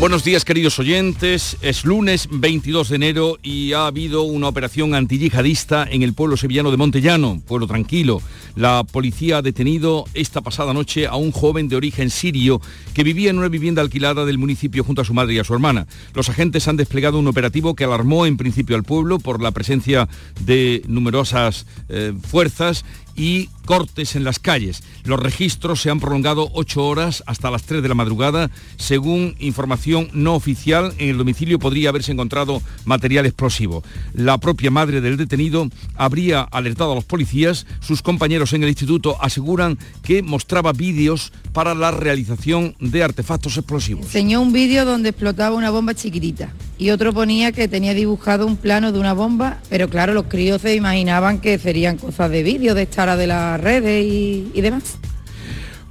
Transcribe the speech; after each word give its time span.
Buenos 0.00 0.24
días 0.24 0.46
queridos 0.46 0.78
oyentes, 0.78 1.58
es 1.60 1.84
lunes 1.84 2.26
22 2.32 2.88
de 2.88 2.96
enero 2.96 3.38
y 3.42 3.74
ha 3.74 3.86
habido 3.86 4.22
una 4.22 4.48
operación 4.48 4.94
antiyihadista 4.94 5.86
en 5.86 6.02
el 6.02 6.14
pueblo 6.14 6.38
sevillano 6.38 6.70
de 6.70 6.78
Montellano, 6.78 7.42
pueblo 7.46 7.66
tranquilo. 7.66 8.22
La 8.56 8.82
policía 8.82 9.36
ha 9.36 9.42
detenido 9.42 10.06
esta 10.14 10.40
pasada 10.40 10.72
noche 10.72 11.06
a 11.06 11.16
un 11.16 11.32
joven 11.32 11.68
de 11.68 11.76
origen 11.76 12.08
sirio 12.08 12.62
que 12.94 13.04
vivía 13.04 13.28
en 13.28 13.36
una 13.36 13.48
vivienda 13.48 13.82
alquilada 13.82 14.24
del 14.24 14.38
municipio 14.38 14.84
junto 14.84 15.02
a 15.02 15.04
su 15.04 15.12
madre 15.12 15.34
y 15.34 15.38
a 15.38 15.44
su 15.44 15.52
hermana. 15.52 15.86
Los 16.14 16.30
agentes 16.30 16.66
han 16.66 16.78
desplegado 16.78 17.18
un 17.18 17.28
operativo 17.28 17.74
que 17.74 17.84
alarmó 17.84 18.24
en 18.24 18.38
principio 18.38 18.76
al 18.76 18.84
pueblo 18.84 19.18
por 19.18 19.42
la 19.42 19.50
presencia 19.50 20.08
de 20.40 20.82
numerosas 20.88 21.66
eh, 21.90 22.14
fuerzas 22.26 22.86
y 23.16 23.48
cortes 23.64 24.16
en 24.16 24.24
las 24.24 24.38
calles. 24.38 24.82
Los 25.04 25.20
registros 25.20 25.80
se 25.80 25.90
han 25.90 26.00
prolongado 26.00 26.50
ocho 26.54 26.84
horas 26.84 27.22
hasta 27.26 27.50
las 27.50 27.62
3 27.62 27.82
de 27.82 27.88
la 27.88 27.94
madrugada. 27.94 28.50
Según 28.76 29.36
información 29.38 30.08
no 30.12 30.34
oficial, 30.34 30.94
en 30.98 31.10
el 31.10 31.18
domicilio 31.18 31.58
podría 31.58 31.90
haberse 31.90 32.12
encontrado 32.12 32.62
material 32.84 33.26
explosivo. 33.26 33.82
La 34.12 34.38
propia 34.38 34.70
madre 34.70 35.00
del 35.00 35.16
detenido 35.16 35.68
habría 35.94 36.42
alertado 36.42 36.92
a 36.92 36.94
los 36.94 37.04
policías. 37.04 37.66
Sus 37.80 38.02
compañeros 38.02 38.52
en 38.52 38.62
el 38.62 38.68
instituto 38.68 39.16
aseguran 39.22 39.78
que 40.02 40.22
mostraba 40.22 40.72
vídeos 40.72 41.32
para 41.52 41.74
la 41.74 41.90
realización 41.90 42.74
de 42.80 43.02
artefactos 43.02 43.56
explosivos. 43.56 44.06
Enseñó 44.06 44.40
un 44.40 44.52
vídeo 44.52 44.84
donde 44.84 45.10
explotaba 45.10 45.56
una 45.56 45.70
bomba 45.70 45.94
chiquitita 45.94 46.52
y 46.80 46.90
otro 46.90 47.12
ponía 47.12 47.52
que 47.52 47.68
tenía 47.68 47.92
dibujado 47.92 48.46
un 48.46 48.56
plano 48.56 48.90
de 48.90 48.98
una 48.98 49.12
bomba, 49.12 49.58
pero 49.68 49.90
claro, 49.90 50.14
los 50.14 50.24
críos 50.24 50.62
se 50.62 50.74
imaginaban 50.74 51.38
que 51.38 51.58
serían 51.58 51.98
cosas 51.98 52.30
de 52.30 52.42
vídeo 52.42 52.74
de 52.74 52.84
estar 52.84 53.14
de 53.18 53.26
las 53.26 53.60
redes 53.60 54.02
y, 54.02 54.50
y 54.54 54.60
demás. 54.62 54.96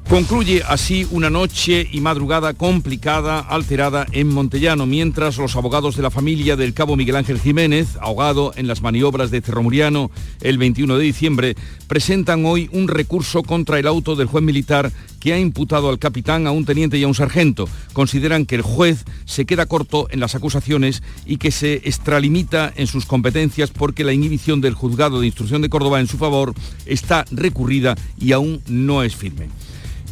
Concluye 0.09 0.63
así 0.67 1.05
una 1.11 1.29
noche 1.29 1.88
y 1.91 2.02
madrugada 2.02 2.55
complicada, 2.55 3.41
alterada 3.41 4.07
en 4.11 4.27
Montellano, 4.27 4.88
mientras 4.88 5.38
los 5.38 5.55
abogados 5.55 5.95
de 5.95 6.02
la 6.02 6.09
familia 6.09 6.55
del 6.55 6.73
cabo 6.73 6.95
Miguel 6.95 7.17
Ángel 7.17 7.39
Jiménez, 7.39 7.95
ahogado 8.02 8.52
en 8.55 8.67
las 8.67 8.81
maniobras 8.81 9.30
de 9.30 9.41
Cerro 9.41 9.61
Muriano 9.61 10.09
el 10.41 10.57
21 10.57 10.97
de 10.97 11.03
diciembre, 11.03 11.55
presentan 11.87 12.43
hoy 12.43 12.71
un 12.73 12.87
recurso 12.87 13.43
contra 13.43 13.77
el 13.77 13.85
auto 13.85 14.15
del 14.15 14.25
juez 14.25 14.43
militar 14.43 14.91
que 15.19 15.33
ha 15.33 15.39
imputado 15.39 15.89
al 15.89 15.99
capitán, 15.99 16.47
a 16.47 16.52
un 16.52 16.65
teniente 16.65 16.97
y 16.97 17.03
a 17.03 17.07
un 17.07 17.13
sargento. 17.13 17.69
Consideran 17.93 18.47
que 18.47 18.55
el 18.55 18.63
juez 18.63 19.05
se 19.25 19.45
queda 19.45 19.67
corto 19.67 20.07
en 20.09 20.21
las 20.21 20.33
acusaciones 20.33 21.03
y 21.27 21.37
que 21.37 21.52
se 21.52 21.75
extralimita 21.87 22.73
en 22.75 22.87
sus 22.87 23.05
competencias 23.05 23.69
porque 23.69 24.03
la 24.03 24.13
inhibición 24.13 24.59
del 24.59 24.73
juzgado 24.73 25.19
de 25.19 25.27
instrucción 25.27 25.61
de 25.61 25.69
Córdoba 25.69 25.99
en 25.99 26.07
su 26.07 26.17
favor 26.17 26.55
está 26.87 27.25
recurrida 27.30 27.95
y 28.19 28.31
aún 28.31 28.63
no 28.67 29.03
es 29.03 29.15
firme. 29.15 29.49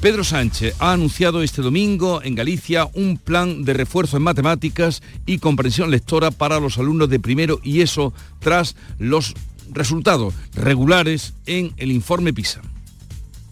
Pedro 0.01 0.23
Sánchez 0.23 0.75
ha 0.77 0.93
anunciado 0.93 1.41
este 1.41 1.63
domingo 1.63 2.21
en 2.21 2.35
Galicia 2.35 2.87
un 2.93 3.17
plan 3.17 3.65
de 3.65 3.73
refuerzo 3.73 4.17
en 4.17 4.23
matemáticas 4.23 5.01
y 5.25 5.39
comprensión 5.39 5.89
lectora 5.89 6.29
para 6.29 6.59
los 6.59 6.77
alumnos 6.77 7.09
de 7.09 7.19
primero 7.19 7.59
y 7.63 7.81
eso 7.81 8.13
tras 8.39 8.75
los 8.99 9.33
resultados 9.71 10.35
regulares 10.53 11.33
en 11.47 11.73
el 11.77 11.91
informe 11.91 12.31
PISA. 12.31 12.61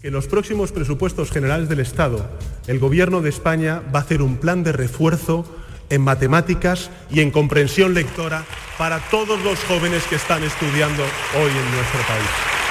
En 0.04 0.12
los 0.12 0.28
próximos 0.28 0.70
presupuestos 0.70 1.32
generales 1.32 1.68
del 1.68 1.80
Estado, 1.80 2.30
el 2.68 2.78
Gobierno 2.78 3.22
de 3.22 3.30
España 3.30 3.82
va 3.92 3.98
a 3.98 4.02
hacer 4.02 4.22
un 4.22 4.36
plan 4.36 4.62
de 4.62 4.70
refuerzo 4.70 5.44
en 5.90 6.00
matemáticas 6.02 6.90
y 7.10 7.20
en 7.20 7.32
comprensión 7.32 7.92
lectora 7.92 8.44
para 8.78 9.00
todos 9.10 9.42
los 9.42 9.58
jóvenes 9.64 10.04
que 10.04 10.14
están 10.14 10.44
estudiando 10.44 11.02
hoy 11.02 11.50
en 11.50 11.74
nuestro 11.74 12.00
país. 12.06 12.65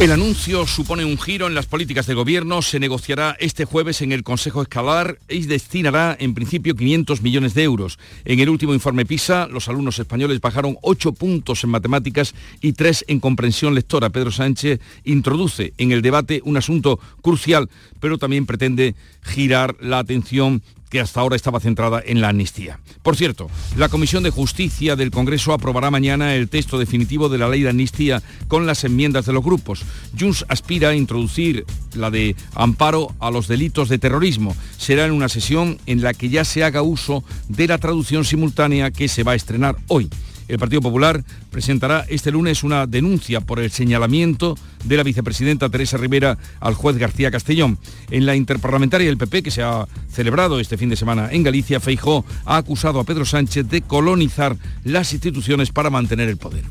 El 0.00 0.10
anuncio 0.10 0.66
supone 0.66 1.04
un 1.04 1.16
giro 1.16 1.46
en 1.46 1.54
las 1.54 1.66
políticas 1.66 2.06
de 2.06 2.14
gobierno. 2.14 2.60
Se 2.60 2.80
negociará 2.80 3.36
este 3.38 3.64
jueves 3.64 4.02
en 4.02 4.10
el 4.10 4.24
Consejo 4.24 4.62
Escalar 4.62 5.18
y 5.28 5.46
destinará 5.46 6.16
en 6.18 6.34
principio 6.34 6.74
500 6.74 7.22
millones 7.22 7.54
de 7.54 7.62
euros. 7.62 8.00
En 8.24 8.40
el 8.40 8.48
último 8.48 8.74
informe 8.74 9.06
PISA, 9.06 9.46
los 9.46 9.68
alumnos 9.68 10.00
españoles 10.00 10.40
bajaron 10.40 10.76
8 10.82 11.12
puntos 11.12 11.62
en 11.62 11.70
matemáticas 11.70 12.34
y 12.60 12.72
3 12.72 13.04
en 13.08 13.20
comprensión 13.20 13.76
lectora. 13.76 14.10
Pedro 14.10 14.32
Sánchez 14.32 14.80
introduce 15.04 15.72
en 15.78 15.92
el 15.92 16.02
debate 16.02 16.42
un 16.44 16.56
asunto 16.56 16.98
crucial, 17.20 17.70
pero 18.00 18.18
también 18.18 18.44
pretende 18.44 18.96
girar 19.22 19.76
la 19.80 20.00
atención 20.00 20.62
que 20.92 21.00
hasta 21.00 21.20
ahora 21.20 21.36
estaba 21.36 21.58
centrada 21.58 22.02
en 22.04 22.20
la 22.20 22.28
amnistía. 22.28 22.78
Por 23.02 23.16
cierto, 23.16 23.48
la 23.78 23.88
Comisión 23.88 24.22
de 24.22 24.28
Justicia 24.28 24.94
del 24.94 25.10
Congreso 25.10 25.54
aprobará 25.54 25.90
mañana 25.90 26.34
el 26.34 26.50
texto 26.50 26.78
definitivo 26.78 27.30
de 27.30 27.38
la 27.38 27.48
ley 27.48 27.62
de 27.62 27.70
amnistía 27.70 28.22
con 28.46 28.66
las 28.66 28.84
enmiendas 28.84 29.24
de 29.24 29.32
los 29.32 29.42
grupos. 29.42 29.84
Junts 30.20 30.44
aspira 30.48 30.90
a 30.90 30.94
introducir 30.94 31.64
la 31.94 32.10
de 32.10 32.36
amparo 32.54 33.14
a 33.20 33.30
los 33.30 33.48
delitos 33.48 33.88
de 33.88 33.98
terrorismo. 33.98 34.54
Será 34.76 35.06
en 35.06 35.12
una 35.12 35.30
sesión 35.30 35.78
en 35.86 36.02
la 36.02 36.12
que 36.12 36.28
ya 36.28 36.44
se 36.44 36.62
haga 36.62 36.82
uso 36.82 37.24
de 37.48 37.68
la 37.68 37.78
traducción 37.78 38.26
simultánea 38.26 38.90
que 38.90 39.08
se 39.08 39.22
va 39.22 39.32
a 39.32 39.36
estrenar 39.36 39.76
hoy. 39.88 40.10
El 40.48 40.58
Partido 40.58 40.80
Popular 40.80 41.24
presentará 41.50 42.04
este 42.08 42.30
lunes 42.30 42.62
una 42.62 42.86
denuncia 42.86 43.40
por 43.40 43.60
el 43.60 43.70
señalamiento 43.70 44.56
de 44.84 44.96
la 44.96 45.02
vicepresidenta 45.02 45.68
Teresa 45.68 45.96
Rivera 45.96 46.38
al 46.60 46.74
juez 46.74 46.96
García 46.96 47.30
Castellón. 47.30 47.78
En 48.10 48.26
la 48.26 48.36
interparlamentaria 48.36 49.06
del 49.06 49.18
PP, 49.18 49.42
que 49.42 49.50
se 49.50 49.62
ha 49.62 49.86
celebrado 50.10 50.60
este 50.60 50.76
fin 50.76 50.88
de 50.88 50.96
semana 50.96 51.28
en 51.30 51.42
Galicia, 51.42 51.80
Feijó 51.80 52.24
ha 52.44 52.56
acusado 52.56 53.00
a 53.00 53.04
Pedro 53.04 53.24
Sánchez 53.24 53.68
de 53.68 53.82
colonizar 53.82 54.56
las 54.84 55.12
instituciones 55.12 55.70
para 55.70 55.90
mantener 55.90 56.28
el 56.28 56.36
poder. 56.36 56.64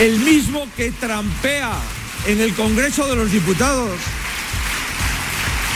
El 0.00 0.18
mismo 0.20 0.66
que 0.76 0.90
trampea 0.92 1.72
en 2.26 2.40
el 2.40 2.54
Congreso 2.54 3.06
de 3.06 3.16
los 3.16 3.30
Diputados. 3.30 3.98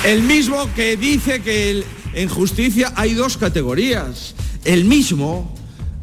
El 0.05 0.23
mismo 0.23 0.69
que 0.75 0.97
dice 0.97 1.41
que 1.43 1.85
en 2.15 2.29
justicia 2.29 2.93
hay 2.97 3.15
dos 3.15 3.37
categorías. 3.37 4.35
El 4.65 4.85
mismo 4.85 5.55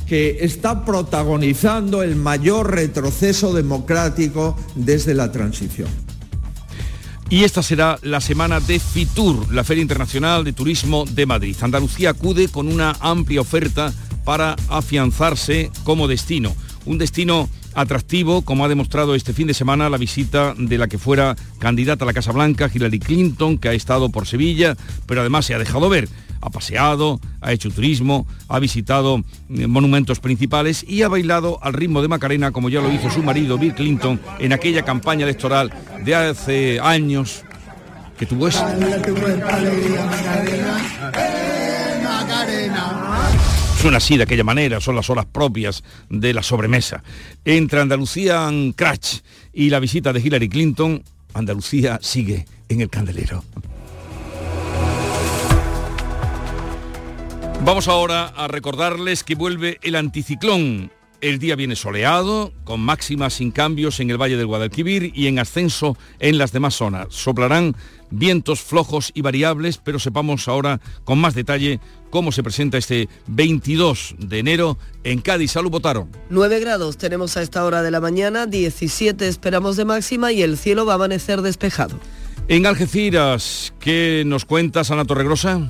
que 0.10 0.40
está 0.42 0.84
protagonizando 0.84 2.02
el 2.02 2.16
mayor 2.16 2.72
retroceso 2.72 3.54
democrático 3.54 4.58
desde 4.74 5.14
la 5.14 5.32
transición. 5.32 5.88
Y 7.30 7.44
esta 7.44 7.62
será 7.62 8.00
la 8.02 8.20
semana 8.20 8.60
de 8.60 8.80
FITUR, 8.80 9.54
la 9.54 9.64
Feria 9.64 9.84
Internacional 9.84 10.44
de 10.44 10.52
Turismo 10.52 11.06
de 11.06 11.28
Madrid. 11.28 11.56
Andalucía 11.62 12.10
acude 12.10 12.48
con 12.48 12.68
una 12.68 12.96
amplia 13.00 13.42
oferta 13.42 13.94
para 14.26 14.56
afianzarse 14.68 15.70
como 15.84 16.08
destino. 16.08 16.56
Un 16.86 16.98
destino 16.98 17.48
atractivo, 17.76 18.42
como 18.42 18.66
ha 18.66 18.68
demostrado 18.68 19.14
este 19.14 19.34
fin 19.34 19.46
de 19.46 19.54
semana 19.54 19.92
la 19.92 19.98
visita 19.98 20.56
de 20.58 20.80
la 20.80 20.88
que 20.88 20.98
fuera 20.98 21.36
candidata 21.60 22.04
a 22.04 22.08
la 22.08 22.14
Casa 22.14 22.32
Blanca, 22.32 22.68
Hillary 22.74 22.98
Clinton, 22.98 23.60
que 23.60 23.70
ha 23.70 23.74
estado 23.74 24.10
por 24.10 24.26
Sevilla, 24.26 24.76
pero 25.06 25.22
además 25.22 25.46
se 25.46 25.54
ha 25.54 25.60
dejado 25.60 25.88
ver. 25.88 26.10
Ha 26.42 26.50
paseado, 26.50 27.20
ha 27.42 27.52
hecho 27.52 27.70
turismo, 27.70 28.28
ha 28.48 28.60
visitado 28.60 29.24
eh, 29.50 29.68
monumentos 29.68 30.20
principales 30.20 30.86
y 30.88 31.02
ha 31.04 31.08
bailado 31.08 31.60
al 31.62 31.74
ritmo 31.74 32.02
de 32.02 32.08
Macarena, 32.08 32.52
como 32.52 32.70
ya 32.70 32.82
lo 32.82 32.92
hizo 32.92 33.10
su 33.10 33.24
marido 33.24 33.58
Bill 33.58 33.74
Clinton 33.74 34.20
en 34.40 34.54
aquella 34.54 34.84
campaña 34.84 35.24
electoral 35.24 35.72
de 36.04 36.16
hace 36.16 36.80
años 36.80 37.44
que 38.18 38.26
tuvo 38.26 38.48
eso. 38.48 38.66
Suena 43.82 43.98
así, 43.98 44.18
de 44.18 44.24
aquella 44.24 44.44
manera, 44.44 44.82
son 44.82 44.98
las 44.98 45.10
horas 45.10 45.26
propias 45.26 45.86
de 46.10 46.34
la 46.34 46.44
sobremesa. 46.44 47.02
Entre 47.46 47.80
Andalucía 47.80 48.50
Crash 48.76 49.20
y 49.54 49.70
la 49.70 49.80
visita 49.80 50.12
de 50.12 50.20
Hillary 50.20 50.50
Clinton, 50.50 51.02
Andalucía 51.34 51.98
sigue 52.02 52.46
en 52.68 52.82
el 52.82 52.90
candelero. 52.90 53.44
Vamos 57.66 57.90
ahora 57.90 58.28
a 58.28 58.48
recordarles 58.48 59.24
que 59.24 59.36
vuelve 59.36 59.80
el 59.84 59.96
anticiclón. 59.96 60.92
El 61.22 61.40
día 61.40 61.58
viene 61.58 61.76
soleado, 61.76 62.54
con 62.64 62.80
máximas 62.80 63.34
sin 63.34 63.52
cambios 63.52 64.00
en 64.00 64.10
el 64.10 64.18
Valle 64.18 64.38
del 64.38 64.48
Guadalquivir 64.48 65.12
y 65.14 65.28
en 65.28 65.38
ascenso 65.38 65.98
en 66.20 66.38
las 66.38 66.54
demás 66.54 66.76
zonas. 66.76 67.08
Soplarán 67.10 67.76
vientos 68.10 68.62
flojos 68.62 69.12
y 69.14 69.22
variables, 69.22 69.78
pero 69.78 70.00
sepamos 70.00 70.48
ahora 70.48 70.80
con 71.04 71.20
más 71.20 71.36
detalle 71.36 71.82
cómo 72.10 72.32
se 72.32 72.42
presenta 72.44 72.78
este 72.78 73.10
22 73.28 74.16
de 74.18 74.40
enero 74.40 74.78
en 75.04 75.20
Cádiz. 75.20 75.52
Salud, 75.52 75.70
votaron. 75.70 76.10
9 76.30 76.62
grados 76.62 76.98
tenemos 76.98 77.36
a 77.36 77.42
esta 77.42 77.66
hora 77.66 77.82
de 77.82 77.92
la 77.92 78.00
mañana, 78.00 78.48
17 78.48 79.28
esperamos 79.28 79.76
de 79.76 79.84
máxima 79.84 80.32
y 80.32 80.42
el 80.42 80.58
cielo 80.58 80.86
va 80.86 80.94
a 80.94 80.96
amanecer 80.96 81.42
despejado. 81.42 82.00
En 82.48 82.66
Algeciras, 82.66 83.74
¿qué 83.80 84.24
nos 84.26 84.46
cuentas, 84.46 84.90
Ana 84.90 85.06
Torregrosa? 85.06 85.70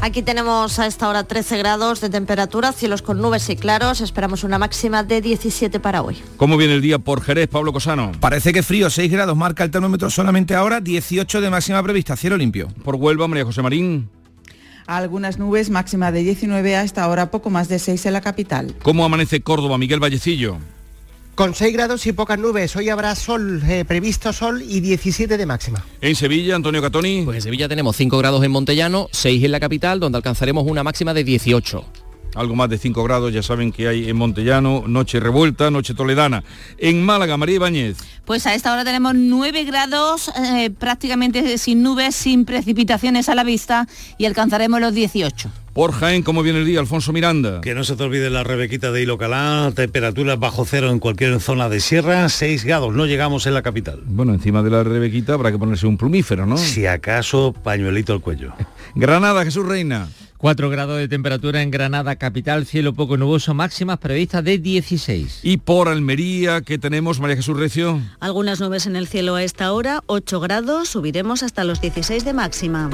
Aquí 0.00 0.22
tenemos 0.22 0.78
a 0.78 0.86
esta 0.86 1.08
hora 1.08 1.24
13 1.24 1.58
grados 1.58 2.00
de 2.00 2.10
temperatura, 2.10 2.72
cielos 2.72 3.02
con 3.02 3.20
nubes 3.20 3.48
y 3.48 3.56
claros. 3.56 4.00
Esperamos 4.00 4.44
una 4.44 4.58
máxima 4.58 5.02
de 5.02 5.20
17 5.20 5.80
para 5.80 6.02
hoy. 6.02 6.22
¿Cómo 6.36 6.56
viene 6.56 6.74
el 6.74 6.82
día 6.82 6.98
por 6.98 7.22
Jerez, 7.22 7.48
Pablo 7.48 7.72
Cosano? 7.72 8.12
Parece 8.20 8.52
que 8.52 8.62
frío, 8.62 8.90
6 8.90 9.10
grados 9.10 9.36
marca 9.36 9.64
el 9.64 9.70
termómetro 9.70 10.10
solamente 10.10 10.54
ahora, 10.54 10.80
18 10.80 11.40
de 11.40 11.50
máxima 11.50 11.82
prevista, 11.82 12.16
cielo 12.16 12.36
limpio. 12.36 12.68
Por 12.84 12.96
Huelva, 12.96 13.26
María 13.26 13.44
José 13.44 13.62
Marín. 13.62 14.08
Algunas 14.86 15.38
nubes, 15.38 15.70
máxima 15.70 16.12
de 16.12 16.22
19 16.22 16.76
a 16.76 16.82
esta 16.84 17.08
hora, 17.08 17.30
poco 17.30 17.50
más 17.50 17.68
de 17.68 17.80
6 17.80 18.06
en 18.06 18.12
la 18.12 18.20
capital. 18.20 18.74
¿Cómo 18.82 19.04
amanece 19.04 19.40
Córdoba, 19.40 19.78
Miguel 19.78 19.98
Vallecillo? 19.98 20.58
Con 21.36 21.54
6 21.54 21.70
grados 21.74 22.06
y 22.06 22.12
pocas 22.12 22.38
nubes. 22.38 22.74
Hoy 22.76 22.88
habrá 22.88 23.14
sol, 23.14 23.62
eh, 23.68 23.84
previsto 23.86 24.32
sol 24.32 24.62
y 24.66 24.80
17 24.80 25.36
de 25.36 25.44
máxima. 25.44 25.84
En 26.00 26.16
Sevilla, 26.16 26.56
Antonio 26.56 26.80
Catoni. 26.80 27.24
Pues 27.26 27.36
en 27.36 27.42
Sevilla 27.42 27.68
tenemos 27.68 27.94
5 27.94 28.16
grados 28.16 28.42
en 28.42 28.50
Montellano, 28.50 29.10
6 29.12 29.44
en 29.44 29.52
la 29.52 29.60
capital, 29.60 30.00
donde 30.00 30.16
alcanzaremos 30.16 30.64
una 30.66 30.82
máxima 30.82 31.12
de 31.12 31.24
18 31.24 31.84
algo 32.36 32.54
más 32.54 32.68
de 32.68 32.78
5 32.78 33.02
grados, 33.02 33.32
ya 33.32 33.42
saben 33.42 33.72
que 33.72 33.88
hay 33.88 34.08
en 34.08 34.16
Montellano, 34.16 34.84
noche 34.86 35.20
revuelta, 35.20 35.70
noche 35.70 35.94
toledana. 35.94 36.44
En 36.78 37.02
Málaga, 37.02 37.36
María 37.36 37.56
Ibáñez. 37.56 37.96
Pues 38.24 38.46
a 38.46 38.54
esta 38.54 38.72
hora 38.72 38.84
tenemos 38.84 39.14
9 39.14 39.64
grados, 39.64 40.30
eh, 40.36 40.70
prácticamente 40.70 41.58
sin 41.58 41.82
nubes, 41.82 42.14
sin 42.14 42.44
precipitaciones 42.44 43.28
a 43.28 43.34
la 43.34 43.44
vista 43.44 43.88
y 44.18 44.26
alcanzaremos 44.26 44.80
los 44.80 44.94
18. 44.94 45.50
Por 45.76 45.92
Jaén, 45.92 46.22
¿cómo 46.22 46.42
viene 46.42 46.60
el 46.60 46.64
día? 46.64 46.80
Alfonso 46.80 47.12
Miranda. 47.12 47.60
Que 47.60 47.74
no 47.74 47.84
se 47.84 47.96
te 47.96 48.02
olvide 48.02 48.30
la 48.30 48.42
rebequita 48.42 48.92
de 48.92 49.02
Hilo 49.02 49.18
Calá, 49.18 49.70
temperaturas 49.76 50.38
bajo 50.38 50.64
cero 50.64 50.90
en 50.90 50.98
cualquier 50.98 51.38
zona 51.38 51.68
de 51.68 51.80
sierra, 51.80 52.30
6 52.30 52.64
grados, 52.64 52.94
no 52.94 53.04
llegamos 53.04 53.46
en 53.46 53.52
la 53.52 53.60
capital. 53.60 54.00
Bueno, 54.06 54.32
encima 54.32 54.62
de 54.62 54.70
la 54.70 54.84
rebequita 54.84 55.34
habrá 55.34 55.52
que 55.52 55.58
ponerse 55.58 55.86
un 55.86 55.98
plumífero, 55.98 56.46
¿no? 56.46 56.56
Si 56.56 56.86
acaso, 56.86 57.52
pañuelito 57.52 58.14
al 58.14 58.22
cuello. 58.22 58.54
Granada, 58.94 59.44
Jesús 59.44 59.66
Reina. 59.66 60.08
4 60.46 60.70
grados 60.70 60.98
de 60.98 61.08
temperatura 61.08 61.60
en 61.60 61.72
Granada 61.72 62.14
capital, 62.14 62.66
cielo 62.66 62.94
poco 62.94 63.16
nuboso, 63.16 63.52
máximas 63.52 63.98
previstas 63.98 64.44
de 64.44 64.58
16. 64.58 65.40
Y 65.42 65.56
por 65.56 65.88
Almería, 65.88 66.60
¿qué 66.60 66.78
tenemos, 66.78 67.18
María 67.18 67.34
Jesús 67.34 67.58
Recio? 67.58 68.00
Algunas 68.20 68.60
nubes 68.60 68.86
en 68.86 68.94
el 68.94 69.08
cielo 69.08 69.34
a 69.34 69.42
esta 69.42 69.72
hora, 69.72 70.04
8 70.06 70.38
grados, 70.38 70.88
subiremos 70.88 71.42
hasta 71.42 71.64
los 71.64 71.80
16 71.80 72.24
de 72.24 72.32
máxima. 72.32 72.90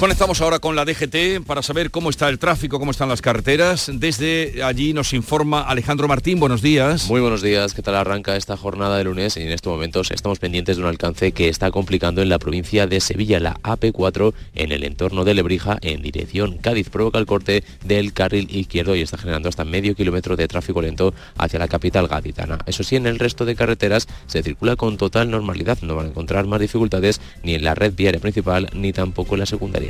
Conectamos 0.00 0.40
ahora 0.40 0.60
con 0.60 0.76
la 0.76 0.86
DGT 0.86 1.44
para 1.46 1.60
saber 1.62 1.90
cómo 1.90 2.08
está 2.08 2.30
el 2.30 2.38
tráfico, 2.38 2.78
cómo 2.78 2.90
están 2.90 3.10
las 3.10 3.20
carreteras. 3.20 3.90
Desde 3.92 4.62
allí 4.64 4.94
nos 4.94 5.12
informa 5.12 5.60
Alejandro 5.60 6.08
Martín. 6.08 6.40
Buenos 6.40 6.62
días. 6.62 7.06
Muy 7.06 7.20
buenos 7.20 7.42
días. 7.42 7.74
¿Qué 7.74 7.82
tal 7.82 7.96
arranca 7.96 8.34
esta 8.34 8.56
jornada 8.56 8.96
de 8.96 9.04
lunes? 9.04 9.36
Y 9.36 9.42
en 9.42 9.50
estos 9.50 9.70
momentos 9.70 10.10
estamos 10.10 10.38
pendientes 10.38 10.78
de 10.78 10.84
un 10.84 10.88
alcance 10.88 11.32
que 11.32 11.50
está 11.50 11.70
complicando 11.70 12.22
en 12.22 12.30
la 12.30 12.38
provincia 12.38 12.86
de 12.86 12.98
Sevilla, 13.00 13.40
la 13.40 13.56
AP4, 13.56 14.32
en 14.54 14.72
el 14.72 14.84
entorno 14.84 15.26
de 15.26 15.34
Lebrija, 15.34 15.76
en 15.82 16.00
dirección 16.00 16.56
Cádiz. 16.56 16.88
Provoca 16.88 17.18
el 17.18 17.26
corte 17.26 17.62
del 17.84 18.14
carril 18.14 18.48
izquierdo 18.50 18.96
y 18.96 19.02
está 19.02 19.18
generando 19.18 19.50
hasta 19.50 19.66
medio 19.66 19.94
kilómetro 19.94 20.34
de 20.34 20.48
tráfico 20.48 20.80
lento 20.80 21.12
hacia 21.36 21.58
la 21.58 21.68
capital 21.68 22.08
gaditana. 22.08 22.58
Eso 22.64 22.84
sí, 22.84 22.96
en 22.96 23.06
el 23.06 23.18
resto 23.18 23.44
de 23.44 23.54
carreteras 23.54 24.08
se 24.28 24.42
circula 24.42 24.76
con 24.76 24.96
total 24.96 25.30
normalidad. 25.30 25.76
No 25.82 25.94
van 25.94 26.06
a 26.06 26.08
encontrar 26.08 26.46
más 26.46 26.58
dificultades 26.58 27.20
ni 27.42 27.52
en 27.52 27.64
la 27.64 27.74
red 27.74 27.92
viaria 27.94 28.18
principal 28.18 28.70
ni 28.72 28.94
tampoco 28.94 29.34
en 29.34 29.40
la 29.40 29.46
secundaria. 29.46 29.89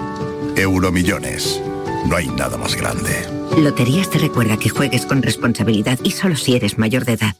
Euromillones. 0.55 1.61
No 2.07 2.15
hay 2.15 2.27
nada 2.27 2.57
más 2.57 2.75
grande. 2.75 3.25
Loterías 3.57 4.09
te 4.09 4.17
recuerda 4.17 4.57
que 4.57 4.69
juegues 4.69 5.05
con 5.05 5.21
responsabilidad 5.21 5.99
y 6.03 6.11
solo 6.11 6.35
si 6.35 6.55
eres 6.55 6.77
mayor 6.77 7.05
de 7.05 7.13
edad. 7.13 7.35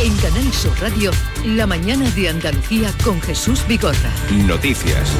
En 0.00 0.16
Canal 0.18 0.52
Sur 0.52 0.72
Radio, 0.80 1.10
la 1.44 1.66
mañana 1.66 2.08
de 2.10 2.28
Andalucía 2.28 2.92
con 3.02 3.20
Jesús 3.20 3.66
Bigorra. 3.66 4.12
Noticias. 4.46 5.10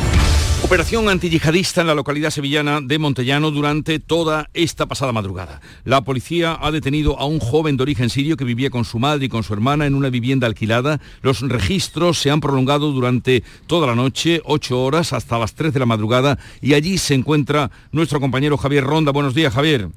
Operación 0.68 1.08
antiyihadista 1.08 1.80
en 1.80 1.86
la 1.86 1.94
localidad 1.94 2.28
sevillana 2.28 2.82
de 2.82 2.98
Montellano 2.98 3.50
durante 3.50 4.00
toda 4.00 4.50
esta 4.52 4.84
pasada 4.84 5.12
madrugada. 5.12 5.62
La 5.86 6.02
policía 6.02 6.58
ha 6.60 6.70
detenido 6.70 7.18
a 7.18 7.24
un 7.24 7.38
joven 7.38 7.78
de 7.78 7.84
origen 7.84 8.10
sirio 8.10 8.36
que 8.36 8.44
vivía 8.44 8.68
con 8.68 8.84
su 8.84 8.98
madre 8.98 9.24
y 9.24 9.28
con 9.30 9.42
su 9.42 9.54
hermana 9.54 9.86
en 9.86 9.94
una 9.94 10.10
vivienda 10.10 10.46
alquilada. 10.46 11.00
Los 11.22 11.40
registros 11.40 12.18
se 12.18 12.30
han 12.30 12.40
prolongado 12.40 12.92
durante 12.92 13.42
toda 13.66 13.86
la 13.86 13.94
noche, 13.94 14.42
ocho 14.44 14.82
horas 14.82 15.14
hasta 15.14 15.38
las 15.38 15.54
tres 15.54 15.72
de 15.72 15.80
la 15.80 15.86
madrugada 15.86 16.38
y 16.60 16.74
allí 16.74 16.98
se 16.98 17.14
encuentra 17.14 17.70
nuestro 17.90 18.20
compañero 18.20 18.58
Javier 18.58 18.84
Ronda. 18.84 19.10
Buenos 19.10 19.34
días, 19.34 19.54
Javier. 19.54 19.88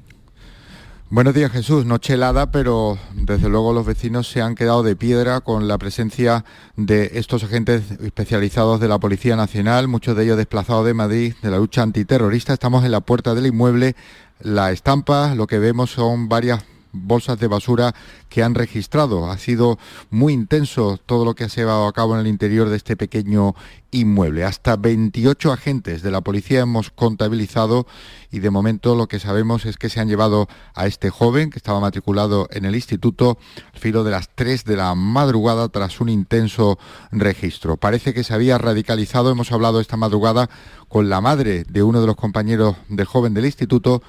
Buenos 1.12 1.34
días 1.34 1.52
Jesús, 1.52 1.84
noche 1.84 2.14
helada, 2.14 2.50
pero 2.50 2.96
desde 3.12 3.50
luego 3.50 3.74
los 3.74 3.84
vecinos 3.84 4.26
se 4.26 4.40
han 4.40 4.54
quedado 4.54 4.82
de 4.82 4.96
piedra 4.96 5.42
con 5.42 5.68
la 5.68 5.76
presencia 5.76 6.46
de 6.74 7.10
estos 7.16 7.44
agentes 7.44 7.82
especializados 8.00 8.80
de 8.80 8.88
la 8.88 8.98
Policía 8.98 9.36
Nacional, 9.36 9.88
muchos 9.88 10.16
de 10.16 10.24
ellos 10.24 10.38
desplazados 10.38 10.86
de 10.86 10.94
Madrid, 10.94 11.34
de 11.42 11.50
la 11.50 11.58
lucha 11.58 11.82
antiterrorista. 11.82 12.54
Estamos 12.54 12.82
en 12.86 12.92
la 12.92 13.02
puerta 13.02 13.34
del 13.34 13.44
inmueble, 13.44 13.94
la 14.40 14.72
estampa, 14.72 15.34
lo 15.34 15.46
que 15.46 15.58
vemos 15.58 15.90
son 15.90 16.30
varias 16.30 16.64
bolsas 16.92 17.38
de 17.38 17.48
basura 17.48 17.94
que 18.28 18.42
han 18.42 18.54
registrado. 18.54 19.30
Ha 19.30 19.38
sido 19.38 19.78
muy 20.10 20.32
intenso 20.32 20.98
todo 21.04 21.24
lo 21.24 21.34
que 21.34 21.44
ha 21.44 21.48
llevado 21.48 21.86
a 21.86 21.92
cabo 21.92 22.14
en 22.14 22.20
el 22.20 22.26
interior 22.26 22.68
de 22.68 22.76
este 22.76 22.96
pequeño 22.96 23.54
inmueble. 23.90 24.44
Hasta 24.44 24.76
28 24.76 25.52
agentes 25.52 26.02
de 26.02 26.10
la 26.10 26.22
policía 26.22 26.60
hemos 26.60 26.90
contabilizado 26.90 27.86
y 28.30 28.40
de 28.40 28.50
momento 28.50 28.94
lo 28.94 29.06
que 29.06 29.20
sabemos 29.20 29.66
es 29.66 29.76
que 29.76 29.90
se 29.90 30.00
han 30.00 30.08
llevado 30.08 30.48
a 30.74 30.86
este 30.86 31.10
joven 31.10 31.50
que 31.50 31.58
estaba 31.58 31.80
matriculado 31.80 32.48
en 32.50 32.64
el 32.64 32.74
instituto 32.74 33.38
al 33.72 33.78
filo 33.78 34.02
de 34.02 34.10
las 34.10 34.30
3 34.34 34.64
de 34.64 34.76
la 34.76 34.94
madrugada 34.94 35.68
tras 35.68 36.00
un 36.00 36.08
intenso 36.08 36.78
registro. 37.10 37.76
Parece 37.76 38.14
que 38.14 38.24
se 38.24 38.34
había 38.34 38.58
radicalizado. 38.58 39.30
Hemos 39.30 39.52
hablado 39.52 39.80
esta 39.80 39.96
madrugada 39.96 40.48
con 40.88 41.08
la 41.08 41.20
madre 41.20 41.64
de 41.64 41.82
uno 41.82 42.00
de 42.00 42.06
los 42.06 42.16
compañeros 42.16 42.76
del 42.88 43.06
joven 43.06 43.34
del 43.34 43.46
instituto 43.46 44.02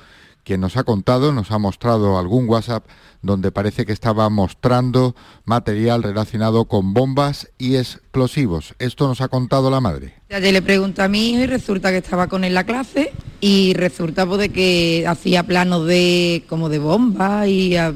quien 0.44 0.62
nos 0.62 0.78
ha 0.78 0.84
contado, 0.84 1.31
nos 1.31 1.51
ha 1.51 1.57
mostrado 1.57 2.18
algún 2.18 2.48
WhatsApp 2.48 2.86
donde 3.22 3.51
parece 3.51 3.86
que 3.86 3.94
estaba 3.94 4.30
mostrando 4.30 5.16
material 5.45 6.04
relacionado 6.04 6.66
con 6.66 6.94
bombas 6.94 7.50
y 7.57 7.78
explosivos. 7.78 8.76
Esto 8.80 9.07
nos 9.07 9.21
ha 9.21 9.30
contado 9.30 9.71
la 9.71 9.80
madre. 9.80 10.16
Ya 10.30 10.40
le 10.40 10.62
pregunto 10.62 11.02
a 11.02 11.07
mi 11.07 11.31
hijo 11.31 11.44
y 11.44 11.47
resulta 11.47 11.92
que 11.92 11.97
estaba 11.97 12.28
con 12.28 12.44
él 12.44 12.50
en 12.50 12.56
la 12.56 12.66
clase 12.66 13.14
y 13.40 13.73
resulta 13.73 14.26
pues, 14.26 14.40
de 14.40 14.50
que 14.50 15.06
hacía 15.07 15.44
planos 15.44 15.88
de 15.88 16.44
como 16.50 16.69
de 16.69 16.80
bombas 16.80 17.47
y 17.47 17.76
ah, 17.78 17.94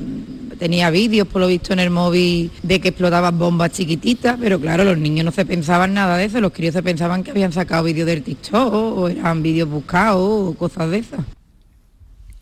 tenía 0.58 0.90
vídeos 0.90 1.28
por 1.28 1.42
lo 1.42 1.48
visto 1.48 1.74
en 1.74 1.80
el 1.80 1.90
móvil 1.90 2.52
de 2.64 2.80
que 2.80 2.90
explotaban 2.90 3.38
bombas 3.38 3.72
chiquititas, 3.72 4.38
pero 4.40 4.60
claro, 4.60 4.84
los 4.84 4.98
niños 4.98 5.26
no 5.26 5.32
se 5.32 5.46
pensaban 5.46 5.94
nada 5.94 6.18
de 6.18 6.26
eso, 6.26 6.42
los 6.42 6.54
críos 6.54 6.74
se 6.74 6.84
pensaban 6.84 7.24
que 7.24 7.32
habían 7.32 7.52
sacado 7.52 7.84
vídeos 7.84 8.08
del 8.08 8.24
TikTok 8.24 8.74
o 8.74 9.10
eran 9.10 9.44
vídeos 9.44 9.70
buscados 9.70 10.50
o 10.50 10.54
cosas 10.58 10.90
de 10.90 11.00
esas. 11.00 11.37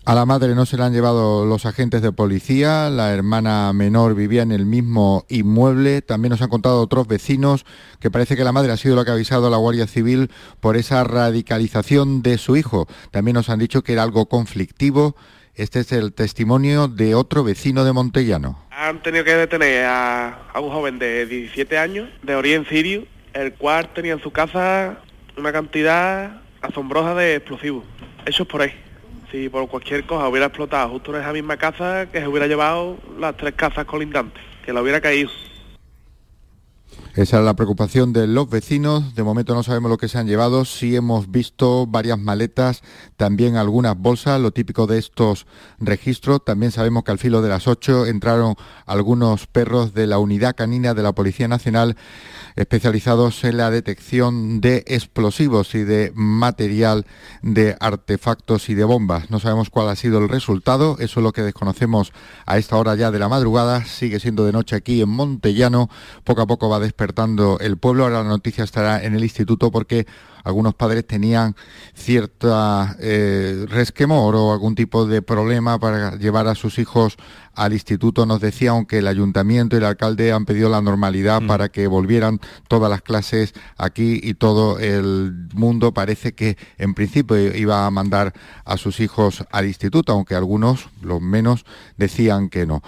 A 0.07 0.13
la 0.13 0.27
madre 0.27 0.53
no 0.53 0.67
se 0.67 0.77
la 0.77 0.85
han 0.85 0.93
llevado 0.93 1.47
los 1.47 1.65
agentes 1.65 2.03
de 2.03 2.11
policía, 2.11 2.91
la 2.91 3.11
hermana 3.11 3.73
menor 3.73 4.13
vivía 4.13 4.43
en 4.43 4.51
el 4.51 4.67
mismo 4.67 5.25
inmueble, 5.29 6.03
también 6.03 6.29
nos 6.29 6.43
han 6.43 6.49
contado 6.49 6.79
otros 6.79 7.07
vecinos 7.07 7.65
que 7.99 8.11
parece 8.11 8.35
que 8.35 8.43
la 8.43 8.51
madre 8.51 8.71
ha 8.71 8.77
sido 8.77 8.95
la 8.95 9.03
que 9.03 9.09
ha 9.09 9.15
avisado 9.15 9.47
a 9.47 9.49
la 9.49 9.57
Guardia 9.57 9.87
Civil 9.87 10.29
por 10.59 10.77
esa 10.77 11.03
radicalización 11.05 12.21
de 12.21 12.37
su 12.37 12.55
hijo. 12.55 12.85
También 13.09 13.33
nos 13.33 13.49
han 13.49 13.57
dicho 13.57 13.83
que 13.83 13.93
era 13.93 14.03
algo 14.03 14.27
conflictivo. 14.27 15.15
Este 15.55 15.79
es 15.79 15.91
el 15.91 16.13
testimonio 16.13 16.87
de 16.87 17.15
otro 17.15 17.43
vecino 17.43 17.83
de 17.83 17.91
Montellano. 17.91 18.63
Han 18.69 19.01
tenido 19.01 19.23
que 19.23 19.33
detener 19.33 19.85
a, 19.87 20.51
un 20.61 20.69
joven 20.69 20.99
de 20.99 21.25
17 21.25 21.79
años, 21.79 22.09
de 22.21 22.35
origen 22.35 22.67
sirio, 22.67 23.07
el 23.33 23.53
cual 23.55 23.91
tenía 23.95 24.13
en 24.13 24.21
su 24.21 24.29
casa 24.29 24.99
una 25.35 25.51
cantidad 25.51 26.43
asombrosa 26.61 27.15
de 27.15 27.37
explosivos. 27.37 27.85
Es 28.27 28.37
por 28.45 28.61
ahí 28.61 28.84
si 29.35 29.49
por 29.49 29.67
cualquier 29.67 30.05
cosa 30.05 30.29
hubiera 30.29 30.45
explotado 30.47 30.89
justo 30.89 31.13
en 31.13 31.21
esa 31.21 31.33
misma 31.33 31.57
casa, 31.57 32.07
que 32.09 32.19
se 32.19 32.27
hubiera 32.27 32.47
llevado 32.47 32.97
las 33.19 33.35
tres 33.35 33.53
casas 33.53 33.85
colindantes, 33.85 34.41
que 34.63 34.71
la 34.71 34.81
hubiera 34.81 35.01
caído. 35.01 35.29
Esa 37.15 37.39
es 37.39 37.45
la 37.45 37.55
preocupación 37.55 38.11
de 38.11 38.27
los 38.27 38.49
vecinos. 38.49 39.15
De 39.15 39.23
momento 39.23 39.55
no 39.55 39.63
sabemos 39.63 39.89
lo 39.89 39.97
que 39.97 40.09
se 40.09 40.17
han 40.17 40.27
llevado. 40.27 40.65
Sí 40.65 40.97
hemos 40.97 41.31
visto 41.31 41.87
varias 41.87 42.19
maletas, 42.19 42.81
también 43.15 43.55
algunas 43.55 43.97
bolsas, 43.97 44.41
lo 44.41 44.51
típico 44.51 44.85
de 44.85 44.97
estos 44.97 45.47
registros. 45.79 46.43
También 46.43 46.73
sabemos 46.73 47.05
que 47.05 47.11
al 47.11 47.17
filo 47.17 47.41
de 47.41 47.47
las 47.47 47.69
8 47.69 48.07
entraron 48.07 48.55
algunos 48.85 49.47
perros 49.47 49.93
de 49.93 50.07
la 50.07 50.19
unidad 50.19 50.57
canina 50.57 50.93
de 50.93 51.03
la 51.03 51.13
Policía 51.13 51.47
Nacional 51.47 51.95
especializados 52.57 53.43
en 53.45 53.57
la 53.57 53.69
detección 53.69 54.59
de 54.59 54.83
explosivos 54.87 55.73
y 55.75 55.83
de 55.83 56.11
material 56.15 57.05
de 57.41 57.77
artefactos 57.79 58.67
y 58.67 58.75
de 58.75 58.83
bombas. 58.83 59.29
No 59.29 59.39
sabemos 59.39 59.69
cuál 59.69 59.87
ha 59.87 59.95
sido 59.95 60.19
el 60.19 60.27
resultado, 60.27 60.97
eso 60.99 61.19
es 61.19 61.23
lo 61.23 61.31
que 61.31 61.43
desconocemos 61.43 62.11
a 62.45 62.57
esta 62.57 62.75
hora 62.75 62.95
ya 62.95 63.11
de 63.11 63.19
la 63.19 63.29
madrugada. 63.29 63.85
Sigue 63.85 64.19
siendo 64.19 64.45
de 64.45 64.51
noche 64.51 64.75
aquí 64.75 65.01
en 65.01 65.09
Montellano, 65.09 65.89
poco 66.25 66.41
a 66.41 66.47
poco 66.47 66.67
va 66.67 66.79
despertando 66.79 67.04
el 67.59 67.77
pueblo. 67.77 68.03
Ahora 68.03 68.23
la 68.23 68.29
noticia 68.29 68.63
estará 68.63 69.03
en 69.03 69.15
el 69.15 69.23
instituto 69.23 69.71
porque 69.71 70.07
algunos 70.45 70.75
padres 70.75 71.05
tenían 71.07 71.55
cierta 71.95 72.95
eh, 72.99 73.65
resquemor 73.67 74.35
o 74.35 74.53
algún 74.53 74.75
tipo 74.75 75.07
de 75.07 75.23
problema 75.23 75.79
para 75.79 76.15
llevar 76.17 76.47
a 76.47 76.55
sus 76.55 76.77
hijos 76.77 77.17
al 77.55 77.73
instituto. 77.73 78.27
Nos 78.27 78.41
decía, 78.41 78.69
aunque 78.69 78.99
el 78.99 79.07
ayuntamiento 79.07 79.75
y 79.75 79.79
el 79.79 79.85
alcalde 79.85 80.31
han 80.31 80.45
pedido 80.45 80.69
la 80.69 80.81
normalidad 80.81 81.41
mm. 81.41 81.47
para 81.47 81.69
que 81.69 81.87
volvieran 81.87 82.39
todas 82.67 82.91
las 82.91 83.01
clases 83.01 83.53
aquí 83.77 84.19
y 84.21 84.35
todo 84.35 84.77
el 84.77 85.47
mundo 85.53 85.93
parece 85.93 86.35
que 86.35 86.57
en 86.77 86.93
principio 86.93 87.37
iba 87.37 87.85
a 87.87 87.91
mandar 87.91 88.33
a 88.65 88.77
sus 88.77 88.99
hijos 88.99 89.43
al 89.51 89.65
instituto, 89.65 90.13
aunque 90.13 90.35
algunos, 90.35 90.89
los 91.01 91.21
menos, 91.21 91.65
decían 91.97 92.49
que 92.49 92.67
no. 92.67 92.83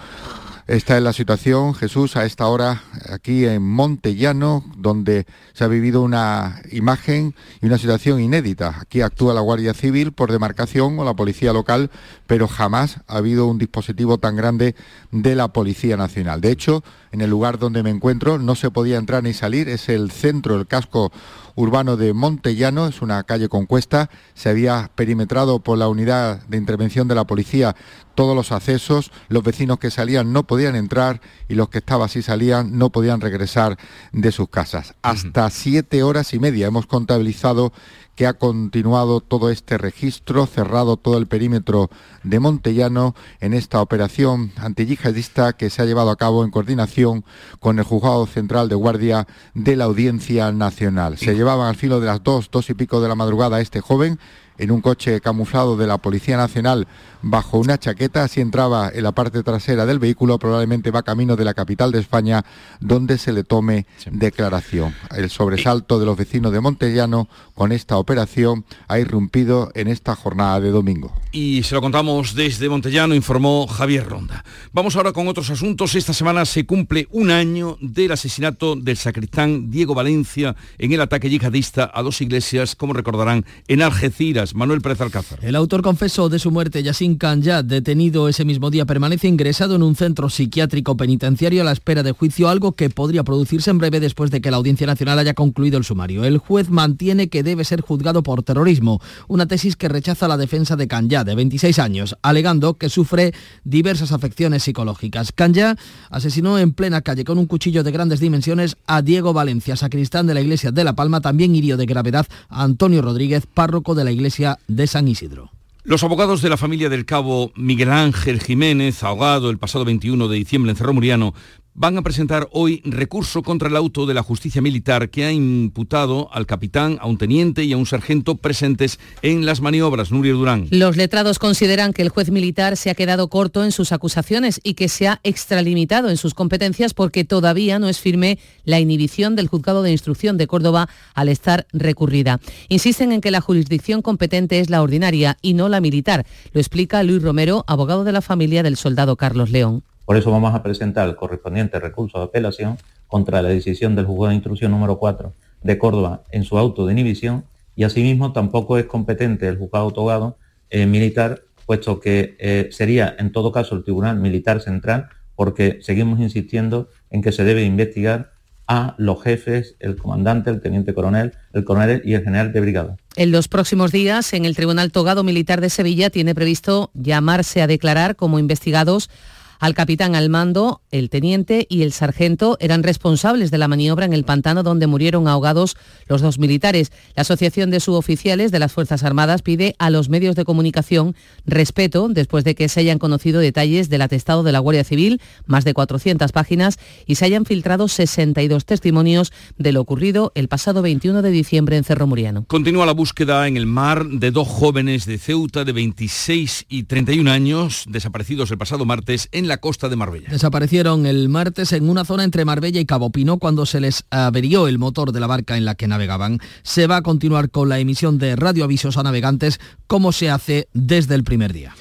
Esta 0.68 0.98
es 0.98 1.02
la 1.02 1.14
situación, 1.14 1.74
Jesús, 1.74 2.14
a 2.16 2.26
esta 2.26 2.46
hora 2.46 2.82
aquí 3.08 3.46
en 3.46 3.62
Montellano, 3.62 4.62
donde 4.76 5.24
se 5.54 5.64
ha 5.64 5.66
vivido 5.66 6.02
una 6.02 6.60
imagen 6.70 7.34
y 7.62 7.66
una 7.66 7.78
situación 7.78 8.20
inédita. 8.20 8.76
Aquí 8.78 9.00
actúa 9.00 9.32
la 9.32 9.40
Guardia 9.40 9.72
Civil 9.72 10.12
por 10.12 10.30
demarcación 10.30 10.98
o 10.98 11.06
la 11.06 11.14
Policía 11.14 11.54
Local, 11.54 11.90
pero 12.26 12.48
jamás 12.48 13.00
ha 13.06 13.16
habido 13.16 13.46
un 13.46 13.56
dispositivo 13.56 14.18
tan 14.18 14.36
grande 14.36 14.74
de 15.10 15.34
la 15.34 15.54
Policía 15.54 15.96
Nacional. 15.96 16.42
De 16.42 16.50
hecho, 16.50 16.84
en 17.12 17.20
el 17.20 17.30
lugar 17.30 17.58
donde 17.58 17.82
me 17.82 17.90
encuentro. 17.90 18.38
No 18.38 18.54
se 18.54 18.70
podía 18.70 18.98
entrar 18.98 19.22
ni 19.22 19.34
salir, 19.34 19.68
es 19.68 19.88
el 19.88 20.10
centro, 20.10 20.56
el 20.56 20.66
casco 20.66 21.12
urbano 21.54 21.96
de 21.96 22.12
Montellano, 22.12 22.86
es 22.86 23.02
una 23.02 23.22
calle 23.24 23.48
con 23.48 23.66
cuesta, 23.66 24.10
se 24.34 24.48
había 24.48 24.90
perimetrado 24.94 25.58
por 25.58 25.76
la 25.76 25.88
unidad 25.88 26.46
de 26.46 26.56
intervención 26.56 27.08
de 27.08 27.16
la 27.16 27.26
policía 27.26 27.74
todos 28.14 28.34
los 28.34 28.52
accesos, 28.52 29.10
los 29.28 29.42
vecinos 29.42 29.78
que 29.78 29.90
salían 29.90 30.32
no 30.32 30.44
podían 30.44 30.76
entrar 30.76 31.20
y 31.48 31.54
los 31.54 31.68
que 31.68 31.78
estaban 31.78 32.08
si 32.08 32.22
salían 32.22 32.78
no 32.78 32.90
podían 32.90 33.20
regresar 33.20 33.76
de 34.12 34.32
sus 34.32 34.48
casas. 34.48 34.94
Hasta 35.02 35.50
siete 35.50 36.02
horas 36.02 36.34
y 36.34 36.38
media 36.38 36.66
hemos 36.66 36.86
contabilizado 36.86 37.72
que 38.18 38.26
ha 38.26 38.34
continuado 38.34 39.20
todo 39.20 39.48
este 39.48 39.78
registro, 39.78 40.46
cerrado 40.46 40.96
todo 40.96 41.18
el 41.18 41.28
perímetro 41.28 41.88
de 42.24 42.40
Montellano 42.40 43.14
en 43.38 43.54
esta 43.54 43.80
operación 43.80 44.50
antiyihadista 44.56 45.52
que 45.52 45.70
se 45.70 45.82
ha 45.82 45.84
llevado 45.84 46.10
a 46.10 46.16
cabo 46.16 46.42
en 46.42 46.50
coordinación 46.50 47.24
con 47.60 47.78
el 47.78 47.84
Juzgado 47.84 48.26
Central 48.26 48.68
de 48.68 48.74
Guardia 48.74 49.28
de 49.54 49.76
la 49.76 49.84
Audiencia 49.84 50.50
Nacional. 50.50 51.16
Se 51.16 51.36
llevaban 51.36 51.68
al 51.68 51.76
filo 51.76 52.00
de 52.00 52.06
las 52.06 52.24
dos, 52.24 52.50
dos 52.50 52.68
y 52.70 52.74
pico 52.74 53.00
de 53.00 53.08
la 53.08 53.14
madrugada 53.14 53.58
a 53.58 53.60
este 53.60 53.80
joven 53.80 54.18
en 54.58 54.70
un 54.70 54.80
coche 54.80 55.20
camuflado 55.20 55.76
de 55.76 55.86
la 55.86 55.98
Policía 55.98 56.36
Nacional 56.36 56.86
bajo 57.22 57.58
una 57.58 57.78
chaqueta, 57.78 58.24
así 58.24 58.40
entraba 58.40 58.90
en 58.92 59.02
la 59.02 59.12
parte 59.12 59.42
trasera 59.42 59.86
del 59.86 59.98
vehículo, 59.98 60.38
probablemente 60.38 60.90
va 60.90 61.02
camino 61.02 61.36
de 61.36 61.44
la 61.44 61.54
capital 61.54 61.90
de 61.90 62.00
España, 62.00 62.44
donde 62.80 63.18
se 63.18 63.32
le 63.32 63.44
tome 63.44 63.86
declaración. 64.10 64.94
El 65.16 65.30
sobresalto 65.30 65.98
de 65.98 66.06
los 66.06 66.16
vecinos 66.16 66.52
de 66.52 66.60
Montellano 66.60 67.28
con 67.54 67.72
esta 67.72 67.96
operación 67.96 68.64
ha 68.86 68.98
irrumpido 68.98 69.70
en 69.74 69.88
esta 69.88 70.14
jornada 70.14 70.60
de 70.60 70.70
domingo. 70.70 71.12
Y 71.32 71.62
se 71.64 71.74
lo 71.74 71.80
contamos 71.80 72.34
desde 72.34 72.68
Montellano, 72.68 73.14
informó 73.14 73.66
Javier 73.66 74.08
Ronda. 74.08 74.44
Vamos 74.72 74.96
ahora 74.96 75.12
con 75.12 75.28
otros 75.28 75.50
asuntos. 75.50 75.94
Esta 75.94 76.12
semana 76.12 76.44
se 76.44 76.66
cumple 76.66 77.08
un 77.10 77.30
año 77.30 77.76
del 77.80 78.12
asesinato 78.12 78.76
del 78.76 78.96
sacristán 78.96 79.70
Diego 79.70 79.94
Valencia 79.94 80.56
en 80.78 80.92
el 80.92 81.00
ataque 81.00 81.30
yihadista 81.30 81.90
a 81.92 82.02
dos 82.02 82.20
iglesias, 82.20 82.76
como 82.76 82.92
recordarán, 82.92 83.44
en 83.66 83.82
Algeciras 83.82 84.47
Manuel 84.54 84.80
Pérez 84.80 85.00
Alcázar. 85.00 85.38
El 85.42 85.56
autor 85.56 85.82
confesó 85.82 86.28
de 86.28 86.38
su 86.38 86.50
muerte, 86.50 86.82
Yassin 86.82 87.16
Kanyat, 87.16 87.66
detenido 87.66 88.28
ese 88.28 88.44
mismo 88.44 88.70
día, 88.70 88.86
permanece 88.86 89.28
ingresado 89.28 89.76
en 89.76 89.82
un 89.82 89.96
centro 89.96 90.28
psiquiátrico 90.30 90.96
penitenciario 90.96 91.62
a 91.62 91.64
la 91.64 91.72
espera 91.72 92.02
de 92.02 92.12
juicio, 92.12 92.48
algo 92.48 92.72
que 92.72 92.90
podría 92.90 93.24
producirse 93.24 93.70
en 93.70 93.78
breve 93.78 94.00
después 94.00 94.30
de 94.30 94.40
que 94.40 94.50
la 94.50 94.56
Audiencia 94.56 94.86
Nacional 94.86 95.18
haya 95.18 95.34
concluido 95.34 95.78
el 95.78 95.84
sumario. 95.84 96.24
El 96.24 96.38
juez 96.38 96.70
mantiene 96.70 97.28
que 97.28 97.42
debe 97.42 97.64
ser 97.64 97.80
juzgado 97.80 98.22
por 98.22 98.42
terrorismo, 98.42 99.00
una 99.26 99.46
tesis 99.46 99.76
que 99.76 99.88
rechaza 99.88 100.28
la 100.28 100.36
defensa 100.36 100.76
de 100.76 100.88
Kanyat, 100.88 101.26
de 101.26 101.34
26 101.34 101.78
años, 101.78 102.16
alegando 102.22 102.74
que 102.74 102.88
sufre 102.88 103.34
diversas 103.64 104.12
afecciones 104.12 104.62
psicológicas. 104.62 105.32
Kanyat 105.32 105.78
asesinó 106.10 106.58
en 106.58 106.72
plena 106.72 107.02
calle 107.02 107.24
con 107.24 107.38
un 107.38 107.46
cuchillo 107.46 107.82
de 107.82 107.92
grandes 107.92 108.20
dimensiones 108.20 108.76
a 108.86 109.02
Diego 109.02 109.32
Valencia, 109.32 109.76
sacristán 109.76 110.26
de 110.26 110.34
la 110.34 110.40
iglesia 110.40 110.70
de 110.70 110.84
La 110.84 110.94
Palma, 110.94 111.20
también 111.20 111.54
hirió 111.54 111.76
de 111.76 111.86
gravedad 111.86 112.26
a 112.48 112.62
Antonio 112.62 113.02
Rodríguez, 113.02 113.44
párroco 113.52 113.94
de 113.94 114.04
la 114.04 114.12
iglesia 114.12 114.37
de 114.68 114.86
San 114.86 115.08
Isidro. 115.08 115.50
Los 115.84 116.04
abogados 116.04 116.42
de 116.42 116.50
la 116.50 116.56
familia 116.56 116.88
del 116.90 117.06
cabo 117.06 117.50
Miguel 117.56 117.90
Ángel 117.90 118.40
Jiménez, 118.40 119.02
ahogado 119.02 119.48
el 119.48 119.58
pasado 119.58 119.84
21 119.84 120.28
de 120.28 120.36
diciembre 120.36 120.70
en 120.70 120.76
Cerro 120.76 120.92
Muriano, 120.92 121.34
van 121.78 121.96
a 121.96 122.02
presentar 122.02 122.48
hoy 122.50 122.82
recurso 122.84 123.44
contra 123.44 123.68
el 123.68 123.76
auto 123.76 124.04
de 124.04 124.12
la 124.12 124.24
justicia 124.24 124.60
militar 124.60 125.10
que 125.10 125.24
ha 125.24 125.30
imputado 125.30 126.28
al 126.32 126.44
capitán, 126.44 126.98
a 127.00 127.06
un 127.06 127.18
teniente 127.18 127.62
y 127.62 127.72
a 127.72 127.76
un 127.76 127.86
sargento 127.86 128.34
presentes 128.34 128.98
en 129.22 129.46
las 129.46 129.60
maniobras. 129.60 130.10
Nuria 130.10 130.32
Durán. 130.32 130.66
Los 130.70 130.96
letrados 130.96 131.38
consideran 131.38 131.92
que 131.92 132.02
el 132.02 132.08
juez 132.08 132.32
militar 132.32 132.76
se 132.76 132.90
ha 132.90 132.96
quedado 132.96 133.28
corto 133.28 133.62
en 133.62 133.70
sus 133.70 133.92
acusaciones 133.92 134.60
y 134.64 134.74
que 134.74 134.88
se 134.88 135.06
ha 135.06 135.20
extralimitado 135.22 136.10
en 136.10 136.16
sus 136.16 136.34
competencias 136.34 136.94
porque 136.94 137.24
todavía 137.24 137.78
no 137.78 137.88
es 137.88 138.00
firme 138.00 138.40
la 138.64 138.80
inhibición 138.80 139.36
del 139.36 139.46
juzgado 139.46 139.84
de 139.84 139.92
instrucción 139.92 140.36
de 140.36 140.48
Córdoba 140.48 140.88
al 141.14 141.28
estar 141.28 141.68
recurrida. 141.72 142.40
Insisten 142.68 143.12
en 143.12 143.20
que 143.20 143.30
la 143.30 143.40
jurisdicción 143.40 144.02
competente 144.02 144.58
es 144.58 144.68
la 144.68 144.82
ordinaria 144.82 145.36
y 145.42 145.54
no 145.54 145.68
la 145.68 145.80
militar. 145.80 146.26
Lo 146.52 146.60
explica 146.60 147.04
Luis 147.04 147.22
Romero, 147.22 147.62
abogado 147.68 148.02
de 148.02 148.10
la 148.10 148.20
familia 148.20 148.64
del 148.64 148.76
soldado 148.76 149.14
Carlos 149.14 149.50
León. 149.50 149.84
Por 150.08 150.16
eso 150.16 150.30
vamos 150.30 150.54
a 150.54 150.62
presentar 150.62 151.06
el 151.06 151.16
correspondiente 151.16 151.78
recurso 151.78 152.16
de 152.16 152.24
apelación 152.24 152.78
contra 153.08 153.42
la 153.42 153.50
decisión 153.50 153.94
del 153.94 154.06
juzgado 154.06 154.30
de 154.30 154.36
instrucción 154.36 154.70
número 154.70 154.98
4 154.98 155.34
de 155.62 155.76
Córdoba 155.76 156.22
en 156.30 156.44
su 156.44 156.56
auto 156.56 156.86
de 156.86 156.94
inhibición 156.94 157.44
y 157.76 157.84
asimismo 157.84 158.32
tampoco 158.32 158.78
es 158.78 158.86
competente 158.86 159.46
el 159.46 159.58
juzgado 159.58 159.84
autogado 159.84 160.38
eh, 160.70 160.86
militar, 160.86 161.42
puesto 161.66 162.00
que 162.00 162.36
eh, 162.38 162.70
sería 162.70 163.16
en 163.18 163.32
todo 163.32 163.52
caso 163.52 163.74
el 163.74 163.84
Tribunal 163.84 164.18
Militar 164.18 164.62
Central, 164.62 165.10
porque 165.36 165.78
seguimos 165.82 166.20
insistiendo 166.20 166.88
en 167.10 167.20
que 167.20 167.30
se 167.30 167.44
debe 167.44 167.64
investigar 167.64 168.32
a 168.66 168.94
los 168.96 169.22
jefes, 169.22 169.76
el 169.78 169.96
comandante, 169.96 170.48
el 170.48 170.62
teniente 170.62 170.94
coronel, 170.94 171.34
el 171.52 171.64
coronel 171.64 172.00
y 172.02 172.14
el 172.14 172.24
general 172.24 172.54
de 172.54 172.60
brigada. 172.60 172.96
En 173.16 173.30
los 173.30 173.48
próximos 173.48 173.92
días, 173.92 174.32
en 174.32 174.46
el 174.46 174.56
Tribunal 174.56 174.90
Togado 174.90 175.22
Militar 175.22 175.60
de 175.60 175.68
Sevilla 175.68 176.08
tiene 176.08 176.34
previsto 176.34 176.90
llamarse 176.94 177.60
a 177.60 177.66
declarar 177.66 178.16
como 178.16 178.38
investigados 178.38 179.10
al 179.58 179.74
capitán 179.74 180.14
al 180.14 180.28
mando, 180.28 180.82
el 180.90 181.10
teniente 181.10 181.66
y 181.68 181.82
el 181.82 181.92
sargento 181.92 182.56
eran 182.60 182.82
responsables 182.82 183.50
de 183.50 183.58
la 183.58 183.68
maniobra 183.68 184.06
en 184.06 184.12
el 184.12 184.24
pantano 184.24 184.62
donde 184.62 184.86
murieron 184.86 185.26
ahogados 185.26 185.76
los 186.06 186.20
dos 186.20 186.38
militares. 186.38 186.92
La 187.16 187.22
Asociación 187.22 187.70
de 187.70 187.80
Suboficiales 187.80 188.52
de 188.52 188.58
las 188.58 188.72
Fuerzas 188.72 189.02
Armadas 189.02 189.42
pide 189.42 189.74
a 189.78 189.90
los 189.90 190.08
medios 190.08 190.36
de 190.36 190.44
comunicación 190.44 191.16
respeto 191.44 192.08
después 192.08 192.44
de 192.44 192.54
que 192.54 192.68
se 192.68 192.80
hayan 192.80 192.98
conocido 192.98 193.40
detalles 193.40 193.88
del 193.88 194.02
atestado 194.02 194.42
de 194.42 194.52
la 194.52 194.60
Guardia 194.60 194.84
Civil, 194.84 195.20
más 195.46 195.64
de 195.64 195.74
400 195.74 196.30
páginas, 196.30 196.78
y 197.06 197.16
se 197.16 197.24
hayan 197.24 197.44
filtrado 197.44 197.88
62 197.88 198.64
testimonios 198.64 199.32
de 199.56 199.72
lo 199.72 199.80
ocurrido 199.80 200.32
el 200.34 200.48
pasado 200.48 200.82
21 200.82 201.22
de 201.22 201.30
diciembre 201.30 201.76
en 201.76 201.84
Cerro 201.84 202.06
Muriano. 202.06 202.44
Continúa 202.46 202.86
la 202.86 202.92
búsqueda 202.92 203.48
en 203.48 203.56
el 203.56 203.66
mar 203.66 204.06
de 204.06 204.30
dos 204.30 204.46
jóvenes 204.46 205.06
de 205.06 205.18
Ceuta 205.18 205.64
de 205.64 205.72
26 205.72 206.66
y 206.68 206.84
31 206.84 207.30
años 207.30 207.84
desaparecidos 207.88 208.50
el 208.50 208.58
pasado 208.58 208.84
martes 208.84 209.28
en 209.32 209.47
la 209.48 209.58
costa 209.58 209.88
de 209.88 209.96
Marbella. 209.96 210.28
Desaparecieron 210.30 211.06
el 211.06 211.28
martes 211.28 211.72
en 211.72 211.88
una 211.88 212.04
zona 212.04 212.24
entre 212.24 212.44
Marbella 212.44 212.80
y 212.80 212.86
Cabo 212.86 213.10
Pino 213.10 213.38
cuando 213.38 213.66
se 213.66 213.80
les 213.80 214.04
averió 214.10 214.68
el 214.68 214.78
motor 214.78 215.12
de 215.12 215.20
la 215.20 215.26
barca 215.26 215.56
en 215.56 215.64
la 215.64 215.74
que 215.74 215.88
navegaban. 215.88 216.38
Se 216.62 216.86
va 216.86 216.96
a 216.96 217.02
continuar 217.02 217.50
con 217.50 217.68
la 217.68 217.78
emisión 217.78 218.18
de 218.18 218.36
radioavisos 218.36 218.96
a 218.96 219.02
navegantes 219.02 219.60
como 219.86 220.12
se 220.12 220.30
hace 220.30 220.68
desde 220.72 221.14
el 221.14 221.24
primer 221.24 221.52
día. 221.52 221.74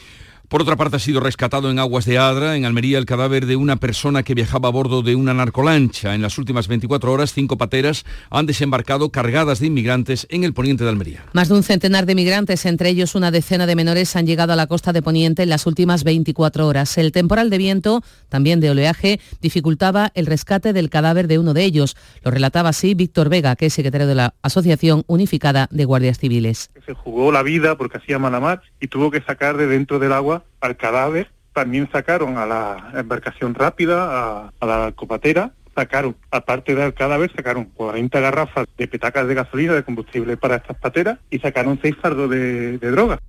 Por 0.50 0.62
otra 0.62 0.77
parte, 0.77 0.96
ha 0.96 1.00
sido 1.00 1.20
rescatado 1.20 1.70
en 1.70 1.77
aguas 1.77 2.06
de 2.06 2.18
Adra, 2.18 2.56
en 2.56 2.63
Almería, 2.63 2.98
el 3.00 3.06
cadáver 3.06 3.48
de 3.48 3.58
una 3.58 3.75
persona 3.75 4.24
que 4.24 4.34
viajaba 4.34 4.70
a 4.70 4.72
bordo 4.72 5.01
de 5.01 5.13
una 5.13 5.34
narcolancha. 5.34 6.16
En 6.16 6.22
las 6.22 6.38
últimas 6.38 6.70
24 6.70 7.12
horas, 7.12 7.34
cinco 7.34 7.58
pateras 7.58 8.06
han 8.30 8.46
desembarcado 8.46 9.10
cargadas 9.10 9.60
de 9.60 9.68
inmigrantes 9.68 10.25
en 10.30 10.46
el 10.46 10.54
poniente 10.54 10.86
de 10.86 10.89
Almería. 10.89 11.25
Más 11.34 11.50
de 11.50 11.56
un 11.56 11.63
centenar 11.63 12.06
de 12.06 12.16
migrantes, 12.16 12.66
entre 12.66 12.88
ellos 12.88 13.13
una 13.13 13.30
decena 13.30 13.66
de 13.66 13.75
menores, 13.75 14.16
han 14.16 14.25
llegado 14.25 14.54
a 14.54 14.56
la 14.56 14.68
costa 14.68 14.94
de 14.94 15.01
Poniente 15.01 15.44
en 15.44 15.50
las 15.50 15.68
últimas 15.68 16.06
24 16.06 16.66
horas. 16.66 16.98
El 16.98 17.12
temporal 17.12 17.50
de 17.50 17.58
viento, 17.58 18.01
también 18.30 18.62
de 18.62 18.70
oleaje, 18.70 19.20
dificultaba 19.42 20.13
el 20.16 20.27
rescate 20.27 20.72
del 20.72 20.89
cadáver 20.89 21.27
de 21.27 21.39
uno 21.39 21.54
de 21.54 21.66
ellos. 21.66 21.98
Lo 22.24 22.32
relataba 22.32 22.70
así 22.70 22.94
Víctor 22.94 23.27
Vega, 23.27 23.58
que 23.58 23.66
es 23.66 23.74
secretario 23.74 24.08
de 24.08 24.16
la 24.16 24.34
Asociación 24.44 25.04
Unificada 25.08 25.68
de 25.72 25.84
Guardias 25.84 26.20
Civiles. 26.20 26.70
Se 26.86 26.94
jugó 26.94 27.34
la 27.34 27.44
vida 27.44 27.77
porque 27.77 27.98
hacía 27.98 28.18
mala 28.18 28.39
mar 28.39 28.62
y 28.80 28.88
tuvo 28.88 29.12
que 29.12 29.22
sacar 29.22 29.58
de 29.58 29.68
dentro 29.68 30.00
del 30.00 30.13
agua 30.13 30.37
al 30.62 30.77
cadáver. 30.77 31.29
También 31.53 31.89
sacaron 31.91 32.38
a 32.38 32.46
la 32.46 32.91
embarcación 32.96 33.56
rápida, 33.56 34.51
a, 34.60 34.65
la 34.65 34.91
copatera, 34.96 35.53
sacaron, 35.75 36.15
aparte 36.29 36.75
del 36.75 36.94
cadáver, 36.94 37.32
sacaron 37.36 37.65
40 37.65 38.20
garrafas 38.20 38.67
de 38.77 38.88
petacas 38.88 39.27
de 39.27 39.34
gasolina, 39.34 39.74
de 39.74 39.84
combustible 39.84 40.38
para 40.38 40.58
estas 40.58 40.77
pateras 40.77 41.20
y 41.32 41.39
sacaron 41.39 41.79
seis 41.82 41.96
fardos 42.01 42.29
de, 42.29 42.77
de 42.77 42.91
droga. 42.91 43.20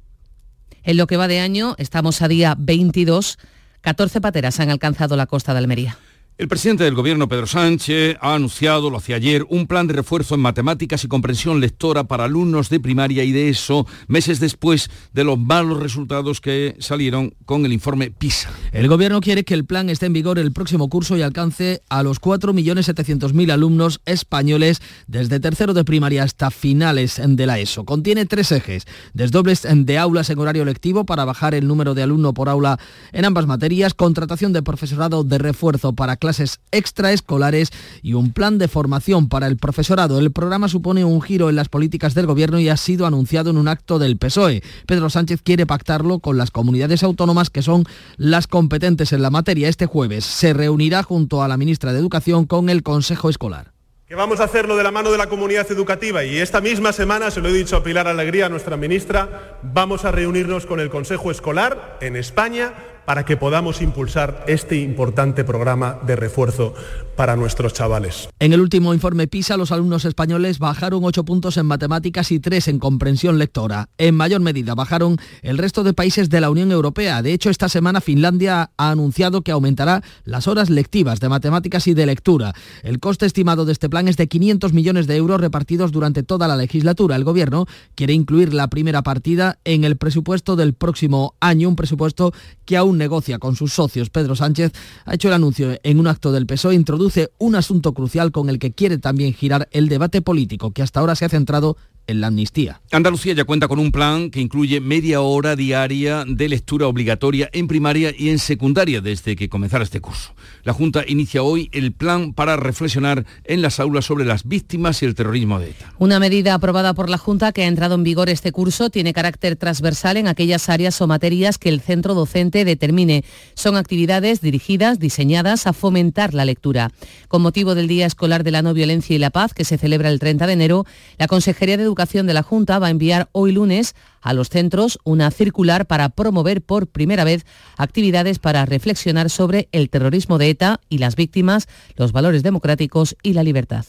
En 0.82 0.96
lo 0.96 1.06
que 1.06 1.16
va 1.16 1.28
de 1.28 1.40
año, 1.40 1.74
estamos 1.78 2.22
a 2.22 2.28
día 2.28 2.54
22, 2.58 3.38
14 3.80 4.20
pateras 4.20 4.60
han 4.60 4.70
alcanzado 4.70 5.16
la 5.16 5.26
costa 5.26 5.52
de 5.52 5.58
Almería. 5.58 5.96
El 6.38 6.46
presidente 6.46 6.84
del 6.84 6.94
gobierno, 6.94 7.26
Pedro 7.26 7.48
Sánchez, 7.48 8.16
ha 8.20 8.36
anunciado, 8.36 8.90
lo 8.90 8.98
hacía 8.98 9.16
ayer, 9.16 9.44
un 9.48 9.66
plan 9.66 9.88
de 9.88 9.94
refuerzo 9.94 10.36
en 10.36 10.40
matemáticas 10.40 11.02
y 11.02 11.08
comprensión 11.08 11.58
lectora 11.58 12.04
para 12.04 12.26
alumnos 12.26 12.68
de 12.68 12.78
primaria 12.78 13.24
y 13.24 13.32
de 13.32 13.48
eso, 13.48 13.88
meses 14.06 14.38
después 14.38 14.88
de 15.12 15.24
los 15.24 15.36
malos 15.36 15.80
resultados 15.80 16.40
que 16.40 16.76
salieron 16.78 17.34
con 17.44 17.66
el 17.66 17.72
informe 17.72 18.12
PISA. 18.12 18.50
El 18.70 18.86
gobierno 18.86 19.20
quiere 19.20 19.42
que 19.42 19.54
el 19.54 19.64
plan 19.64 19.90
esté 19.90 20.06
en 20.06 20.12
vigor 20.12 20.38
el 20.38 20.52
próximo 20.52 20.88
curso 20.88 21.16
y 21.16 21.22
alcance 21.22 21.82
a 21.88 22.04
los 22.04 22.20
4.700.000 22.20 23.50
alumnos 23.50 24.00
españoles 24.04 24.80
desde 25.08 25.40
tercero 25.40 25.74
de 25.74 25.84
primaria 25.84 26.22
hasta 26.22 26.52
finales 26.52 27.20
de 27.20 27.46
la 27.46 27.58
ESO. 27.58 27.84
Contiene 27.84 28.26
tres 28.26 28.52
ejes, 28.52 28.86
desdobles 29.12 29.66
de 29.68 29.98
aulas 29.98 30.30
en 30.30 30.38
horario 30.38 30.64
lectivo 30.64 31.04
para 31.04 31.24
bajar 31.24 31.56
el 31.56 31.66
número 31.66 31.94
de 31.94 32.04
alumno 32.04 32.32
por 32.32 32.48
aula 32.48 32.78
en 33.10 33.24
ambas 33.24 33.48
materias, 33.48 33.92
contratación 33.92 34.52
de 34.52 34.62
profesorado 34.62 35.24
de 35.24 35.38
refuerzo 35.38 35.94
para 35.94 36.16
clases 36.16 36.27
clases 36.28 36.60
extraescolares 36.72 37.70
y 38.02 38.12
un 38.12 38.34
plan 38.34 38.58
de 38.58 38.68
formación 38.68 39.30
para 39.30 39.46
el 39.46 39.56
profesorado. 39.56 40.18
El 40.18 40.30
programa 40.30 40.68
supone 40.68 41.02
un 41.06 41.22
giro 41.22 41.48
en 41.48 41.56
las 41.56 41.70
políticas 41.70 42.12
del 42.12 42.26
gobierno 42.26 42.60
y 42.60 42.68
ha 42.68 42.76
sido 42.76 43.06
anunciado 43.06 43.48
en 43.48 43.56
un 43.56 43.66
acto 43.66 43.98
del 43.98 44.18
PSOE. 44.18 44.62
Pedro 44.86 45.08
Sánchez 45.08 45.40
quiere 45.42 45.64
pactarlo 45.64 46.18
con 46.18 46.36
las 46.36 46.50
comunidades 46.50 47.02
autónomas 47.02 47.48
que 47.48 47.62
son 47.62 47.84
las 48.18 48.46
competentes 48.46 49.14
en 49.14 49.22
la 49.22 49.30
materia. 49.30 49.70
Este 49.70 49.86
jueves 49.86 50.26
se 50.26 50.52
reunirá 50.52 51.02
junto 51.02 51.42
a 51.42 51.48
la 51.48 51.56
ministra 51.56 51.94
de 51.94 51.98
Educación 51.98 52.44
con 52.44 52.68
el 52.68 52.82
Consejo 52.82 53.30
Escolar 53.30 53.72
que 54.08 54.14
vamos 54.14 54.40
a 54.40 54.44
hacerlo 54.44 54.74
de 54.78 54.82
la 54.82 54.90
mano 54.90 55.12
de 55.12 55.18
la 55.18 55.26
comunidad 55.26 55.70
educativa 55.70 56.24
y 56.24 56.38
esta 56.38 56.62
misma 56.62 56.94
semana, 56.94 57.30
se 57.30 57.42
lo 57.42 57.50
he 57.50 57.52
dicho 57.52 57.76
a 57.76 57.82
Pilar 57.82 58.08
Alegría, 58.08 58.48
nuestra 58.48 58.78
ministra, 58.78 59.58
vamos 59.62 60.06
a 60.06 60.10
reunirnos 60.10 60.64
con 60.64 60.80
el 60.80 60.88
Consejo 60.88 61.30
Escolar 61.30 61.98
en 62.00 62.16
España 62.16 62.72
para 63.08 63.24
que 63.24 63.38
podamos 63.38 63.80
impulsar 63.80 64.44
este 64.48 64.76
importante 64.76 65.42
programa 65.42 65.98
de 66.06 66.14
refuerzo 66.14 66.74
para 67.16 67.36
nuestros 67.36 67.72
chavales. 67.72 68.28
En 68.38 68.52
el 68.52 68.60
último 68.60 68.92
informe 68.92 69.26
PISA, 69.26 69.56
los 69.56 69.72
alumnos 69.72 70.04
españoles 70.04 70.58
bajaron 70.58 71.02
8 71.02 71.24
puntos 71.24 71.56
en 71.56 71.64
matemáticas 71.64 72.30
y 72.32 72.38
3 72.38 72.68
en 72.68 72.78
comprensión 72.78 73.38
lectora. 73.38 73.88
En 73.96 74.14
mayor 74.14 74.42
medida 74.42 74.74
bajaron 74.74 75.16
el 75.40 75.56
resto 75.56 75.84
de 75.84 75.94
países 75.94 76.28
de 76.28 76.42
la 76.42 76.50
Unión 76.50 76.70
Europea. 76.70 77.22
De 77.22 77.32
hecho, 77.32 77.48
esta 77.48 77.70
semana 77.70 78.02
Finlandia 78.02 78.72
ha 78.76 78.90
anunciado 78.90 79.40
que 79.40 79.52
aumentará 79.52 80.02
las 80.24 80.46
horas 80.46 80.68
lectivas 80.68 81.18
de 81.18 81.30
matemáticas 81.30 81.86
y 81.86 81.94
de 81.94 82.04
lectura. 82.04 82.52
El 82.82 83.00
coste 83.00 83.24
estimado 83.24 83.64
de 83.64 83.72
este 83.72 83.88
plan 83.88 84.06
es 84.06 84.18
de 84.18 84.28
500 84.28 84.74
millones 84.74 85.06
de 85.06 85.16
euros 85.16 85.40
repartidos 85.40 85.92
durante 85.92 86.22
toda 86.22 86.46
la 86.46 86.56
legislatura. 86.56 87.16
El 87.16 87.24
Gobierno 87.24 87.64
quiere 87.94 88.12
incluir 88.12 88.52
la 88.52 88.68
primera 88.68 89.00
partida 89.00 89.58
en 89.64 89.84
el 89.84 89.96
presupuesto 89.96 90.56
del 90.56 90.74
próximo 90.74 91.34
año, 91.40 91.70
un 91.70 91.76
presupuesto 91.76 92.34
que 92.66 92.76
aún 92.76 92.97
negocia 92.98 93.38
con 93.38 93.56
sus 93.56 93.72
socios. 93.72 94.10
Pedro 94.10 94.36
Sánchez 94.36 94.72
ha 95.06 95.14
hecho 95.14 95.28
el 95.28 95.34
anuncio 95.34 95.78
en 95.82 96.00
un 96.00 96.06
acto 96.06 96.32
del 96.32 96.46
PSOE, 96.46 96.74
introduce 96.74 97.30
un 97.38 97.54
asunto 97.54 97.94
crucial 97.94 98.32
con 98.32 98.50
el 98.50 98.58
que 98.58 98.72
quiere 98.72 98.98
también 98.98 99.32
girar 99.32 99.68
el 99.72 99.88
debate 99.88 100.20
político 100.20 100.72
que 100.72 100.82
hasta 100.82 101.00
ahora 101.00 101.14
se 101.14 101.24
ha 101.24 101.28
centrado 101.30 101.76
en 102.08 102.20
la 102.20 102.26
amnistía. 102.26 102.80
Andalucía 102.90 103.34
ya 103.34 103.44
cuenta 103.44 103.68
con 103.68 103.78
un 103.78 103.92
plan 103.92 104.30
que 104.30 104.40
incluye 104.40 104.80
media 104.80 105.20
hora 105.20 105.54
diaria 105.54 106.24
de 106.26 106.48
lectura 106.48 106.88
obligatoria 106.88 107.48
en 107.52 107.68
primaria 107.68 108.12
y 108.16 108.30
en 108.30 108.38
secundaria 108.38 109.00
desde 109.00 109.36
que 109.36 109.48
comenzara 109.48 109.84
este 109.84 110.00
curso. 110.00 110.34
La 110.64 110.72
Junta 110.72 111.04
inicia 111.06 111.42
hoy 111.42 111.68
el 111.72 111.92
plan 111.92 112.32
para 112.32 112.56
reflexionar 112.56 113.26
en 113.44 113.62
las 113.62 113.78
aulas 113.78 114.06
sobre 114.06 114.24
las 114.24 114.44
víctimas 114.44 115.02
y 115.02 115.06
el 115.06 115.14
terrorismo 115.14 115.60
de 115.60 115.70
ETA. 115.70 115.92
Una 115.98 116.18
medida 116.18 116.54
aprobada 116.54 116.94
por 116.94 117.10
la 117.10 117.18
Junta 117.18 117.52
que 117.52 117.62
ha 117.62 117.66
entrado 117.66 117.94
en 117.94 118.04
vigor 118.04 118.30
este 118.30 118.52
curso 118.52 118.88
tiene 118.88 119.12
carácter 119.12 119.56
transversal 119.56 120.16
en 120.16 120.28
aquellas 120.28 120.70
áreas 120.70 121.00
o 121.02 121.06
materias 121.06 121.58
que 121.58 121.68
el 121.68 121.82
centro 121.82 122.14
docente 122.14 122.64
determine. 122.64 123.22
Son 123.52 123.76
actividades 123.76 124.40
dirigidas, 124.40 124.98
diseñadas 124.98 125.66
a 125.66 125.74
fomentar 125.74 126.32
la 126.32 126.46
lectura. 126.46 126.90
Con 127.28 127.42
motivo 127.42 127.74
del 127.74 127.86
Día 127.86 128.06
Escolar 128.06 128.44
de 128.44 128.50
la 128.50 128.62
No 128.62 128.72
Violencia 128.72 129.14
y 129.14 129.18
la 129.18 129.28
Paz, 129.28 129.52
que 129.52 129.66
se 129.66 129.76
celebra 129.76 130.08
el 130.08 130.18
30 130.18 130.46
de 130.46 130.52
enero, 130.54 130.86
la 131.18 131.26
Consejería 131.26 131.76
de 131.76 131.82
Educación 131.82 131.97
de 131.98 132.32
la 132.32 132.44
Junta 132.44 132.78
va 132.78 132.86
a 132.86 132.90
enviar 132.90 133.28
hoy 133.32 133.50
lunes 133.50 133.96
a 134.20 134.32
los 134.32 134.50
centros 134.50 135.00
una 135.02 135.32
circular 135.32 135.84
para 135.86 136.08
promover 136.10 136.62
por 136.62 136.86
primera 136.86 137.24
vez 137.24 137.44
actividades 137.76 138.38
para 138.38 138.64
reflexionar 138.66 139.30
sobre 139.30 139.68
el 139.72 139.90
terrorismo 139.90 140.38
de 140.38 140.50
ETA 140.50 140.80
y 140.88 140.98
las 140.98 141.16
víctimas, 141.16 141.66
los 141.96 142.12
valores 142.12 142.44
democráticos 142.44 143.16
y 143.24 143.32
la 143.32 143.42
libertad. 143.42 143.84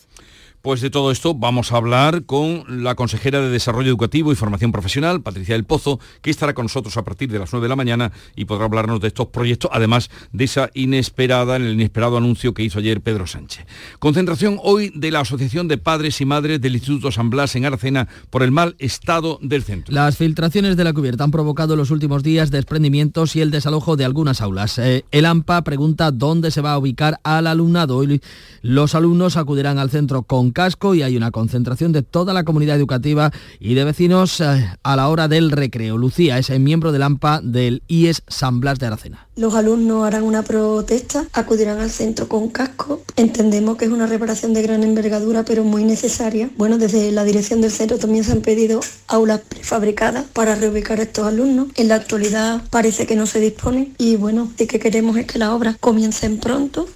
Pues 0.62 0.82
de 0.82 0.90
todo 0.90 1.10
esto 1.12 1.34
vamos 1.34 1.72
a 1.72 1.78
hablar 1.78 2.26
con 2.26 2.84
la 2.84 2.96
consejera 2.96 3.40
de 3.40 3.50
Desarrollo 3.50 3.88
Educativo 3.88 4.34
y 4.34 4.36
Formación 4.36 4.74
Profesional, 4.74 5.22
Patricia 5.22 5.56
del 5.56 5.64
Pozo, 5.64 6.02
que 6.22 6.30
estará 6.30 6.54
con 6.54 6.66
nosotros 6.66 6.98
a 6.98 7.06
partir 7.06 7.32
de 7.32 7.40
las 7.40 7.54
9 7.54 7.64
de 7.64 7.70
la 7.70 7.78
mañana 7.78 8.12
y 8.36 8.44
podrá 8.44 8.66
hablarnos 8.66 9.00
de 9.00 9.08
estos 9.08 9.28
proyectos, 9.28 9.72
además 9.74 10.10
de 10.34 10.44
esa 10.44 10.70
inesperada, 10.74 11.56
el 11.56 11.72
inesperado 11.72 12.18
anuncio 12.18 12.54
que 12.54 12.64
hizo 12.64 12.80
ayer 12.80 13.00
Pedro 13.00 13.26
Sánchez. 13.26 13.66
Concentración 14.00 14.60
hoy 14.62 14.92
de 14.94 15.12
la 15.12 15.22
Asociación 15.22 15.70
de 15.70 15.78
Padres 15.78 16.20
y 16.20 16.26
Madres 16.26 16.60
del 16.60 16.76
Instituto 16.76 17.10
San 17.10 17.30
Blas 17.30 17.56
en 17.56 17.64
Arcena 17.64 18.10
por 18.30 18.44
el 18.44 18.52
mal 18.52 18.76
estado 18.80 19.40
del 19.42 19.64
centro. 19.64 19.96
Las 19.96 20.18
filtraciones 20.18 20.76
de 20.76 20.84
la 20.84 20.92
cubierta 20.92 21.24
han 21.24 21.32
provocado 21.32 21.76
en 21.76 21.80
los 21.80 21.90
últimos 21.90 22.22
días 22.22 22.52
desprendimientos 22.52 23.38
y 23.38 23.42
el 23.42 23.52
desalojo 23.52 23.96
de 23.96 24.04
algunas 24.04 24.42
aulas. 24.42 24.78
Eh, 24.78 25.06
el 25.12 25.26
AMPA 25.26 25.64
pregunta 25.64 26.12
dónde 26.12 26.52
se 26.52 26.60
va 26.60 26.74
a 26.74 26.78
ubicar 26.78 27.22
al 27.24 27.48
alumnado. 27.48 27.96
Hoy 27.96 28.22
los 28.62 28.94
alumnos 28.94 29.38
acudirán 29.38 29.80
al 29.80 29.90
centro 29.90 30.24
con 30.24 30.49
casco 30.52 30.96
y 30.96 31.04
hay 31.04 31.18
una 31.18 31.32
concentración 31.32 31.92
de 31.92 32.04
toda 32.04 32.34
la 32.34 32.44
comunidad 32.44 32.76
educativa 32.76 33.32
y 33.60 33.74
de 33.74 33.84
vecinos 33.84 34.42
eh, 34.42 34.70
a 34.84 34.96
la 34.96 35.08
hora 35.10 35.28
del 35.28 35.52
recreo. 35.52 35.98
Lucía 35.98 36.38
es 36.38 36.50
el 36.50 36.60
miembro 36.60 36.92
del 36.92 37.04
AMPA 37.04 37.42
del 37.42 37.84
IES 37.88 38.24
San 38.28 38.60
Blas 38.60 38.80
de 38.80 38.88
Aracena. 38.88 39.28
Los 39.36 39.56
alumnos 39.56 40.06
harán 40.06 40.24
una 40.24 40.44
protesta, 40.44 41.26
acudirán 41.34 41.80
al 41.80 41.90
centro 41.90 42.28
con 42.28 42.50
casco. 42.50 43.02
Entendemos 43.16 43.78
que 43.78 43.86
es 43.86 43.92
una 43.92 44.08
reparación 44.08 44.54
de 44.54 44.62
gran 44.62 44.84
envergadura, 44.84 45.46
pero 45.46 45.64
muy 45.64 45.84
necesaria. 45.84 46.50
Bueno, 46.58 46.78
desde 46.78 47.12
la 47.12 47.24
dirección 47.24 47.62
del 47.62 47.72
centro 47.72 47.98
también 47.98 48.24
se 48.24 48.34
han 48.34 48.42
pedido 48.42 48.82
aulas 49.08 49.42
prefabricadas 49.48 50.26
para 50.26 50.56
reubicar 50.56 51.00
a 51.00 51.04
estos 51.04 51.26
alumnos. 51.26 51.68
En 51.76 51.88
la 51.88 51.96
actualidad 51.96 52.62
parece 52.70 53.06
que 53.06 53.16
no 53.16 53.26
se 53.26 53.40
disponen 53.40 53.94
y 53.98 54.16
bueno, 54.16 54.52
lo 54.58 54.68
que 54.68 54.80
queremos 54.80 55.18
es 55.18 55.26
que 55.26 55.40
las 55.40 55.50
obras 55.50 55.78
comiencen 55.80 56.38
pronto 56.38 56.88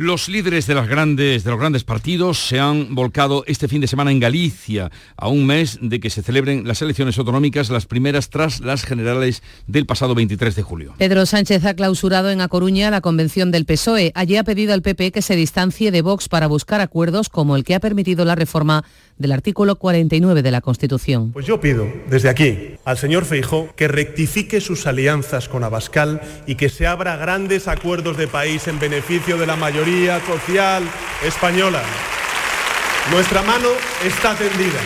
los 0.00 0.30
líderes 0.30 0.66
de, 0.66 0.72
los 0.72 0.88
grandes 0.88 1.84
partidos 1.84 2.38
se 2.38 2.58
han 2.58 2.94
volcado 2.94 3.44
este 3.46 3.68
fin 3.68 3.82
de 3.82 3.86
semana 3.86 4.10
en 4.10 4.18
Galicia, 4.18 4.90
a 5.14 5.28
un 5.28 5.44
mes 5.44 5.78
de 5.82 6.00
que 6.00 6.08
se 6.08 6.22
celebren 6.22 6.66
las 6.66 6.80
elecciones 6.80 7.18
autonómicas, 7.18 7.68
las 7.68 7.84
primeras 7.84 8.30
tras 8.30 8.60
las 8.60 8.84
generales 8.84 9.42
del 9.66 9.84
pasado 9.84 10.14
23 10.14 10.56
de 10.56 10.62
julio. 10.62 10.94
Pedro 10.96 11.26
Sánchez 11.26 11.66
ha 11.66 11.74
clausurado 11.74 12.30
en 12.30 12.40
A 12.40 12.48
Coruña 12.48 12.90
la 12.90 13.02
convención 13.02 13.50
del 13.50 13.66
PSOE. 13.66 14.12
Allí 14.14 14.38
ha 14.38 14.44
pedido 14.44 14.72
al 14.72 14.80
PP 14.80 15.12
que 15.12 15.20
se 15.20 15.36
distancie 15.36 15.90
de 15.90 16.00
Vox 16.00 16.30
para 16.30 16.46
buscar 16.46 16.80
acuerdos 16.80 17.28
como 17.28 17.54
el 17.54 17.64
que 17.64 17.74
ha 17.74 17.80
permitido 17.80 18.24
la 18.24 18.36
reforma 18.36 18.84
del 19.20 19.32
artículo 19.32 19.76
49 19.76 20.42
de 20.42 20.50
la 20.50 20.62
Constitución. 20.62 21.32
Pues 21.32 21.46
yo 21.46 21.60
pido 21.60 21.86
desde 22.08 22.30
aquí 22.30 22.76
al 22.86 22.96
señor 22.96 23.26
Feijó 23.26 23.68
que 23.76 23.86
rectifique 23.86 24.62
sus 24.62 24.86
alianzas 24.86 25.48
con 25.48 25.62
Abascal 25.62 26.22
y 26.46 26.54
que 26.54 26.70
se 26.70 26.86
abra 26.86 27.16
grandes 27.16 27.68
acuerdos 27.68 28.16
de 28.16 28.26
país 28.26 28.66
en 28.66 28.80
beneficio 28.80 29.36
de 29.36 29.46
la 29.46 29.56
mayoría 29.56 30.20
social 30.24 30.82
española. 31.24 31.82
Nuestra 33.12 33.42
mano 33.42 33.68
está 34.06 34.34
tendida. 34.34 34.80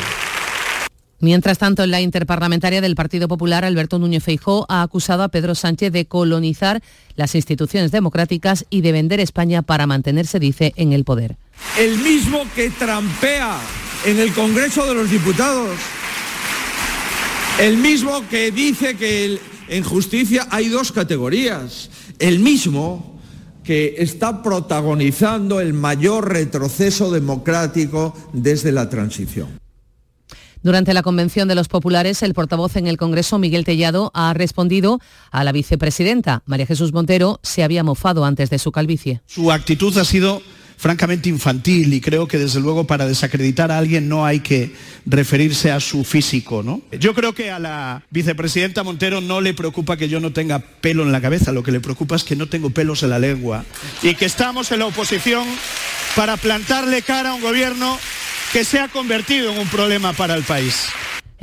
Mientras 1.20 1.58
tanto, 1.58 1.84
en 1.84 1.92
la 1.92 2.00
interparlamentaria 2.00 2.80
del 2.80 2.96
Partido 2.96 3.28
Popular, 3.28 3.64
Alberto 3.64 4.00
Núñez 4.00 4.24
Feijó 4.24 4.66
ha 4.68 4.82
acusado 4.82 5.22
a 5.22 5.28
Pedro 5.28 5.54
Sánchez 5.54 5.92
de 5.92 6.06
colonizar 6.06 6.82
las 7.14 7.36
instituciones 7.36 7.92
democráticas 7.92 8.66
y 8.68 8.80
de 8.80 8.90
vender 8.90 9.20
España 9.20 9.62
para 9.62 9.86
mantenerse, 9.86 10.40
dice, 10.40 10.72
en 10.76 10.92
el 10.92 11.04
poder. 11.04 11.36
El 11.78 11.98
mismo 11.98 12.44
que 12.54 12.68
trampea 12.70 13.58
en 14.04 14.18
el 14.18 14.32
Congreso 14.32 14.86
de 14.86 14.94
los 14.94 15.10
Diputados, 15.10 15.76
el 17.60 17.76
mismo 17.78 18.28
que 18.28 18.50
dice 18.50 18.96
que 18.96 19.38
en 19.68 19.82
justicia 19.82 20.46
hay 20.50 20.68
dos 20.68 20.92
categorías. 20.92 21.90
El 22.18 22.40
mismo 22.40 23.20
que 23.62 23.96
está 23.98 24.42
protagonizando 24.42 25.60
el 25.60 25.72
mayor 25.72 26.30
retroceso 26.30 27.10
democrático 27.10 28.14
desde 28.32 28.72
la 28.72 28.90
transición. 28.90 29.58
Durante 30.62 30.94
la 30.94 31.02
convención 31.02 31.46
de 31.46 31.54
los 31.54 31.68
populares, 31.68 32.22
el 32.22 32.32
portavoz 32.32 32.76
en 32.76 32.86
el 32.86 32.96
Congreso, 32.96 33.38
Miguel 33.38 33.64
Tellado, 33.64 34.10
ha 34.14 34.32
respondido 34.32 34.98
a 35.30 35.44
la 35.44 35.52
vicepresidenta. 35.52 36.42
María 36.46 36.66
Jesús 36.66 36.92
Montero 36.92 37.38
se 37.42 37.62
había 37.62 37.84
mofado 37.84 38.24
antes 38.24 38.48
de 38.48 38.58
su 38.58 38.72
calvicie. 38.72 39.20
Su 39.26 39.52
actitud 39.52 39.96
ha 39.98 40.04
sido 40.04 40.40
francamente 40.76 41.28
infantil 41.28 41.92
y 41.92 42.00
creo 42.00 42.28
que 42.28 42.38
desde 42.38 42.60
luego 42.60 42.86
para 42.86 43.06
desacreditar 43.06 43.70
a 43.70 43.78
alguien 43.78 44.08
no 44.08 44.26
hay 44.26 44.40
que 44.40 44.74
referirse 45.06 45.70
a 45.70 45.80
su 45.80 46.04
físico, 46.04 46.62
¿no? 46.62 46.82
Yo 46.98 47.14
creo 47.14 47.34
que 47.34 47.50
a 47.50 47.58
la 47.58 48.02
vicepresidenta 48.10 48.82
Montero 48.82 49.20
no 49.20 49.40
le 49.40 49.54
preocupa 49.54 49.96
que 49.96 50.08
yo 50.08 50.20
no 50.20 50.32
tenga 50.32 50.58
pelo 50.58 51.02
en 51.02 51.12
la 51.12 51.20
cabeza, 51.20 51.52
lo 51.52 51.62
que 51.62 51.72
le 51.72 51.80
preocupa 51.80 52.16
es 52.16 52.24
que 52.24 52.36
no 52.36 52.48
tengo 52.48 52.70
pelos 52.70 53.02
en 53.02 53.10
la 53.10 53.18
lengua 53.18 53.64
y 54.02 54.14
que 54.14 54.24
estamos 54.24 54.72
en 54.72 54.80
la 54.80 54.86
oposición 54.86 55.46
para 56.16 56.36
plantarle 56.36 57.02
cara 57.02 57.30
a 57.30 57.34
un 57.34 57.40
gobierno 57.40 57.98
que 58.52 58.64
se 58.64 58.78
ha 58.78 58.88
convertido 58.88 59.52
en 59.52 59.58
un 59.58 59.68
problema 59.68 60.12
para 60.12 60.34
el 60.34 60.44
país. 60.44 60.86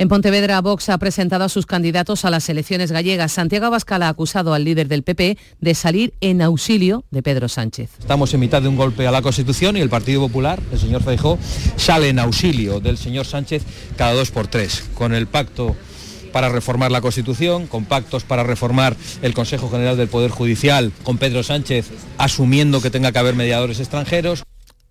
En 0.02 0.08
Pontevedra, 0.08 0.60
Vox 0.60 0.88
ha 0.88 0.98
presentado 0.98 1.44
a 1.44 1.48
sus 1.48 1.64
candidatos 1.64 2.24
a 2.24 2.30
las 2.30 2.48
elecciones 2.48 2.90
gallegas. 2.90 3.30
Santiago 3.30 3.66
Abascal 3.66 4.02
ha 4.02 4.08
acusado 4.08 4.52
al 4.52 4.64
líder 4.64 4.88
del 4.88 5.04
PP 5.04 5.38
de 5.60 5.74
salir 5.76 6.12
en 6.20 6.42
auxilio 6.42 7.04
de 7.12 7.22
Pedro 7.22 7.48
Sánchez. 7.48 7.88
Estamos 8.00 8.34
en 8.34 8.40
mitad 8.40 8.60
de 8.60 8.66
un 8.66 8.74
golpe 8.74 9.06
a 9.06 9.12
la 9.12 9.22
Constitución 9.22 9.76
y 9.76 9.80
el 9.80 9.88
Partido 9.88 10.20
Popular, 10.20 10.58
el 10.72 10.80
señor 10.80 11.04
Feijó, 11.04 11.38
sale 11.76 12.08
en 12.08 12.18
auxilio 12.18 12.80
del 12.80 12.98
señor 12.98 13.26
Sánchez 13.26 13.62
cada 13.96 14.12
dos 14.12 14.32
por 14.32 14.48
tres, 14.48 14.82
con 14.96 15.14
el 15.14 15.28
pacto 15.28 15.76
para 16.32 16.48
reformar 16.48 16.90
la 16.90 17.00
Constitución, 17.00 17.68
con 17.68 17.84
pactos 17.84 18.24
para 18.24 18.42
reformar 18.42 18.96
el 19.22 19.34
Consejo 19.34 19.70
General 19.70 19.96
del 19.96 20.08
Poder 20.08 20.32
Judicial, 20.32 20.90
con 21.04 21.18
Pedro 21.18 21.44
Sánchez 21.44 21.90
asumiendo 22.18 22.80
que 22.80 22.90
tenga 22.90 23.12
que 23.12 23.20
haber 23.20 23.36
mediadores 23.36 23.78
extranjeros. 23.78 24.42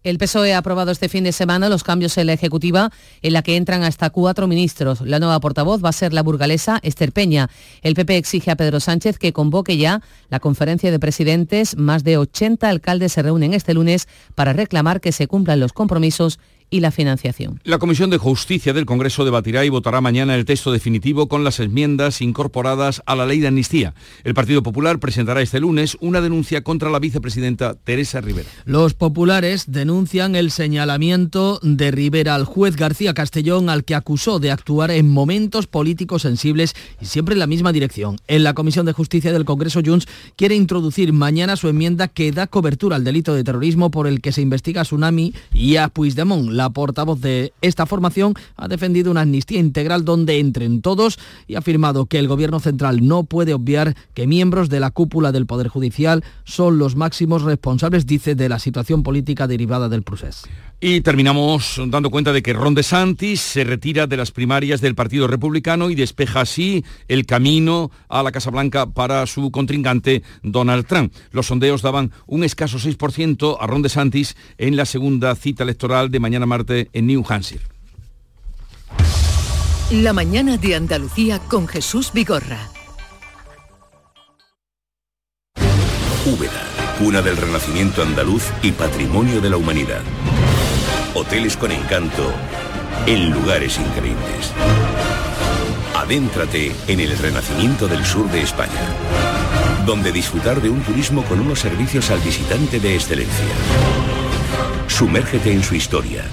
El 0.03 0.17
PSOE 0.17 0.55
ha 0.55 0.57
aprobado 0.57 0.89
este 0.89 1.09
fin 1.09 1.23
de 1.23 1.31
semana 1.31 1.69
los 1.69 1.83
cambios 1.83 2.17
en 2.17 2.25
la 2.25 2.33
Ejecutiva, 2.33 2.89
en 3.21 3.33
la 3.33 3.43
que 3.43 3.55
entran 3.55 3.83
hasta 3.83 4.09
cuatro 4.09 4.47
ministros. 4.47 5.01
La 5.01 5.19
nueva 5.19 5.39
portavoz 5.39 5.83
va 5.83 5.89
a 5.89 5.93
ser 5.93 6.11
la 6.11 6.23
burgalesa 6.23 6.79
Esther 6.81 7.11
Peña. 7.11 7.51
El 7.83 7.93
PP 7.93 8.17
exige 8.17 8.49
a 8.49 8.55
Pedro 8.55 8.79
Sánchez 8.79 9.19
que 9.19 9.31
convoque 9.31 9.77
ya 9.77 10.01
la 10.29 10.39
conferencia 10.39 10.89
de 10.89 10.97
presidentes. 10.97 11.77
Más 11.77 12.03
de 12.03 12.17
80 12.17 12.67
alcaldes 12.67 13.11
se 13.11 13.21
reúnen 13.21 13.53
este 13.53 13.75
lunes 13.75 14.07
para 14.33 14.53
reclamar 14.53 15.01
que 15.01 15.11
se 15.11 15.27
cumplan 15.27 15.59
los 15.59 15.71
compromisos 15.71 16.39
y 16.71 16.79
la 16.79 16.89
financiación. 16.89 17.59
La 17.63 17.77
Comisión 17.77 18.09
de 18.09 18.17
Justicia 18.17 18.73
del 18.73 18.87
Congreso 18.87 19.25
debatirá 19.25 19.63
y 19.65 19.69
votará 19.69 20.01
mañana 20.01 20.35
el 20.35 20.45
texto 20.45 20.71
definitivo 20.71 21.27
con 21.27 21.43
las 21.43 21.59
enmiendas 21.59 22.21
incorporadas 22.21 23.03
a 23.05 23.15
la 23.15 23.25
ley 23.27 23.39
de 23.39 23.49
amnistía. 23.49 23.93
El 24.23 24.33
Partido 24.33 24.63
Popular 24.63 24.97
presentará 24.97 25.41
este 25.41 25.59
lunes 25.59 25.97
una 25.99 26.21
denuncia 26.21 26.63
contra 26.63 26.89
la 26.89 26.99
vicepresidenta 26.99 27.75
Teresa 27.75 28.21
Rivera. 28.21 28.49
Los 28.65 28.93
populares 28.93 29.65
denuncian 29.67 30.35
el 30.35 30.49
señalamiento 30.49 31.59
de 31.61 31.91
Rivera 31.91 32.35
al 32.35 32.45
juez 32.45 32.77
García 32.77 33.13
Castellón 33.13 33.69
al 33.69 33.83
que 33.83 33.95
acusó 33.95 34.39
de 34.39 34.51
actuar 34.51 34.91
en 34.91 35.09
momentos 35.09 35.67
políticos 35.67 36.21
sensibles 36.21 36.73
y 37.01 37.05
siempre 37.05 37.33
en 37.33 37.39
la 37.39 37.47
misma 37.47 37.73
dirección. 37.73 38.15
En 38.27 38.43
la 38.45 38.53
Comisión 38.53 38.85
de 38.85 38.93
Justicia 38.93 39.33
del 39.33 39.45
Congreso 39.45 39.81
Junts 39.85 40.07
quiere 40.37 40.55
introducir 40.55 41.11
mañana 41.11 41.57
su 41.57 41.67
enmienda 41.67 42.07
que 42.07 42.31
da 42.31 42.47
cobertura 42.47 42.95
al 42.95 43.03
delito 43.03 43.33
de 43.33 43.43
terrorismo 43.43 43.91
por 43.91 44.07
el 44.07 44.21
que 44.21 44.31
se 44.31 44.41
investiga 44.41 44.81
a 44.81 44.83
Tsunami 44.85 45.33
y 45.53 45.75
a 45.75 45.89
Puigdemont 45.89 46.60
la 46.61 46.69
portavoz 46.69 47.19
de 47.19 47.53
esta 47.61 47.85
formación, 47.85 48.35
ha 48.55 48.67
defendido 48.67 49.09
una 49.09 49.21
amnistía 49.21 49.59
integral 49.59 50.05
donde 50.05 50.39
entren 50.39 50.81
todos 50.81 51.17
y 51.47 51.55
ha 51.55 51.59
afirmado 51.59 52.05
que 52.05 52.19
el 52.19 52.27
Gobierno 52.27 52.59
central 52.59 53.07
no 53.07 53.23
puede 53.23 53.53
obviar 53.53 53.95
que 54.13 54.27
miembros 54.27 54.69
de 54.69 54.79
la 54.79 54.91
cúpula 54.91 55.31
del 55.31 55.47
Poder 55.47 55.69
Judicial 55.69 56.23
son 56.43 56.77
los 56.77 56.95
máximos 56.95 57.41
responsables, 57.41 58.05
dice, 58.05 58.35
de 58.35 58.49
la 58.49 58.59
situación 58.59 59.01
política 59.01 59.47
derivada 59.47 59.89
del 59.89 60.03
procés. 60.03 60.43
Y 60.83 61.01
terminamos 61.01 61.79
dando 61.89 62.09
cuenta 62.09 62.33
de 62.33 62.41
que 62.41 62.53
Ron 62.53 62.73
DeSantis 62.73 63.39
se 63.39 63.63
retira 63.63 64.07
de 64.07 64.17
las 64.17 64.31
primarias 64.31 64.81
del 64.81 64.95
Partido 64.95 65.27
Republicano 65.27 65.91
y 65.91 65.95
despeja 65.95 66.41
así 66.41 66.83
el 67.07 67.27
camino 67.27 67.91
a 68.09 68.23
la 68.23 68.31
Casa 68.31 68.49
Blanca 68.49 68.87
para 68.87 69.27
su 69.27 69.51
contrincante 69.51 70.23
Donald 70.41 70.87
Trump. 70.87 71.13
Los 71.31 71.45
sondeos 71.45 71.83
daban 71.83 72.11
un 72.25 72.43
escaso 72.43 72.79
6% 72.79 73.57
a 73.59 73.67
Ron 73.67 73.83
DeSantis 73.83 74.35
en 74.57 74.75
la 74.75 74.85
segunda 74.85 75.35
cita 75.35 75.61
electoral 75.63 76.09
de 76.09 76.19
mañana 76.19 76.47
martes 76.51 76.87
en 76.91 77.07
New 77.07 77.23
Hampshire. 77.29 77.63
La 79.89 80.11
mañana 80.11 80.57
de 80.57 80.75
Andalucía 80.75 81.39
con 81.39 81.65
Jesús 81.65 82.11
Vigorra. 82.13 82.59
Úbeda, 86.25 86.63
cuna 86.99 87.21
del 87.21 87.37
renacimiento 87.37 88.03
andaluz 88.03 88.43
y 88.63 88.73
patrimonio 88.73 89.39
de 89.39 89.49
la 89.49 89.55
humanidad. 89.55 90.01
Hoteles 91.13 91.55
con 91.55 91.71
encanto 91.71 92.33
en 93.05 93.31
lugares 93.31 93.79
increíbles. 93.79 94.51
Adéntrate 95.95 96.75
en 96.87 96.99
el 96.99 97.17
renacimiento 97.17 97.87
del 97.87 98.03
sur 98.05 98.29
de 98.29 98.41
España, 98.41 98.83
donde 99.85 100.11
disfrutar 100.11 100.61
de 100.61 100.69
un 100.69 100.81
turismo 100.81 101.23
con 101.23 101.39
unos 101.39 101.59
servicios 101.59 102.11
al 102.11 102.19
visitante 102.19 102.81
de 102.81 102.95
excelencia. 102.95 104.10
Sumérgete 104.87 105.51
en 105.51 105.63
su 105.63 105.75
historia. 105.75 106.23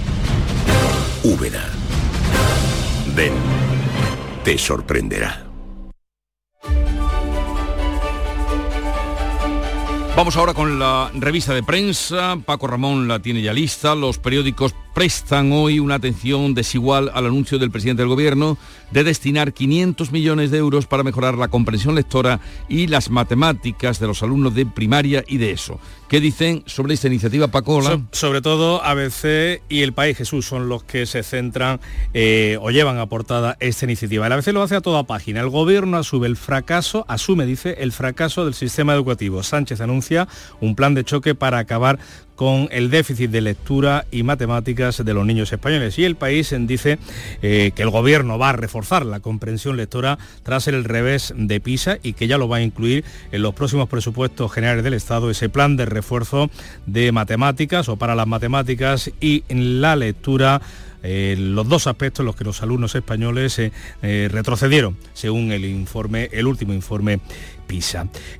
Úbeda. 1.23 1.67
Ven, 3.15 3.33
te 4.43 4.57
sorprenderá. 4.57 5.48
Vamos 10.19 10.35
ahora 10.35 10.53
con 10.53 10.79
la 10.79 11.09
revista 11.13 11.53
de 11.53 11.63
prensa. 11.63 12.37
Paco 12.45 12.67
Ramón 12.67 13.07
la 13.07 13.19
tiene 13.19 13.41
ya 13.41 13.53
lista. 13.53 13.95
Los 13.95 14.17
periódicos 14.17 14.75
prestan 14.93 15.53
hoy 15.53 15.79
una 15.79 15.95
atención 15.95 16.53
desigual 16.53 17.09
al 17.13 17.27
anuncio 17.27 17.57
del 17.57 17.71
presidente 17.71 18.01
del 18.01 18.09
gobierno 18.09 18.57
de 18.91 19.05
destinar 19.05 19.53
500 19.53 20.11
millones 20.11 20.51
de 20.51 20.57
euros 20.57 20.87
para 20.87 21.03
mejorar 21.03 21.35
la 21.35 21.47
comprensión 21.47 21.95
lectora 21.95 22.41
y 22.67 22.87
las 22.87 23.09
matemáticas 23.09 24.01
de 24.01 24.07
los 24.07 24.23
alumnos 24.23 24.55
de 24.55 24.65
primaria 24.65 25.23
y 25.25 25.37
de 25.37 25.51
eso. 25.51 25.79
¿Qué 26.09 26.19
dicen 26.19 26.63
sobre 26.65 26.95
esta 26.95 27.07
iniciativa, 27.07 27.47
Paco? 27.49 27.81
So, 27.83 28.01
sobre 28.11 28.41
todo 28.41 28.83
ABC 28.83 29.61
y 29.69 29.83
El 29.83 29.93
País 29.93 30.17
Jesús 30.17 30.45
son 30.45 30.67
los 30.67 30.83
que 30.83 31.05
se 31.05 31.23
centran 31.23 31.79
eh, 32.13 32.57
o 32.59 32.71
llevan 32.71 32.97
a 32.97 33.05
portada 33.05 33.55
esta 33.59 33.85
iniciativa. 33.85 34.25
El 34.25 34.33
ABC 34.33 34.47
lo 34.47 34.63
hace 34.63 34.75
a 34.75 34.81
toda 34.81 35.03
página. 35.03 35.39
El 35.39 35.49
gobierno 35.49 35.97
asume 35.97 36.27
el 36.27 36.35
fracaso, 36.35 37.05
asume, 37.07 37.45
dice, 37.45 37.75
el 37.79 37.91
fracaso 37.91 38.43
del 38.43 38.55
sistema 38.55 38.93
educativo. 38.95 39.43
Sánchez 39.43 39.81
anuncia 39.81 40.08
un 40.59 40.75
plan 40.75 40.93
de 40.93 41.03
choque 41.03 41.35
para 41.35 41.59
acabar 41.59 41.99
con 42.39 42.69
el 42.71 42.89
déficit 42.89 43.29
de 43.31 43.41
lectura 43.41 44.05
y 44.11 44.23
matemáticas 44.23 45.03
de 45.03 45.13
los 45.13 45.25
niños 45.25 45.51
españoles. 45.51 45.99
Y 45.99 46.05
el 46.05 46.15
país 46.15 46.55
dice 46.57 46.97
eh, 47.41 47.71
que 47.75 47.81
el 47.81 47.89
gobierno 47.89 48.39
va 48.39 48.51
a 48.51 48.53
reforzar 48.53 49.05
la 49.05 49.19
comprensión 49.19 49.75
lectora 49.75 50.17
tras 50.41 50.69
el 50.69 50.85
revés 50.85 51.33
de 51.35 51.59
PISA 51.59 51.97
y 52.01 52.13
que 52.13 52.27
ya 52.27 52.37
lo 52.37 52.47
va 52.47 52.57
a 52.57 52.61
incluir 52.61 53.03
en 53.33 53.41
los 53.41 53.53
próximos 53.53 53.89
presupuestos 53.89 54.53
generales 54.53 54.85
del 54.85 54.93
Estado, 54.93 55.29
ese 55.29 55.49
plan 55.49 55.75
de 55.75 55.85
refuerzo 55.85 56.49
de 56.85 57.11
matemáticas 57.11 57.89
o 57.89 57.97
para 57.97 58.15
las 58.15 58.25
matemáticas 58.25 59.11
y 59.19 59.43
la 59.49 59.97
lectura 59.97 60.61
eh, 61.03 61.35
los 61.37 61.67
dos 61.67 61.87
aspectos 61.87 62.21
en 62.21 62.25
los 62.25 62.35
que 62.35 62.43
los 62.43 62.61
alumnos 62.61 62.93
españoles 62.95 63.59
eh, 63.59 64.29
retrocedieron, 64.31 64.97
según 65.13 65.51
el 65.51 65.65
informe, 65.65 66.29
el 66.31 66.45
último 66.45 66.73
informe 66.73 67.19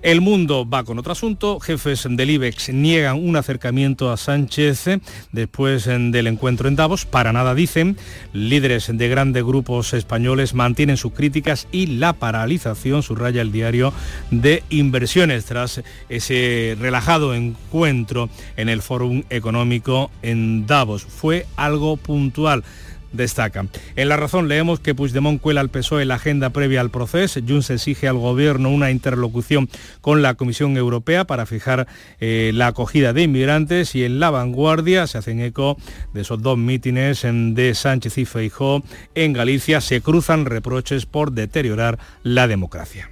El 0.01 0.21
mundo 0.21 0.67
va 0.67 0.83
con 0.83 0.97
otro 0.97 1.11
asunto. 1.11 1.59
Jefes 1.59 2.07
del 2.09 2.31
IBEX 2.31 2.69
niegan 2.69 3.23
un 3.23 3.35
acercamiento 3.35 4.11
a 4.11 4.17
Sánchez 4.17 4.85
después 5.31 5.85
del 5.85 6.25
encuentro 6.25 6.67
en 6.67 6.75
Davos. 6.75 7.05
Para 7.05 7.31
nada 7.31 7.53
dicen. 7.53 7.95
Líderes 8.33 8.89
de 8.91 9.07
grandes 9.07 9.43
grupos 9.43 9.93
españoles 9.93 10.55
mantienen 10.55 10.97
sus 10.97 11.13
críticas 11.13 11.67
y 11.71 11.85
la 11.85 12.13
paralización, 12.13 13.03
subraya 13.03 13.41
el 13.41 13.51
diario, 13.51 13.93
de 14.31 14.63
inversiones 14.69 15.45
tras 15.45 15.83
ese 16.09 16.75
relajado 16.79 17.35
encuentro 17.35 18.29
en 18.57 18.67
el 18.67 18.81
Fórum 18.81 19.23
Económico 19.29 20.09
en 20.23 20.65
Davos. 20.65 21.03
Fue 21.03 21.45
algo 21.55 21.97
puntual 21.97 22.63
destaca. 23.11 23.65
En 23.95 24.09
La 24.09 24.17
Razón 24.17 24.47
leemos 24.47 24.79
que 24.79 24.95
Puigdemont 24.95 25.41
cuela 25.41 25.61
al 25.61 25.69
PSOE 25.69 26.05
la 26.05 26.15
agenda 26.15 26.49
previa 26.51 26.81
al 26.81 26.91
proceso. 26.91 27.39
Junts 27.45 27.69
exige 27.69 28.07
al 28.07 28.17
Gobierno 28.17 28.69
una 28.69 28.91
interlocución 28.91 29.69
con 30.01 30.21
la 30.21 30.35
Comisión 30.35 30.77
Europea 30.77 31.25
para 31.25 31.45
fijar 31.45 31.87
eh, 32.19 32.51
la 32.53 32.67
acogida 32.67 33.13
de 33.13 33.23
inmigrantes 33.23 33.95
y 33.95 34.03
en 34.03 34.19
La 34.19 34.29
Vanguardia 34.29 35.07
se 35.07 35.17
hacen 35.17 35.39
eco 35.39 35.77
de 36.13 36.21
esos 36.21 36.41
dos 36.41 36.57
mítines 36.57 37.21
de 37.23 37.73
Sánchez 37.75 38.17
y 38.17 38.25
Feijó 38.25 38.83
en 39.15 39.33
Galicia. 39.33 39.81
Se 39.81 40.01
cruzan 40.01 40.45
reproches 40.45 41.05
por 41.05 41.31
deteriorar 41.31 41.99
la 42.23 42.47
democracia. 42.47 43.09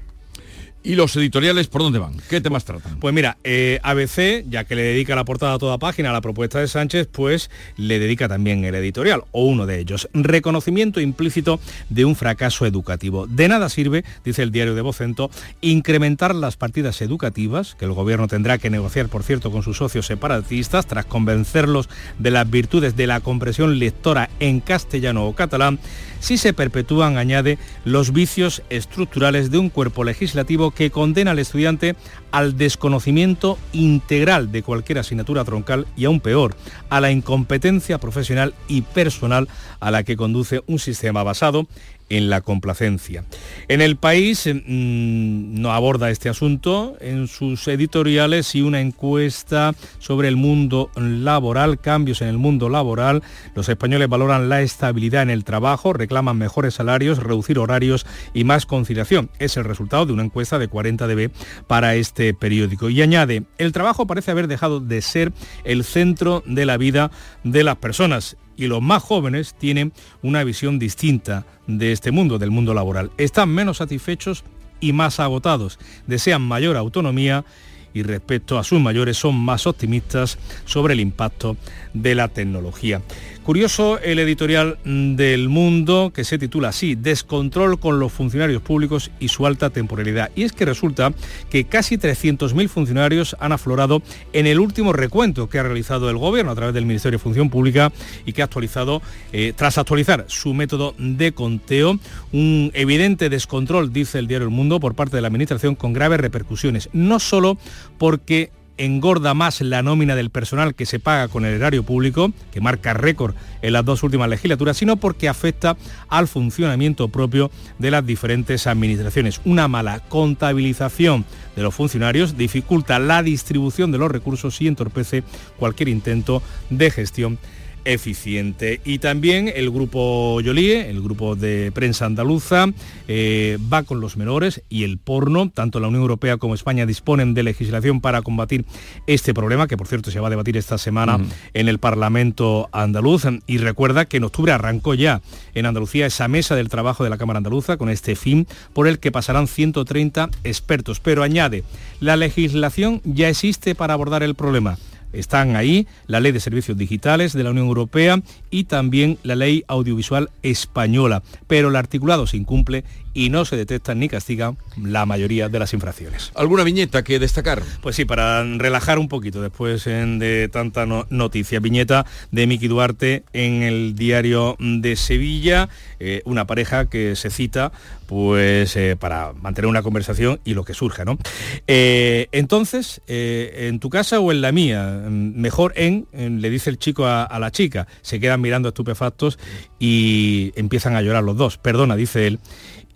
¿Y 0.88 0.96
los 0.96 1.14
editoriales 1.18 1.68
por 1.68 1.82
dónde 1.82 2.00
van? 2.00 2.14
¿Qué 2.30 2.40
temas 2.40 2.64
tratan? 2.64 2.98
Pues 3.02 3.14
mira, 3.14 3.38
eh, 3.44 3.78
ABC, 3.84 4.46
ya 4.50 4.64
que 4.64 4.74
le 4.74 4.84
dedica 4.84 5.18
la 5.18 5.26
portada 5.26 5.56
a 5.56 5.58
toda 5.58 5.78
página 5.78 6.12
a 6.12 6.14
la 6.14 6.22
propuesta 6.22 6.62
de 6.62 6.70
Sánchez, 6.70 7.10
pues 7.12 7.52
le 7.76 8.00
dedica 8.00 8.30
también 8.30 8.64
el 8.64 8.74
editorial, 8.74 9.26
o 9.34 9.44
uno 9.44 9.66
de 9.66 9.82
ellos. 9.82 10.08
Reconocimiento 10.14 11.02
implícito 11.02 11.60
de 11.90 12.06
un 12.06 12.16
fracaso 12.16 12.66
educativo. 12.66 13.28
De 13.28 13.50
nada 13.50 13.68
sirve, 13.68 14.06
dice 14.24 14.44
el 14.44 14.54
diario 14.54 14.76
de 14.76 14.82
Vocento, 14.82 15.30
incrementar 15.60 16.34
las 16.34 16.56
partidas 16.56 17.02
educativas, 17.02 17.76
que 17.76 17.84
el 17.84 17.92
gobierno 17.92 18.30
tendrá 18.30 18.58
que 18.58 18.70
negociar, 18.70 19.10
por 19.10 19.24
cierto, 19.24 19.52
con 19.52 19.64
sus 19.64 19.76
socios 19.76 20.06
separatistas, 20.06 20.88
tras 20.88 21.04
convencerlos 21.04 21.90
de 22.18 22.32
las 22.32 22.50
virtudes 22.50 22.96
de 22.96 23.08
la 23.08 23.20
compresión 23.20 23.78
lectora 23.78 24.30
en 24.40 24.62
castellano 24.62 25.26
o 25.26 25.36
catalán, 25.36 25.80
si 26.20 26.38
se 26.38 26.54
perpetúan, 26.54 27.18
añade, 27.18 27.60
los 27.86 28.12
vicios 28.12 28.64
estructurales 28.70 29.52
de 29.52 29.60
un 29.60 29.70
cuerpo 29.70 30.04
legislativo 30.04 30.72
que 30.78 30.92
condena 30.92 31.32
al 31.32 31.40
estudiante 31.40 31.96
al 32.32 32.56
desconocimiento 32.56 33.58
integral 33.74 34.52
de 34.52 34.62
cualquier 34.62 35.00
asignatura 35.00 35.44
troncal 35.44 35.88
y 35.96 36.06
aún 36.06 36.20
peor, 36.20 36.56
a 36.90 37.02
la 37.02 37.10
incompetencia 37.10 37.98
profesional 37.98 38.54
y 38.68 38.82
personal 38.82 39.48
a 39.80 39.90
la 39.90 40.04
que 40.04 40.16
conduce 40.16 40.62
un 40.68 40.78
sistema 40.78 41.24
basado 41.24 41.66
en 42.10 42.30
la 42.30 42.42
complacencia. 42.42 43.24
En 43.68 43.82
el 43.82 43.98
país 43.98 44.48
mm, 44.48 45.62
no 45.62 45.72
aborda 45.72 46.10
este 46.10 46.30
asunto 46.30 46.98
en 47.00 47.28
sus 47.28 47.68
editoriales 47.68 48.56
y 48.56 48.62
una 48.62 48.82
encuesta 48.82 49.74
sobre 50.00 50.28
el 50.28 50.36
mundo 50.36 50.90
laboral, 50.96 51.80
cambios 51.80 52.22
en 52.22 52.30
el 52.30 52.38
mundo 52.38 52.70
laboral. 52.70 53.24
Los 53.56 53.70
españoles 53.70 54.10
valoran 54.10 54.50
la 54.50 54.62
estabilidad 54.62 55.24
en 55.24 55.30
el 55.30 55.44
trabajo, 55.44 55.94
reclaman 55.94 56.38
mejores 56.38 56.76
salarios, 56.76 57.22
reducir 57.22 57.60
horarios 57.60 58.06
y 58.34 58.44
más 58.44 58.66
conciliación. 58.66 59.30
Es 59.40 59.58
el 59.58 59.66
resultado 59.66 60.06
de 60.06 60.14
una 60.14 60.24
encuesta 60.24 60.60
de 60.60 60.68
40 60.68 61.08
dB 61.08 61.32
para 61.68 61.96
este 61.96 62.34
periódico. 62.34 62.90
Y 62.90 63.02
añade, 63.02 63.44
el 63.58 63.72
trabajo 63.72 64.08
parece 64.08 64.32
haber 64.32 64.48
dejado 64.48 64.80
de 64.80 65.02
ser 65.02 65.34
el 65.64 65.84
centro 65.84 66.44
de 66.46 66.66
la 66.66 66.78
vida 66.78 67.12
de 67.44 67.64
las 67.64 67.78
personas 67.78 68.38
y 68.58 68.68
los 68.68 68.82
más 68.82 69.04
jóvenes 69.04 69.56
tienen 69.58 69.94
una 70.22 70.44
visión 70.44 70.80
distinta 70.80 71.46
de 71.68 71.92
este 71.92 72.12
mundo, 72.12 72.40
del 72.40 72.52
mundo 72.52 72.74
laboral. 72.74 73.12
Están 73.18 73.50
menos 73.50 73.78
satisfechos 73.78 74.44
y 74.80 74.92
más 74.94 75.20
agotados, 75.20 75.80
desean 76.08 76.42
mayor 76.42 76.76
autonomía 76.76 77.46
y 77.94 78.04
respecto 78.04 78.60
a 78.60 78.64
sus 78.64 78.80
mayores 78.80 79.18
son 79.18 79.36
más 79.36 79.66
optimistas 79.66 80.38
sobre 80.66 80.94
el 80.94 81.00
impacto 81.00 81.58
de 81.94 82.16
la 82.16 82.28
tecnología. 82.28 83.02
Curioso 83.48 83.98
el 84.00 84.20
editorial 84.20 84.78
del 84.84 85.48
Mundo 85.48 86.12
que 86.14 86.26
se 86.26 86.38
titula 86.38 86.68
así, 86.68 86.96
Descontrol 86.96 87.80
con 87.80 87.98
los 87.98 88.12
funcionarios 88.12 88.62
públicos 88.62 89.10
y 89.22 89.30
su 89.30 89.46
alta 89.46 89.70
temporalidad. 89.70 90.32
Y 90.36 90.44
es 90.44 90.52
que 90.52 90.66
resulta 90.66 91.14
que 91.50 91.64
casi 91.64 91.96
300.000 91.96 92.68
funcionarios 92.68 93.38
han 93.40 93.54
aflorado 93.54 94.02
en 94.34 94.48
el 94.48 94.60
último 94.60 94.92
recuento 94.92 95.48
que 95.48 95.60
ha 95.60 95.64
realizado 95.64 96.10
el 96.10 96.18
Gobierno 96.18 96.52
a 96.52 96.56
través 96.56 96.74
del 96.76 96.86
Ministerio 96.86 97.20
de 97.20 97.24
Función 97.24 97.50
Pública 97.50 97.94
y 98.26 98.34
que 98.34 98.42
ha 98.42 98.46
actualizado, 98.46 99.02
eh, 99.32 99.54
tras 99.56 99.78
actualizar 99.78 100.26
su 100.28 100.54
método 100.54 100.94
de 100.98 101.32
conteo, 101.32 101.98
un 102.34 102.72
evidente 102.74 103.30
descontrol, 103.30 103.94
dice 103.94 104.20
el 104.20 104.28
diario 104.28 104.50
El 104.50 104.54
Mundo, 104.54 104.82
por 104.82 104.94
parte 104.94 105.16
de 105.16 105.22
la 105.22 105.30
Administración 105.30 105.76
con 105.76 105.94
graves 105.94 106.20
repercusiones, 106.20 106.90
no 106.92 107.18
solo 107.22 107.58
porque 107.98 108.52
engorda 108.78 109.34
más 109.34 109.62
la 109.62 109.84
nómina 109.84 110.16
del 110.16 110.30
personal 110.30 110.76
que 110.76 110.86
se 110.86 111.00
paga 111.00 111.28
con 111.28 111.46
el 111.46 111.54
erario 111.54 111.84
público, 111.84 112.32
que 112.52 112.62
marca 112.62 112.94
récord 112.94 113.36
en 113.62 113.74
las 113.74 113.86
dos 113.86 114.04
últimas 114.04 114.30
legislaturas, 114.30 114.78
sino 114.78 114.98
porque 114.98 115.30
afecta 115.30 115.78
al 116.08 116.28
funcionamiento 116.28 117.08
propio 117.10 117.52
de 117.80 117.92
las 117.92 118.06
diferentes 118.06 118.68
administraciones. 118.68 119.42
Una 119.46 119.68
mala 119.68 120.00
contabilización 120.08 121.26
de 121.56 121.64
los 121.64 121.74
funcionarios 121.74 122.38
dificulta 122.38 123.00
la 123.00 123.24
distribución 123.24 123.92
de 123.92 123.98
los 123.98 124.12
recursos 124.12 124.62
y 124.62 124.68
entorpece 124.68 125.24
cualquier 125.58 125.90
intento 125.90 126.42
de 126.70 126.92
gestión 126.92 127.40
eficiente. 127.88 128.82
Y 128.84 129.00
también 129.00 129.52
el 129.54 129.72
grupo 129.72 130.42
Yolie, 130.42 130.90
el 130.90 131.02
grupo 131.02 131.36
de 131.36 131.72
prensa 131.74 132.06
andaluza, 132.06 132.68
eh, 133.08 133.58
va 133.72 133.84
con 133.84 134.02
los 134.02 134.18
menores 134.18 134.62
y 134.70 134.84
el 134.84 134.98
porno. 134.98 135.50
Tanto 135.50 135.80
la 135.80 135.88
Unión 135.88 136.02
Europea 136.02 136.38
como 136.38 136.54
España 136.54 136.86
disponen 136.86 137.34
de 137.34 137.44
legislación 137.44 138.02
para 138.02 138.22
combatir 138.22 138.66
este 139.08 139.34
problema, 139.34 139.68
que 139.68 139.78
por 139.78 139.88
cierto 139.88 140.12
se 140.12 140.20
va 140.20 140.28
a 140.28 140.30
debatir 140.30 140.58
esta 140.58 140.78
semana 140.78 141.20
en 141.54 141.70
el 141.70 141.80
Parlamento 141.80 142.70
andaluz. 142.74 143.24
Y 143.48 143.58
recuerda 143.58 144.06
que 144.06 144.18
en 144.18 144.26
octubre 144.26 144.52
arrancó 144.52 144.94
ya 144.94 145.22
en 145.56 145.66
Andalucía 145.66 146.06
esa 146.06 146.28
mesa 146.28 146.56
del 146.56 146.70
trabajo 146.70 147.06
de 147.06 147.10
la 147.10 147.18
Cámara 147.18 147.38
Andaluza 147.38 147.78
con 147.78 147.90
este 147.90 148.16
fin 148.16 148.48
por 148.74 148.88
el 148.88 149.00
que 149.00 149.14
pasarán 149.14 149.48
130 149.48 150.30
expertos. 150.44 151.00
Pero 151.00 151.24
añade, 151.24 151.64
la 152.02 152.18
legislación 152.18 153.02
ya 153.06 153.30
existe 153.30 153.76
para 153.76 153.94
abordar 153.94 154.24
el 154.24 154.36
problema 154.36 154.78
están 155.14 155.56
ahí 155.56 155.88
la 156.08 156.20
Ley 156.20 156.32
de 156.32 156.40
Servicios 156.40 156.78
Digitales 156.78 157.34
de 157.34 157.44
la 157.44 157.52
Unión 157.52 157.68
Europea 157.68 158.22
y 158.50 158.66
también 158.66 159.18
la 159.24 159.36
Ley 159.36 159.64
Audiovisual 159.68 160.30
Española, 160.44 161.24
pero 161.48 161.70
el 161.70 161.76
articulado 161.76 162.28
se 162.28 162.38
incumple 162.38 162.84
y 163.18 163.32
no 163.32 163.46
se 163.46 163.58
detectan 163.58 163.98
ni 163.98 164.10
castigan 164.10 164.60
la 164.80 165.08
mayoría 165.08 165.50
de 165.50 165.58
las 165.58 165.74
infracciones. 165.74 166.32
¿Alguna 166.36 166.64
viñeta 166.64 167.04
que 167.04 167.18
destacar? 167.18 167.64
Pues 167.82 167.96
sí, 167.96 168.06
para 168.06 168.44
relajar 168.44 169.00
un 169.00 169.08
poquito 169.08 169.42
después 169.42 169.86
de 169.86 170.50
tanta 170.54 170.86
noticia. 170.86 171.60
Viñeta 171.60 172.06
de 172.30 172.46
Miki 172.46 172.68
Duarte 172.68 173.24
en 173.34 173.64
el 173.64 173.96
diario 173.96 174.56
de 174.60 174.96
Sevilla, 174.96 175.68
eh, 176.00 176.22
una 176.26 176.46
pareja 176.46 176.92
que 176.92 177.16
se 177.16 177.32
cita 177.32 177.72
pues 178.06 178.76
eh, 178.78 178.96
para 178.98 179.34
mantener 179.34 179.68
una 179.68 179.82
conversación 179.82 180.40
y 180.46 180.54
lo 180.54 180.64
que 180.64 180.74
surja, 180.74 181.04
¿no? 181.04 181.18
Eh, 181.66 182.30
entonces, 182.32 183.02
en 183.08 183.80
tu 183.80 183.90
casa 183.90 184.22
o 184.22 184.32
en 184.32 184.40
la 184.42 184.54
mía, 184.54 184.86
mejor 185.10 185.74
en, 185.76 186.08
le 186.14 186.50
dice 186.50 186.70
el 186.70 186.78
chico 186.78 187.06
a, 187.06 187.24
a 187.24 187.40
la 187.40 187.52
chica, 187.52 187.88
se 188.04 188.22
quedan 188.22 188.40
mirando 188.40 188.70
estupefactos 188.70 189.40
y 189.78 190.54
empiezan 190.56 190.96
a 190.96 191.02
llorar 191.02 191.24
los 191.24 191.36
dos. 191.36 191.58
Perdona, 191.58 191.98
dice 191.98 192.28
él 192.28 192.40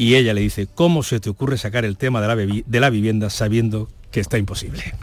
y 0.01 0.15
ella 0.15 0.33
le 0.33 0.41
dice, 0.41 0.67
¿cómo 0.73 1.03
se 1.03 1.19
te 1.19 1.29
ocurre 1.29 1.59
sacar 1.59 1.85
el 1.85 1.95
tema 1.95 2.21
de 2.21 2.27
la, 2.27 2.63
de 2.65 2.79
la 2.79 2.89
vivienda 2.89 3.29
sabiendo 3.29 3.87
que 4.09 4.19
está 4.19 4.39
imposible? 4.39 4.95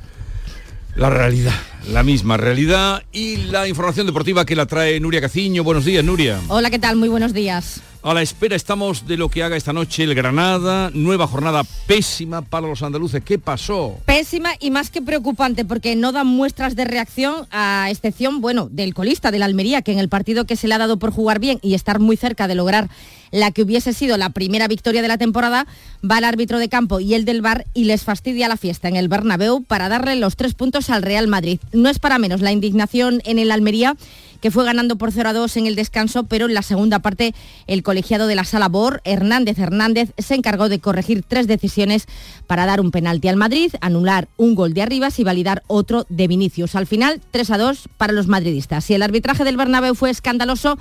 La 0.96 1.08
realidad, 1.08 1.54
la 1.92 2.02
misma 2.02 2.36
realidad 2.36 3.04
y 3.12 3.36
la 3.36 3.68
información 3.68 4.08
deportiva 4.08 4.44
que 4.44 4.56
la 4.56 4.66
trae 4.66 4.98
Nuria 4.98 5.20
Caciño. 5.20 5.62
Buenos 5.62 5.84
días, 5.84 6.04
Nuria. 6.04 6.40
Hola, 6.48 6.68
¿qué 6.70 6.80
tal? 6.80 6.96
Muy 6.96 7.08
buenos 7.08 7.32
días. 7.32 7.80
A 8.08 8.14
la 8.14 8.22
espera 8.22 8.56
estamos 8.56 9.06
de 9.06 9.18
lo 9.18 9.28
que 9.28 9.42
haga 9.42 9.58
esta 9.58 9.74
noche 9.74 10.02
el 10.02 10.14
Granada. 10.14 10.90
Nueva 10.94 11.26
jornada 11.26 11.62
pésima 11.86 12.40
para 12.40 12.66
los 12.66 12.82
andaluces. 12.82 13.22
¿Qué 13.22 13.38
pasó? 13.38 13.98
Pésima 14.06 14.52
y 14.60 14.70
más 14.70 14.88
que 14.88 15.02
preocupante 15.02 15.66
porque 15.66 15.94
no 15.94 16.10
dan 16.10 16.26
muestras 16.26 16.74
de 16.74 16.86
reacción 16.86 17.46
a 17.50 17.88
excepción, 17.90 18.40
bueno, 18.40 18.70
del 18.70 18.94
colista, 18.94 19.30
de 19.30 19.38
la 19.38 19.44
Almería, 19.44 19.82
que 19.82 19.92
en 19.92 19.98
el 19.98 20.08
partido 20.08 20.46
que 20.46 20.56
se 20.56 20.68
le 20.68 20.74
ha 20.74 20.78
dado 20.78 20.98
por 20.98 21.10
jugar 21.10 21.38
bien 21.38 21.58
y 21.60 21.74
estar 21.74 22.00
muy 22.00 22.16
cerca 22.16 22.48
de 22.48 22.54
lograr 22.54 22.88
la 23.30 23.50
que 23.50 23.60
hubiese 23.60 23.92
sido 23.92 24.16
la 24.16 24.30
primera 24.30 24.68
victoria 24.68 25.02
de 25.02 25.08
la 25.08 25.18
temporada, 25.18 25.66
va 26.02 26.16
el 26.16 26.24
árbitro 26.24 26.58
de 26.58 26.70
campo 26.70 27.00
y 27.00 27.12
el 27.12 27.26
del 27.26 27.42
bar 27.42 27.66
y 27.74 27.84
les 27.84 28.04
fastidia 28.04 28.48
la 28.48 28.56
fiesta 28.56 28.88
en 28.88 28.96
el 28.96 29.08
Bernabéu 29.08 29.62
para 29.64 29.90
darle 29.90 30.16
los 30.16 30.34
tres 30.34 30.54
puntos 30.54 30.88
al 30.88 31.02
Real 31.02 31.28
Madrid. 31.28 31.60
No 31.74 31.90
es 31.90 31.98
para 31.98 32.18
menos 32.18 32.40
la 32.40 32.52
indignación 32.52 33.20
en 33.26 33.38
el 33.38 33.50
Almería 33.50 33.96
que 34.40 34.50
fue 34.50 34.64
ganando 34.64 34.96
por 34.96 35.12
0 35.12 35.28
a 35.28 35.32
2 35.32 35.56
en 35.56 35.66
el 35.66 35.74
descanso, 35.74 36.24
pero 36.24 36.46
en 36.46 36.54
la 36.54 36.62
segunda 36.62 36.98
parte 37.00 37.34
el 37.66 37.82
colegiado 37.82 38.26
de 38.26 38.34
la 38.34 38.44
Sala 38.44 38.68
Bor, 38.68 39.00
Hernández 39.04 39.58
Hernández, 39.58 40.12
se 40.18 40.34
encargó 40.34 40.68
de 40.68 40.78
corregir 40.78 41.24
tres 41.26 41.46
decisiones 41.46 42.06
para 42.46 42.66
dar 42.66 42.80
un 42.80 42.90
penalti 42.90 43.28
al 43.28 43.36
Madrid, 43.36 43.72
anular 43.80 44.28
un 44.36 44.54
gol 44.54 44.74
de 44.74 44.82
Arribas 44.82 45.18
y 45.18 45.24
validar 45.24 45.62
otro 45.66 46.06
de 46.08 46.28
Vinicius. 46.28 46.74
Al 46.74 46.86
final, 46.86 47.20
3 47.30 47.50
a 47.50 47.58
2 47.58 47.88
para 47.96 48.12
los 48.12 48.26
madridistas. 48.26 48.88
Y 48.90 48.94
el 48.94 49.02
arbitraje 49.02 49.44
del 49.44 49.56
Bernabéu 49.56 49.94
fue 49.94 50.10
escandaloso 50.10 50.78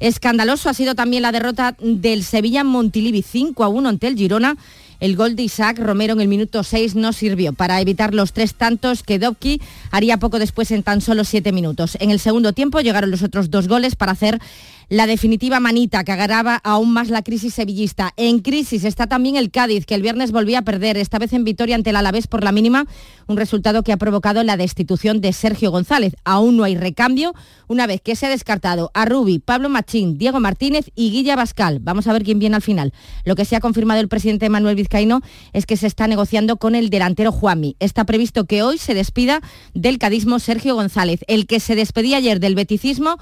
Escandaloso 0.00 0.68
ha 0.68 0.74
sido 0.74 0.94
también 0.94 1.22
la 1.22 1.32
derrota 1.32 1.76
del 1.80 2.22
Sevilla 2.22 2.62
Montilivi 2.62 3.22
5 3.22 3.64
a 3.64 3.68
1 3.68 3.88
ante 3.88 4.06
el 4.06 4.16
Girona. 4.16 4.56
El 5.00 5.14
gol 5.14 5.36
de 5.36 5.44
Isaac 5.44 5.78
Romero 5.78 6.14
en 6.14 6.20
el 6.20 6.28
minuto 6.28 6.64
6 6.64 6.96
no 6.96 7.12
sirvió 7.12 7.52
para 7.52 7.80
evitar 7.80 8.14
los 8.14 8.32
tres 8.32 8.54
tantos 8.54 9.02
que 9.04 9.18
Dobki 9.18 9.60
haría 9.92 10.18
poco 10.18 10.38
después 10.38 10.70
en 10.72 10.82
tan 10.82 11.00
solo 11.00 11.24
siete 11.24 11.52
minutos. 11.52 11.96
En 12.00 12.10
el 12.10 12.18
segundo 12.18 12.52
tiempo 12.52 12.80
llegaron 12.80 13.10
los 13.10 13.22
otros 13.22 13.50
dos 13.50 13.68
goles 13.68 13.94
para 13.94 14.12
hacer 14.12 14.40
la 14.88 15.06
definitiva 15.06 15.60
manita 15.60 16.02
que 16.02 16.12
agrava 16.12 16.56
aún 16.56 16.92
más 16.92 17.10
la 17.10 17.22
crisis 17.22 17.54
sevillista. 17.54 18.14
En 18.16 18.38
crisis 18.38 18.84
está 18.84 19.06
también 19.06 19.36
el 19.36 19.50
Cádiz, 19.50 19.84
que 19.84 19.94
el 19.94 20.00
viernes 20.00 20.32
volvía 20.32 20.60
a 20.60 20.62
perder, 20.62 20.96
esta 20.96 21.18
vez 21.18 21.34
en 21.34 21.44
victoria 21.44 21.74
ante 21.74 21.90
el 21.90 21.96
Alavés 21.96 22.26
por 22.26 22.42
la 22.42 22.52
mínima, 22.52 22.86
un 23.26 23.36
resultado 23.36 23.82
que 23.82 23.92
ha 23.92 23.98
provocado 23.98 24.42
la 24.44 24.56
destitución 24.56 25.20
de 25.20 25.34
Sergio 25.34 25.70
González. 25.70 26.14
Aún 26.24 26.56
no 26.56 26.64
hay 26.64 26.74
recambio, 26.74 27.34
una 27.66 27.86
vez 27.86 28.00
que 28.00 28.16
se 28.16 28.26
ha 28.26 28.30
descartado 28.30 28.90
a 28.94 29.04
Rubi, 29.04 29.40
Pablo 29.40 29.68
Machín, 29.68 30.16
Diego 30.16 30.40
Martínez 30.40 30.90
y 30.94 31.10
Guilla 31.10 31.36
Bascal. 31.36 31.80
Vamos 31.80 32.06
a 32.06 32.14
ver 32.14 32.24
quién 32.24 32.38
viene 32.38 32.56
al 32.56 32.62
final. 32.62 32.94
Lo 33.24 33.34
que 33.34 33.44
se 33.44 33.56
ha 33.56 33.60
confirmado 33.60 34.00
el 34.00 34.08
presidente 34.08 34.48
Manuel 34.48 34.76
Vizcaíno 34.76 35.20
es 35.52 35.66
que 35.66 35.76
se 35.76 35.86
está 35.86 36.06
negociando 36.06 36.56
con 36.56 36.74
el 36.74 36.88
delantero 36.88 37.30
Juanmi. 37.30 37.76
Está 37.78 38.04
previsto 38.04 38.46
que 38.46 38.62
hoy 38.62 38.78
se 38.78 38.94
despida 38.94 39.42
del 39.74 39.98
cadismo 39.98 40.38
Sergio 40.38 40.74
González, 40.74 41.20
el 41.28 41.46
que 41.46 41.60
se 41.60 41.74
despedía 41.74 42.16
ayer 42.16 42.40
del 42.40 42.54
beticismo 42.54 43.18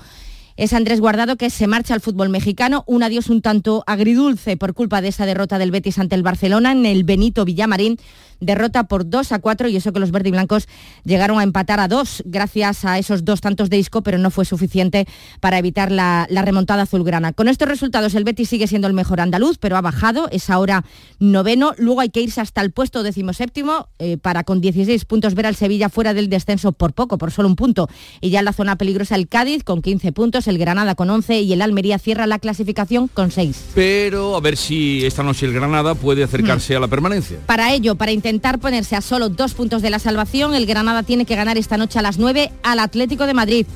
es 0.56 0.72
Andrés 0.72 1.00
Guardado 1.00 1.36
que 1.36 1.50
se 1.50 1.66
marcha 1.66 1.94
al 1.94 2.00
fútbol 2.00 2.28
mexicano, 2.28 2.84
un 2.86 3.02
adiós 3.02 3.28
un 3.28 3.42
tanto 3.42 3.84
agridulce 3.86 4.56
por 4.56 4.74
culpa 4.74 5.00
de 5.00 5.08
esa 5.08 5.26
derrota 5.26 5.58
del 5.58 5.70
Betis 5.70 5.98
ante 5.98 6.14
el 6.14 6.22
Barcelona 6.22 6.72
en 6.72 6.86
el 6.86 7.04
Benito 7.04 7.44
Villamarín 7.44 7.98
derrota 8.40 8.84
por 8.84 9.08
2 9.08 9.32
a 9.32 9.38
4 9.38 9.68
y 9.68 9.76
eso 9.76 9.92
que 9.92 10.00
los 10.00 10.10
verde 10.10 10.28
y 10.28 10.32
blancos 10.32 10.68
llegaron 11.04 11.38
a 11.38 11.42
empatar 11.42 11.80
a 11.80 11.88
2 11.88 12.24
gracias 12.26 12.84
a 12.84 12.98
esos 12.98 13.24
dos 13.24 13.40
tantos 13.40 13.70
de 13.70 13.78
Isco, 13.78 14.02
pero 14.02 14.18
no 14.18 14.30
fue 14.30 14.44
suficiente 14.44 15.06
para 15.40 15.58
evitar 15.58 15.90
la, 15.90 16.26
remontada 16.30 16.82
azulgrana. 16.82 17.32
Con 17.32 17.48
estos 17.48 17.68
resultados 17.68 18.14
el 18.14 18.24
Betis 18.24 18.48
sigue 18.48 18.66
siendo 18.66 18.86
el 18.86 18.94
mejor 18.94 19.20
andaluz, 19.20 19.58
pero 19.58 19.76
ha 19.76 19.80
bajado, 19.80 20.28
es 20.30 20.50
ahora 20.50 20.84
noveno, 21.18 21.72
luego 21.78 22.00
hay 22.00 22.10
que 22.10 22.20
irse 22.20 22.40
hasta 22.40 22.60
el 22.60 22.70
puesto 22.70 23.02
decimoséptimo 23.02 23.88
eh, 23.98 24.16
para 24.16 24.44
con 24.44 24.60
16 24.60 25.04
puntos 25.06 25.34
ver 25.34 25.46
al 25.46 25.56
Sevilla 25.56 25.88
fuera 25.88 26.14
del 26.14 26.28
descenso 26.28 26.72
por 26.72 26.92
poco, 26.92 27.18
por 27.18 27.32
solo 27.32 27.48
un 27.48 27.56
punto. 27.56 27.88
Y 28.20 28.30
ya 28.30 28.40
en 28.40 28.44
la 28.44 28.52
zona 28.52 28.76
peligrosa 28.76 29.14
el 29.16 29.28
Cádiz 29.28 29.64
con 29.64 29.82
15 29.82 30.12
puntos, 30.12 30.46
el 30.46 30.58
Granada 30.58 30.94
con 30.94 31.10
11 31.10 31.40
y 31.40 31.52
el 31.52 31.62
Almería 31.62 31.98
cierra 31.98 32.26
la 32.26 32.38
clasificación 32.38 33.08
con 33.08 33.30
6. 33.30 33.70
Pero 33.74 34.36
a 34.36 34.40
ver 34.40 34.56
si 34.56 35.04
esta 35.04 35.22
noche 35.22 35.46
el 35.46 35.52
Granada 35.52 35.94
puede 35.94 36.22
acercarse 36.22 36.74
mm. 36.74 36.76
a 36.76 36.80
la 36.80 36.88
permanencia. 36.88 37.38
Para 37.46 37.72
ello, 37.72 37.94
para 37.96 38.12
intentar 38.12 38.25
ponerse 38.60 38.96
a 38.96 39.00
solo 39.00 39.28
dos 39.28 39.54
puntos 39.54 39.82
de 39.82 39.90
la 39.90 39.98
salvación, 39.98 40.54
el 40.54 40.66
Granada 40.66 41.02
tiene 41.02 41.24
que 41.24 41.36
ganar 41.36 41.56
esta 41.58 41.76
noche 41.76 41.98
a 41.98 42.02
las 42.02 42.18
9 42.18 42.52
al 42.62 42.80
Atlético 42.80 43.26
de 43.26 43.34
Madrid. 43.34 43.66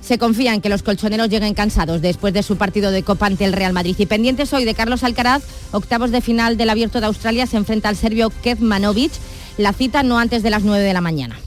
Se 0.00 0.16
confía 0.16 0.54
en 0.54 0.60
que 0.60 0.70
los 0.70 0.82
colchoneros 0.82 1.28
lleguen 1.28 1.54
cansados 1.54 2.00
después 2.00 2.32
de 2.32 2.42
su 2.42 2.56
partido 2.56 2.90
de 2.90 3.02
Copa 3.02 3.26
ante 3.26 3.44
el 3.44 3.52
Real 3.52 3.72
Madrid. 3.72 3.94
Y 3.98 4.06
pendientes 4.06 4.52
hoy 4.52 4.64
de 4.64 4.74
Carlos 4.74 5.04
Alcaraz, 5.04 5.42
octavos 5.72 6.10
de 6.10 6.22
final 6.22 6.56
del 6.56 6.70
Abierto 6.70 7.00
de 7.00 7.06
Australia, 7.06 7.46
se 7.46 7.58
enfrenta 7.58 7.90
al 7.90 7.96
serbio 7.96 8.30
Kezmanovic. 8.42 9.12
La 9.58 9.72
cita 9.72 10.02
no 10.02 10.18
antes 10.18 10.42
de 10.42 10.50
las 10.50 10.62
9 10.62 10.82
de 10.82 10.92
la 10.94 11.00
mañana. 11.00 11.38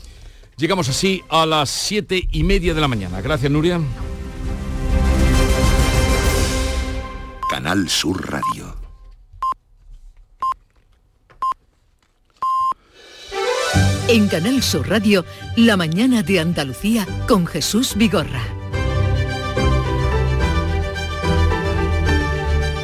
Llegamos 0.58 0.90
así 0.90 1.24
a 1.30 1.48
las 1.48 1.72
7 1.72 2.28
y 2.32 2.44
media 2.44 2.76
de 2.76 2.82
la 2.82 2.88
mañana. 2.88 3.22
Gracias, 3.22 3.52
Nuria. 3.52 3.80
Canal 7.50 7.90
Sur 7.90 8.30
Radio. 8.30 8.71
En 14.14 14.28
Canal 14.28 14.62
Sur 14.62 14.90
Radio, 14.90 15.24
La 15.56 15.78
mañana 15.78 16.22
de 16.22 16.42
Andalucía 16.42 17.08
con 17.30 17.48
Jesús 17.48 17.96
Vigorra. 17.96 18.44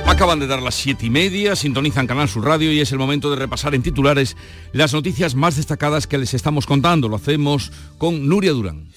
Acaban 0.05 0.39
de 0.39 0.47
dar 0.47 0.61
las 0.61 0.75
siete 0.75 1.05
y 1.05 1.09
media, 1.09 1.57
sintonizan 1.57 2.07
Canal 2.07 2.29
Sur 2.29 2.45
Radio 2.45 2.71
y 2.71 2.79
es 2.79 2.93
el 2.93 2.97
momento 2.97 3.29
de 3.29 3.35
repasar 3.35 3.75
en 3.75 3.83
titulares 3.83 4.37
las 4.71 4.93
noticias 4.93 5.35
más 5.35 5.57
destacadas 5.57 6.07
que 6.07 6.17
les 6.17 6.33
estamos 6.33 6.65
contando. 6.65 7.09
Lo 7.09 7.17
hacemos 7.17 7.73
con 7.97 8.29
Nuria 8.29 8.53
Durán. 8.53 8.87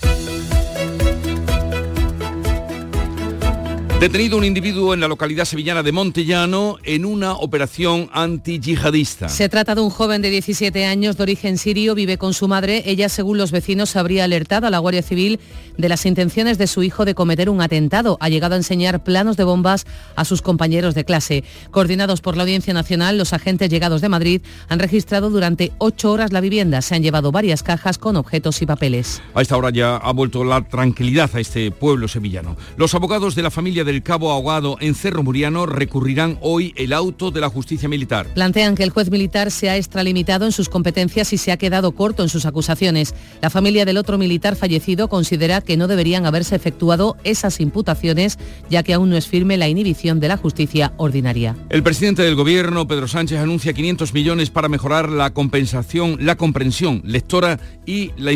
Detenido 4.01 4.39
un 4.39 4.45
individuo 4.47 4.95
en 4.95 5.01
la 5.01 5.09
localidad 5.09 5.45
sevillana 5.45 5.83
de 5.83 5.93
Montellano 5.93 6.79
en 6.85 7.05
una 7.05 7.35
operación 7.35 8.09
antiyihadista. 8.15 9.29
Se 9.29 9.51
trata 9.51 9.75
de 9.75 9.83
un 9.83 9.91
joven 9.91 10.23
de 10.23 10.31
17 10.31 10.87
años 10.87 11.19
de 11.19 11.23
origen 11.23 11.59
sirio, 11.59 11.95
vive 11.95 12.17
con 12.17 12.33
su 12.33 12.49
madre. 12.49 12.83
Ella, 12.87 13.11
según 13.11 13.37
los 13.37 13.51
vecinos, 13.51 13.97
habría 13.97 14.25
alertado 14.25 14.67
a 14.67 14.71
la 14.71 14.79
Guardia 14.79 15.03
Civil 15.03 15.39
de 15.77 15.91
las 15.91 16.07
intenciones 16.07 16.57
de 16.57 16.67
su 16.67 16.83
hijo 16.83 17.05
de 17.05 17.15
cometer 17.15 17.51
un 17.51 17.61
atentado. 17.61 18.17
Ha 18.21 18.31
llegado 18.31 18.55
a 18.55 18.57
enseñar 18.57 19.05
planos 19.05 19.37
de 19.37 19.45
bombas 19.45 19.85
a 20.17 20.25
sus 20.25 20.41
compañeros 20.41 20.95
de 20.95 21.05
clase. 21.05 21.45
Coordinados 21.71 22.23
por 22.23 22.39
la 22.39 22.45
Audiencia 22.45 22.73
Nacional, 22.73 23.19
los 23.19 23.35
agentes 23.35 23.69
llegados 23.69 24.01
de 24.01 24.09
Madrid 24.09 24.41
han 24.71 24.79
registrado 24.79 25.29
durante 25.29 25.73
ocho 25.77 26.11
horas 26.11 26.33
la 26.33 26.41
vivienda. 26.41 26.81
Se 26.81 26.95
han 26.95 27.03
llevado 27.03 27.33
varias 27.33 27.63
cajas 27.63 27.99
con 27.99 28.17
objetos 28.17 28.63
y 28.63 28.67
papeles. 28.67 29.21
A 29.35 29.43
esta 29.43 29.59
hora 29.59 29.69
ya 29.69 29.97
ha 29.97 30.13
vuelto 30.15 30.43
la 30.43 30.63
tranquilidad 30.63 31.29
a 31.35 31.41
este 31.41 31.71
pueblo 31.71 32.09
sevillano. 32.09 32.57
Los 32.79 32.95
abogados 32.95 33.35
de 33.35 33.43
la 33.43 33.51
familia 33.51 33.85
de 33.85 33.90
del 33.91 34.05
cabo 34.05 34.31
ahogado 34.31 34.77
en 34.81 34.95
Cerro 34.95 35.25
Muriano 35.25 35.67
recurrirán 35.67 36.39
hoy 36.43 36.73
el 36.77 36.93
auto 36.93 37.33
de 37.33 37.41
la 37.41 37.49
justicia 37.49 37.89
militar. 37.89 38.29
Plantean 38.35 38.77
que 38.77 38.85
el 38.85 38.91
juez 38.91 39.11
militar 39.11 39.51
se 39.51 39.69
ha 39.69 39.77
extralimitado 39.77 40.47
en 40.47 40.53
sus 40.53 40.69
competencias 40.69 41.33
y 41.33 41.39
se 41.39 41.51
ha 41.51 41.57
quedado 41.57 41.91
corto 41.91 42.23
en 42.23 42.29
sus 42.29 42.47
acusaciones. 42.47 43.17
La 43.43 43.51
familia 43.51 43.85
del 43.85 43.97
otro 43.97 44.17
militar 44.17 44.55
fallecido 44.55 45.09
considera 45.09 45.61
que 45.61 45.77
no 45.77 45.89
deberían 45.89 46.25
haberse 46.25 46.55
efectuado 46.55 47.17
esas 47.25 47.59
imputaciones, 47.59 48.39
ya 48.71 48.85
que 48.85 48.95
aún 48.95 49.11
no 49.11 49.17
es 49.17 49.27
firme 49.27 49.57
la 49.57 49.67
inhibición 49.67 50.21
de 50.21 50.29
la 50.29 50.37
justicia 50.37 50.93
ordinaria. 50.97 51.57
El 51.69 51.83
presidente 51.83 52.23
del 52.23 52.37
gobierno, 52.37 52.87
Pedro 52.87 53.09
Sánchez, 53.09 53.41
anuncia 53.41 53.73
500 53.73 54.15
millones 54.15 54.51
para 54.51 54.69
mejorar 54.69 55.09
la 55.09 55.31
compensación, 55.31 56.17
la 56.21 56.37
comprensión 56.37 57.03
lectora 57.05 57.59
y 57.87 58.13
la 58.17 58.31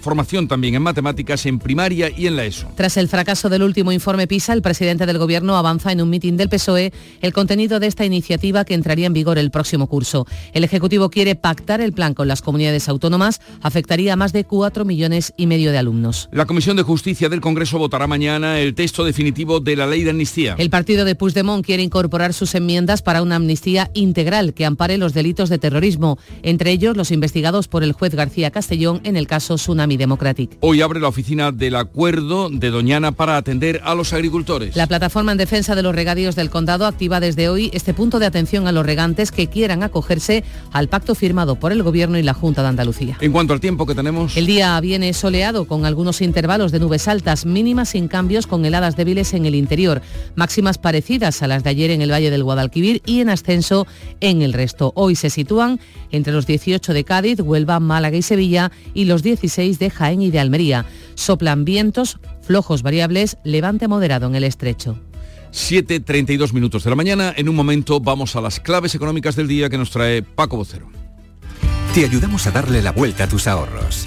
formación 0.00 0.48
también 0.48 0.74
en 0.74 0.82
matemáticas 0.82 1.46
en 1.46 1.58
primaria 1.58 2.10
y 2.16 2.26
en 2.26 2.36
la 2.36 2.44
ESO. 2.44 2.68
Tras 2.74 2.96
el 2.96 3.08
fracaso 3.08 3.48
del 3.48 3.62
último 3.62 3.92
informe 3.92 4.26
PISA, 4.26 4.52
el 4.52 4.62
presidente 4.62 5.06
del 5.06 5.18
Gobierno 5.18 5.56
avanza 5.56 5.92
en 5.92 6.00
un 6.00 6.10
mitin 6.10 6.36
del 6.36 6.48
PSOE 6.48 6.92
el 7.20 7.32
contenido 7.32 7.80
de 7.80 7.86
esta 7.86 8.04
iniciativa 8.04 8.64
que 8.64 8.74
entraría 8.74 9.06
en 9.06 9.12
vigor 9.12 9.38
el 9.38 9.50
próximo 9.50 9.86
curso. 9.86 10.26
El 10.52 10.64
Ejecutivo 10.64 11.10
quiere 11.10 11.34
pactar 11.34 11.80
el 11.80 11.92
plan 11.92 12.14
con 12.14 12.28
las 12.28 12.42
comunidades 12.42 12.88
autónomas, 12.88 13.40
afectaría 13.60 14.14
a 14.14 14.16
más 14.16 14.32
de 14.32 14.44
4 14.44 14.84
millones 14.84 15.32
y 15.36 15.46
medio 15.46 15.72
de 15.72 15.78
alumnos. 15.78 16.28
La 16.32 16.46
Comisión 16.46 16.76
de 16.76 16.82
Justicia 16.82 17.28
del 17.28 17.40
Congreso 17.40 17.78
votará 17.78 18.06
mañana 18.06 18.58
el 18.58 18.74
texto 18.74 19.04
definitivo 19.04 19.60
de 19.60 19.76
la 19.76 19.86
ley 19.86 20.04
de 20.04 20.10
amnistía. 20.10 20.54
El 20.58 20.70
partido 20.70 21.04
de 21.04 21.14
Puigdemont 21.14 21.64
quiere 21.64 21.82
incorporar 21.82 22.32
sus 22.32 22.54
enmiendas 22.54 23.02
para 23.02 23.22
una 23.22 23.36
amnistía 23.36 23.90
integral 23.94 24.54
que 24.54 24.64
ampare 24.64 24.98
los 24.98 25.14
delitos 25.14 25.48
de 25.48 25.58
terrorismo, 25.58 26.18
entre 26.42 26.70
ellos 26.70 26.96
los 26.96 27.10
investigados 27.10 27.68
por 27.68 27.82
el 27.82 27.92
juez 27.92 28.14
García 28.14 28.50
Castellón 28.50 29.00
en 29.04 29.16
el 29.16 29.26
caso 29.26 29.58
Tsunami 29.82 29.96
Democratic. 29.96 30.58
Hoy 30.60 30.80
abre 30.80 31.00
la 31.00 31.08
oficina 31.08 31.50
del 31.50 31.74
acuerdo 31.74 32.48
de 32.50 32.70
Doñana 32.70 33.12
para 33.12 33.36
atender 33.36 33.80
a 33.84 33.94
los 33.94 34.12
agricultores. 34.12 34.76
La 34.76 34.86
plataforma 34.86 35.32
en 35.32 35.38
defensa 35.38 35.74
de 35.74 35.82
los 35.82 35.94
regadíos 35.94 36.36
del 36.36 36.50
condado 36.50 36.86
activa 36.86 37.18
desde 37.18 37.48
hoy 37.48 37.70
este 37.74 37.94
punto 37.94 38.20
de 38.20 38.26
atención 38.26 38.68
a 38.68 38.72
los 38.72 38.86
regantes 38.86 39.32
que 39.32 39.48
quieran 39.48 39.82
acogerse 39.82 40.44
al 40.70 40.88
pacto 40.88 41.16
firmado 41.16 41.56
por 41.56 41.72
el 41.72 41.82
Gobierno 41.82 42.16
y 42.16 42.22
la 42.22 42.32
Junta 42.32 42.62
de 42.62 42.68
Andalucía. 42.68 43.18
En 43.20 43.32
cuanto 43.32 43.54
al 43.54 43.60
tiempo 43.60 43.84
que 43.86 43.94
tenemos... 43.94 44.36
El 44.36 44.46
día 44.46 44.78
viene 44.80 45.12
soleado 45.14 45.64
con 45.64 45.84
algunos 45.84 46.20
intervalos 46.20 46.70
de 46.70 46.78
nubes 46.78 47.08
altas, 47.08 47.44
mínimas 47.44 47.90
sin 47.90 48.06
cambios 48.06 48.46
con 48.46 48.64
heladas 48.64 48.96
débiles 48.96 49.34
en 49.34 49.46
el 49.46 49.56
interior, 49.56 50.00
máximas 50.36 50.78
parecidas 50.78 51.42
a 51.42 51.48
las 51.48 51.64
de 51.64 51.70
ayer 51.70 51.90
en 51.90 52.02
el 52.02 52.12
Valle 52.12 52.30
del 52.30 52.44
Guadalquivir 52.44 53.02
y 53.04 53.20
en 53.20 53.30
ascenso 53.30 53.86
en 54.20 54.42
el 54.42 54.52
resto. 54.52 54.92
Hoy 54.94 55.16
se 55.16 55.30
sitúan 55.30 55.80
entre 56.12 56.32
los 56.32 56.46
18 56.46 56.92
de 56.92 57.04
Cádiz, 57.04 57.40
Huelva, 57.40 57.80
Málaga 57.80 58.16
y 58.16 58.22
Sevilla 58.22 58.70
y 58.94 59.06
los 59.06 59.22
16 59.22 59.71
de 59.78 59.90
Jaén 59.90 60.22
y 60.22 60.30
de 60.30 60.40
Almería. 60.40 60.86
Soplan 61.14 61.64
vientos 61.64 62.18
flojos 62.42 62.82
variables, 62.82 63.38
levante 63.44 63.88
moderado 63.88 64.26
en 64.26 64.34
el 64.34 64.44
estrecho. 64.44 64.98
7.32 65.52 66.52
minutos 66.52 66.84
de 66.84 66.90
la 66.90 66.96
mañana. 66.96 67.32
En 67.36 67.48
un 67.48 67.54
momento 67.54 68.00
vamos 68.00 68.36
a 68.36 68.40
las 68.40 68.58
claves 68.60 68.94
económicas 68.94 69.36
del 69.36 69.48
día 69.48 69.68
que 69.68 69.78
nos 69.78 69.90
trae 69.90 70.22
Paco 70.22 70.56
Vocero. 70.56 70.90
Te 71.94 72.04
ayudamos 72.04 72.46
a 72.46 72.50
darle 72.50 72.80
la 72.80 72.92
vuelta 72.92 73.24
a 73.24 73.28
tus 73.28 73.46
ahorros. 73.46 74.06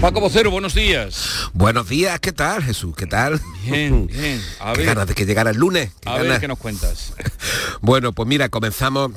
Paco 0.00 0.20
Vocero, 0.20 0.52
buenos 0.52 0.74
días. 0.74 1.50
Buenos 1.54 1.88
días, 1.88 2.20
¿qué 2.20 2.30
tal 2.30 2.62
Jesús? 2.62 2.94
¿Qué 2.94 3.06
tal? 3.06 3.40
Bien, 3.64 4.06
bien. 4.12 4.40
A 4.60 4.72
ver. 4.72 4.86
ganas 4.86 5.08
de 5.08 5.14
que 5.14 5.26
llegara 5.26 5.50
el 5.50 5.56
lunes. 5.56 5.90
A 6.06 6.18
ver, 6.18 6.38
¿qué 6.38 6.46
nos 6.46 6.58
cuentas? 6.58 7.14
bueno, 7.80 8.12
pues 8.12 8.28
mira, 8.28 8.48
comenzamos 8.48 9.10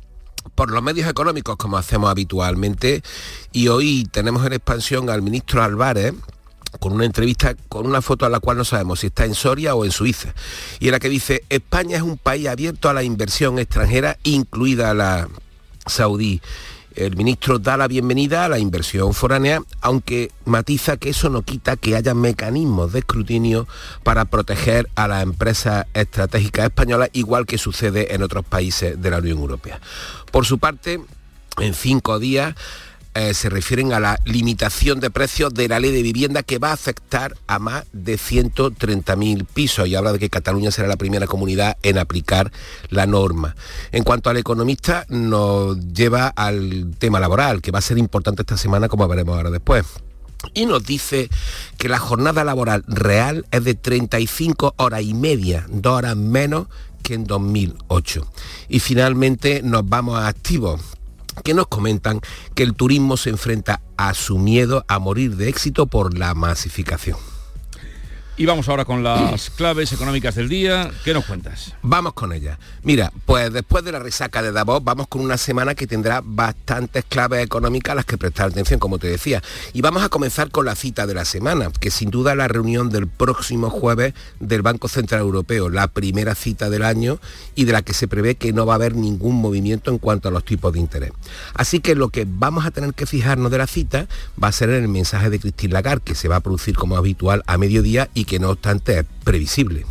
por 0.56 0.72
los 0.72 0.82
medios 0.82 1.08
económicos 1.08 1.56
como 1.58 1.78
hacemos 1.78 2.10
habitualmente 2.10 3.04
y 3.52 3.67
hoy 3.67 4.08
tenemos 4.12 4.44
en 4.44 4.54
expansión 4.54 5.12
al 5.12 5.22
ministro 5.22 5.62
Álvarez 5.62 6.15
con 6.80 6.94
una 6.94 7.06
entrevista 7.06 7.54
con 7.70 7.86
una 7.86 8.02
foto 8.02 8.26
a 8.26 8.30
la 8.30 8.39
cual 8.39 8.58
no 8.58 8.65
sabemos 8.65 9.02
si 9.02 9.08
está 9.08 9.26
en 9.26 9.36
Soria 9.36 9.76
o 9.76 9.86
en 9.86 9.91
Suiza 9.91 10.34
y 10.80 10.88
en 10.88 10.94
la 10.94 11.00
que 11.00 11.10
dice 11.10 11.44
España 11.50 11.98
es 11.98 12.02
un 12.02 12.17
país 12.17 12.48
abierto 12.48 12.89
a 12.89 12.94
la 12.94 13.04
inversión 13.04 13.60
extranjera 13.60 14.17
incluida 14.24 14.96
la 14.96 15.28
saudí 15.86 16.41
el 17.06 17.16
ministro 17.16 17.60
da 17.60 17.78
la 17.78 17.88
bienvenida 17.88 18.46
a 18.46 18.50
la 18.50 18.60
inversión 18.60 19.14
foránea, 19.14 19.62
aunque 19.82 20.32
matiza 20.46 20.98
que 20.98 21.10
eso 21.10 21.30
no 21.30 21.42
quita 21.42 21.76
que 21.76 21.96
haya 21.96 22.14
mecanismos 22.14 22.94
de 22.94 23.00
escrutinio 23.00 23.68
para 24.04 24.26
proteger 24.26 24.90
a 24.96 25.08
las 25.08 25.24
empresas 25.24 25.86
estratégicas 25.94 26.66
españolas, 26.66 27.10
igual 27.14 27.46
que 27.46 27.58
sucede 27.58 28.14
en 28.14 28.24
otros 28.24 28.46
países 28.46 29.02
de 29.02 29.10
la 29.10 29.18
Unión 29.18 29.40
Europea. 29.40 29.80
Por 30.32 30.46
su 30.46 30.60
parte, 30.60 31.02
en 31.60 31.74
cinco 31.74 32.20
días, 32.20 32.56
eh, 33.13 33.34
se 33.34 33.50
refieren 33.50 33.93
a 33.93 34.00
la 34.00 34.19
limitación 34.26 35.00
de 35.00 35.10
precios 35.10 35.54
de 35.54 35.67
la 35.67 35.80
ley 35.80 35.91
de 35.91 36.02
vivienda 36.02 36.43
que 36.43 36.60
va 36.60 36.69
a 36.69 36.74
afectar 36.74 37.36
a 37.47 37.60
más 37.60 37.86
de 37.91 38.15
130.000 38.15 39.45
pisos 39.45 39.88
y 39.88 39.95
habla 39.95 40.13
de 40.13 40.19
que 40.19 40.30
Cataluña 40.30 40.71
será 40.71 40.88
la 40.88 40.95
primera 40.95 41.28
comunidad 41.28 41.78
en 41.84 41.97
aplicar 41.97 42.52
la 42.89 43.06
norma. 43.06 43.56
En 43.91 44.04
cuanto 44.04 44.30
al 44.30 44.38
economista, 44.38 45.06
nos 45.10 45.78
lleva 45.93 46.28
al 46.28 46.95
tema 47.00 47.19
laboral, 47.19 47.62
que 47.62 47.71
va 47.71 47.80
a 47.80 47.82
ser 47.82 47.97
importante 47.97 48.43
esta 48.43 48.58
semana, 48.58 48.88
como 48.88 49.08
veremos 49.08 49.36
ahora 49.36 49.50
después 49.50 49.86
y 50.54 50.65
nos 50.65 50.84
dice 50.84 51.30
que 51.78 51.89
la 51.89 52.00
jornada 52.00 52.43
laboral 52.43 52.84
real 52.88 53.45
es 53.52 53.63
de 53.63 53.76
35 53.76 54.74
horas 54.78 55.04
y 55.04 55.13
media, 55.13 55.65
dos 55.69 55.98
horas 55.98 56.15
menos 56.15 56.67
que 57.04 57.13
en 57.13 57.25
2008. 57.25 58.27
Y 58.69 58.79
finalmente 58.79 59.62
nos 59.63 59.88
vamos 59.88 60.17
a 60.17 60.27
activos 60.27 60.81
que 61.44 61.54
nos 61.54 61.67
comentan 61.67 62.21
que 62.56 62.63
el 62.63 62.73
turismo 62.73 63.17
se 63.17 63.29
enfrenta 63.29 63.82
a 63.98 64.13
su 64.13 64.38
miedo 64.38 64.86
a 64.88 65.00
morir 65.00 65.36
de 65.36 65.50
éxito 65.50 65.88
por 65.88 66.17
la 66.17 66.34
masificación. 66.34 67.17
Y 68.38 68.46
vamos 68.46 68.69
ahora 68.69 68.86
con 68.86 69.04
las 69.04 69.50
claves 69.50 69.92
económicas 69.92 70.36
del 70.36 70.48
día. 70.48 70.90
¿Qué 71.04 71.13
nos 71.13 71.25
cuentas? 71.25 71.75
Vamos 71.82 72.13
con 72.13 72.32
ellas. 72.32 72.58
Mira, 72.82 73.12
pues 73.25 73.52
después 73.52 73.84
de 73.84 73.92
la 73.92 74.00
resaca 74.00 74.42
de 74.42 74.52
Davos, 74.52 74.84
vamos 74.84 75.08
con 75.10 75.21
una 75.21 75.38
semana 75.38 75.75
que 75.75 75.86
tendrá 75.86 76.21
bastantes 76.23 77.04
claves 77.08 77.44
económicas 77.44 77.92
a 77.92 77.96
las 77.96 78.06
que 78.06 78.17
prestar 78.17 78.48
atención, 78.48 78.79
como 78.79 79.00
te 79.00 79.08
decía. 79.08 79.44
Y 79.73 79.82
vamos 79.82 80.02
a 80.02 80.10
comenzar 80.10 80.50
con 80.50 80.65
la 80.65 80.75
cita 80.75 81.06
de 81.06 81.13
la 81.13 81.25
semana, 81.25 81.69
que 81.79 81.92
sin 81.92 82.10
duda 82.10 82.34
la 82.34 82.48
reunión 82.48 82.90
del 82.90 83.08
próximo 83.08 83.69
jueves 83.69 84.13
del 84.40 84.62
Banco 84.62 84.88
Central 84.88 85.21
Europeo, 85.21 85.69
la 85.69 85.88
primera 85.88 86.34
cita 86.34 86.69
del 86.69 86.84
año 86.84 87.19
y 87.54 87.65
de 87.65 87.73
la 87.73 87.82
que 87.82 87.94
se 87.94 88.08
prevé 88.08 88.36
que 88.36 88.54
no 88.54 88.65
va 88.65 88.73
a 88.73 88.75
haber 88.77 88.96
ningún 88.96 89.36
movimiento 89.36 89.92
en 89.92 89.98
cuanto 89.98 90.29
a 90.29 90.32
los 90.32 90.46
tipos 90.46 90.71
de 90.73 90.79
interés. 90.79 91.12
Así 91.54 91.79
que 91.79 91.96
lo 91.96 92.10
que 92.10 92.25
vamos 92.27 92.65
a 92.65 92.71
tener 92.71 92.94
que 92.94 93.06
fijarnos 93.06 93.52
de 93.52 93.58
la 93.58 93.67
cita 93.67 94.08
va 94.42 94.48
a 94.48 94.52
ser 94.52 94.69
en 94.69 94.84
el 94.84 94.88
mensaje 94.88 95.29
de 95.29 95.40
Christine 95.40 95.73
Lagarde, 95.73 96.02
que 96.04 96.15
se 96.15 96.27
va 96.27 96.38
a 96.38 96.40
producir 96.40 96.75
como 96.75 96.96
habitual 96.96 97.44
a 97.46 97.58
mediodía 97.58 98.10
y 98.13 98.21
que 98.26 98.40
no 98.40 98.50
obstante 98.50 99.00
es 99.00 99.06
previsible. 99.24 99.86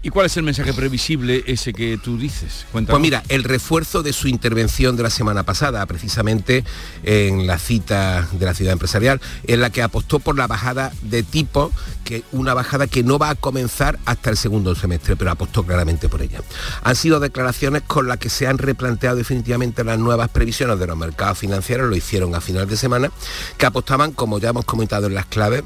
¿Y 0.00 0.10
cuál 0.10 0.26
es 0.26 0.36
el 0.36 0.44
mensaje 0.44 0.72
previsible 0.72 1.42
ese 1.48 1.72
que 1.72 1.98
tú 1.98 2.18
dices? 2.18 2.66
Pues 2.70 3.00
mira, 3.00 3.24
el 3.28 3.42
refuerzo 3.42 4.04
de 4.04 4.12
su 4.12 4.28
intervención 4.28 4.96
de 4.96 5.02
la 5.02 5.10
semana 5.10 5.42
pasada, 5.42 5.84
precisamente 5.86 6.64
en 7.02 7.48
la 7.48 7.58
cita 7.58 8.28
de 8.30 8.46
la 8.46 8.54
ciudad 8.54 8.72
empresarial, 8.72 9.20
en 9.44 9.60
la 9.60 9.70
que 9.70 9.82
apostó 9.82 10.20
por 10.20 10.36
la 10.36 10.46
bajada 10.46 10.92
de 11.02 11.24
tipo, 11.24 11.72
que 12.04 12.22
una 12.30 12.54
bajada 12.54 12.86
que 12.86 13.02
no 13.02 13.18
va 13.18 13.30
a 13.30 13.34
comenzar 13.34 13.98
hasta 14.04 14.30
el 14.30 14.36
segundo 14.36 14.76
semestre, 14.76 15.16
pero 15.16 15.32
apostó 15.32 15.64
claramente 15.64 16.08
por 16.08 16.22
ella. 16.22 16.42
Han 16.84 16.94
sido 16.94 17.18
declaraciones 17.18 17.82
con 17.82 18.06
las 18.06 18.18
que 18.18 18.30
se 18.30 18.46
han 18.46 18.58
replanteado 18.58 19.16
definitivamente 19.16 19.82
las 19.82 19.98
nuevas 19.98 20.28
previsiones 20.28 20.78
de 20.78 20.86
los 20.86 20.96
mercados 20.96 21.38
financieros, 21.38 21.90
lo 21.90 21.96
hicieron 21.96 22.36
a 22.36 22.40
final 22.40 22.68
de 22.68 22.76
semana, 22.76 23.10
que 23.56 23.66
apostaban, 23.66 24.12
como 24.12 24.38
ya 24.38 24.50
hemos 24.50 24.64
comentado 24.64 25.08
en 25.08 25.14
las 25.14 25.26
claves, 25.26 25.64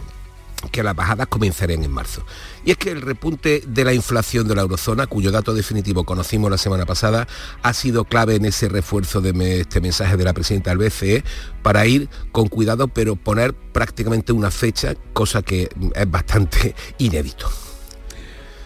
que 0.71 0.83
las 0.83 0.95
bajadas 0.95 1.27
comenzarían 1.27 1.83
en 1.85 1.91
marzo. 1.91 2.25
Y 2.65 2.71
es 2.71 2.77
que 2.77 2.91
el 2.91 3.03
repunte 3.03 3.63
de 3.67 3.85
la 3.85 3.93
inflación 3.93 4.47
de 4.47 4.55
la 4.55 4.63
eurozona, 4.63 5.07
cuyo 5.07 5.31
dato 5.31 5.55
definitivo 5.55 6.05
conocimos 6.05 6.51
la 6.51 6.59
semana 6.59 6.87
pasada, 6.87 7.27
ha 7.63 7.73
sido 7.73 8.05
clave 8.05 8.37
en 8.37 8.45
ese 8.45 8.69
refuerzo 8.69 9.21
de 9.21 9.61
este 9.61 9.81
mensaje 9.81 10.17
de 10.17 10.25
la 10.25 10.33
presidenta 10.33 10.71
del 10.71 10.79
BCE 10.79 11.25
para 11.63 11.87
ir 11.87 12.09
con 12.31 12.49
cuidado, 12.49 12.89
pero 12.89 13.17
poner 13.17 13.55
prácticamente 13.55 14.33
una 14.33 14.51
fecha, 14.51 14.95
cosa 15.13 15.43
que 15.43 15.69
es 15.95 16.11
bastante 16.11 16.75
inédito. 16.99 17.51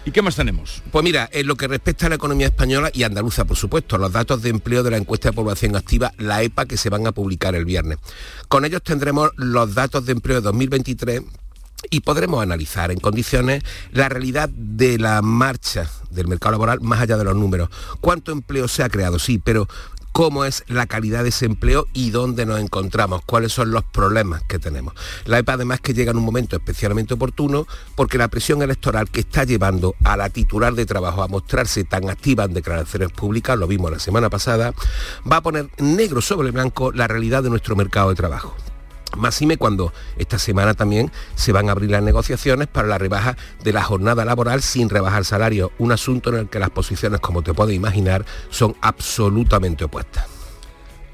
¿Y 0.07 0.11
qué 0.11 0.21
más 0.21 0.37
tenemos? 0.37 0.83
Pues 0.89 1.03
mira, 1.03 1.27
en 1.33 1.47
lo 1.47 1.57
que 1.57 1.67
respecta 1.67 2.05
a 2.05 2.09
la 2.09 2.15
economía 2.15 2.47
española 2.47 2.89
y 2.93 3.03
andaluza, 3.03 3.43
por 3.43 3.57
supuesto, 3.57 3.97
los 3.97 4.13
datos 4.13 4.41
de 4.41 4.51
empleo 4.51 4.81
de 4.81 4.91
la 4.91 4.95
encuesta 4.95 5.29
de 5.29 5.35
población 5.35 5.75
activa, 5.75 6.13
la 6.17 6.41
EPA, 6.43 6.65
que 6.65 6.77
se 6.77 6.89
van 6.89 7.05
a 7.07 7.11
publicar 7.11 7.55
el 7.55 7.65
viernes. 7.65 7.97
Con 8.47 8.63
ellos 8.63 8.81
tendremos 8.83 9.31
los 9.35 9.75
datos 9.75 10.05
de 10.05 10.13
empleo 10.13 10.37
de 10.37 10.43
2023 10.43 11.23
y 11.89 12.01
podremos 12.01 12.41
analizar 12.41 12.91
en 12.91 12.99
condiciones 12.99 13.63
la 13.91 14.09
realidad 14.09 14.49
de 14.49 14.97
la 14.97 15.21
marcha 15.21 15.89
del 16.09 16.27
mercado 16.27 16.53
laboral 16.53 16.81
más 16.81 17.01
allá 17.01 17.17
de 17.17 17.23
los 17.23 17.35
números. 17.35 17.69
¿Cuánto 18.01 18.31
empleo 18.31 18.67
se 18.67 18.83
ha 18.83 18.89
creado? 18.89 19.19
Sí, 19.19 19.39
pero 19.39 19.67
cómo 20.17 20.45
es 20.45 20.63
la 20.67 20.87
calidad 20.87 21.21
de 21.21 21.29
ese 21.29 21.45
empleo 21.45 21.85
y 21.93 22.09
dónde 22.09 22.47
nos 22.47 22.59
encontramos, 22.59 23.21
cuáles 23.23 23.53
son 23.53 23.69
los 23.69 23.83
problemas 23.83 24.41
que 24.47 24.57
tenemos. 24.57 24.95
La 25.25 25.37
EPA 25.37 25.53
además 25.53 25.79
que 25.79 25.93
llega 25.93 26.09
en 26.09 26.17
un 26.17 26.25
momento 26.25 26.55
especialmente 26.55 27.13
oportuno 27.13 27.67
porque 27.93 28.17
la 28.17 28.27
presión 28.27 28.63
electoral 28.63 29.11
que 29.11 29.19
está 29.19 29.43
llevando 29.43 29.93
a 30.03 30.17
la 30.17 30.31
titular 30.31 30.73
de 30.73 30.87
trabajo 30.87 31.21
a 31.21 31.27
mostrarse 31.27 31.83
tan 31.83 32.09
activa 32.09 32.45
en 32.45 32.55
declaraciones 32.55 33.11
públicas, 33.11 33.59
lo 33.59 33.67
vimos 33.67 33.91
la 33.91 33.99
semana 33.99 34.27
pasada, 34.27 34.73
va 35.31 35.37
a 35.37 35.41
poner 35.41 35.69
negro 35.77 36.19
sobre 36.21 36.49
blanco 36.49 36.91
la 36.91 37.07
realidad 37.07 37.43
de 37.43 37.51
nuestro 37.51 37.75
mercado 37.75 38.09
de 38.09 38.15
trabajo. 38.15 38.55
Máxime 39.15 39.57
cuando 39.57 39.93
esta 40.17 40.39
semana 40.39 40.73
también 40.73 41.11
se 41.35 41.51
van 41.51 41.69
a 41.69 41.71
abrir 41.71 41.91
las 41.91 42.03
negociaciones 42.03 42.67
para 42.67 42.87
la 42.87 42.97
rebaja 42.97 43.37
de 43.63 43.73
la 43.73 43.83
jornada 43.83 44.25
laboral 44.25 44.61
sin 44.61 44.89
rebajar 44.89 45.25
salario, 45.25 45.71
un 45.77 45.91
asunto 45.91 46.29
en 46.29 46.35
el 46.37 46.49
que 46.49 46.59
las 46.59 46.69
posiciones, 46.69 47.19
como 47.19 47.41
te 47.41 47.53
puedes 47.53 47.75
imaginar, 47.75 48.25
son 48.49 48.75
absolutamente 48.81 49.85
opuestas. 49.85 50.36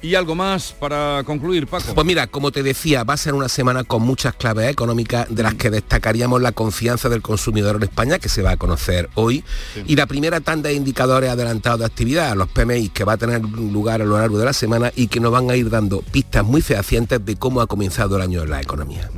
¿Y 0.04 0.16
algo 0.16 0.36
más 0.36 0.74
para 0.74 1.24
concluir, 1.26 1.66
Paco? 1.66 1.96
Pues 1.96 2.06
mira, 2.06 2.28
como 2.28 2.52
te 2.52 2.62
decía, 2.62 3.06
va 3.06 3.14
a 3.14 3.18
ser 3.18 3.34
una 3.34 3.48
semana 3.48 3.86
con 3.86 4.02
muchas 4.02 4.36
claves 4.36 4.70
económicas 4.70 5.28
de 5.30 5.44
las 5.44 5.54
que 5.54 5.70
destacaríamos 5.70 6.42
la 6.42 6.52
confianza 6.52 7.08
del 7.08 7.22
consumidor 7.22 7.78
en 7.78 7.84
España, 7.84 8.20
que 8.20 8.28
se 8.28 8.42
va 8.42 8.52
a 8.52 8.58
conocer 8.58 9.10
hoy, 9.16 9.46
y 9.88 9.96
la 9.96 10.06
primera 10.06 10.42
tanda 10.42 10.68
de 10.68 10.76
indicadores 10.76 11.30
adelantados 11.30 11.80
de 11.80 11.86
actividad, 11.86 12.36
los 12.36 12.50
PMI, 12.50 12.90
que 12.90 13.06
va 13.06 13.14
a 13.14 13.18
tener 13.18 13.42
lugar 13.44 14.02
a 14.02 14.06
lo 14.06 14.18
largo 14.18 14.38
de 14.38 14.44
la 14.44 14.52
semana 14.52 14.92
y 14.94 15.08
que 15.08 15.22
nos 15.22 15.32
van 15.32 15.50
a 15.50 15.56
ir 15.56 15.70
dando 15.70 16.02
pistas 16.02 16.44
muy 16.44 16.62
fehacientes 16.62 17.26
de 17.26 17.38
cómo 17.38 17.62
ha 17.62 17.68
comenzado 17.68 18.18
el 18.18 18.24
año 18.24 18.44
en 18.44 18.50
la 18.50 18.62
economía. 18.62 19.10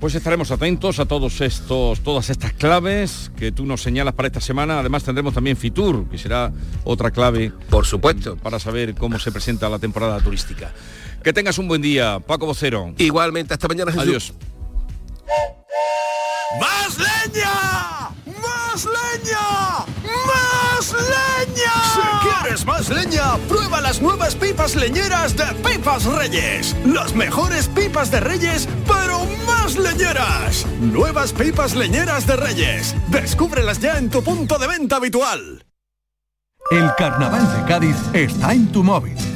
Pues 0.00 0.14
estaremos 0.14 0.50
atentos 0.50 0.98
a 0.98 1.06
todos 1.06 1.40
estos, 1.40 2.00
todas 2.00 2.28
estas 2.28 2.52
claves 2.52 3.30
que 3.36 3.50
tú 3.50 3.64
nos 3.64 3.82
señalas 3.82 4.14
para 4.14 4.28
esta 4.28 4.40
semana. 4.40 4.80
Además 4.80 5.04
tendremos 5.04 5.32
también 5.32 5.56
Fitur, 5.56 6.08
que 6.10 6.18
será 6.18 6.52
otra 6.84 7.10
clave. 7.10 7.52
Por 7.70 7.86
supuesto. 7.86 8.36
Para 8.36 8.58
saber 8.58 8.94
cómo 8.94 9.18
se 9.18 9.32
presenta 9.32 9.68
la 9.70 9.78
temporada 9.78 10.20
turística. 10.20 10.72
Que 11.24 11.32
tengas 11.32 11.58
un 11.58 11.66
buen 11.66 11.80
día, 11.80 12.20
Paco 12.20 12.46
Vocero. 12.46 12.94
Igualmente, 12.98 13.54
hasta 13.54 13.68
mañana, 13.68 13.90
Jesús. 13.90 14.06
Adiós. 14.06 14.34
¡Más 16.60 16.98
leña! 16.98 18.10
¡Más 18.40 18.84
leña! 18.84 19.38
¡Más 20.04 20.65
leña! 20.92 21.72
Si 21.94 22.28
quieres 22.28 22.66
más 22.66 22.88
leña, 22.88 23.36
prueba 23.48 23.80
las 23.80 24.00
nuevas 24.00 24.34
pipas 24.34 24.74
leñeras 24.74 25.36
de 25.36 25.44
Pipas 25.64 26.04
Reyes. 26.04 26.76
Las 26.84 27.14
mejores 27.14 27.68
pipas 27.68 28.10
de 28.10 28.20
Reyes, 28.20 28.68
pero 28.86 29.24
más 29.46 29.76
leñeras. 29.76 30.66
Nuevas 30.80 31.32
pipas 31.32 31.74
leñeras 31.74 32.26
de 32.26 32.36
Reyes. 32.36 32.94
Descúbrelas 33.08 33.80
ya 33.80 33.98
en 33.98 34.10
tu 34.10 34.22
punto 34.22 34.58
de 34.58 34.66
venta 34.66 34.96
habitual. 34.96 35.64
El 36.70 36.90
carnaval 36.98 37.56
de 37.56 37.64
Cádiz 37.68 37.96
está 38.12 38.52
en 38.52 38.72
tu 38.72 38.82
móvil. 38.82 39.35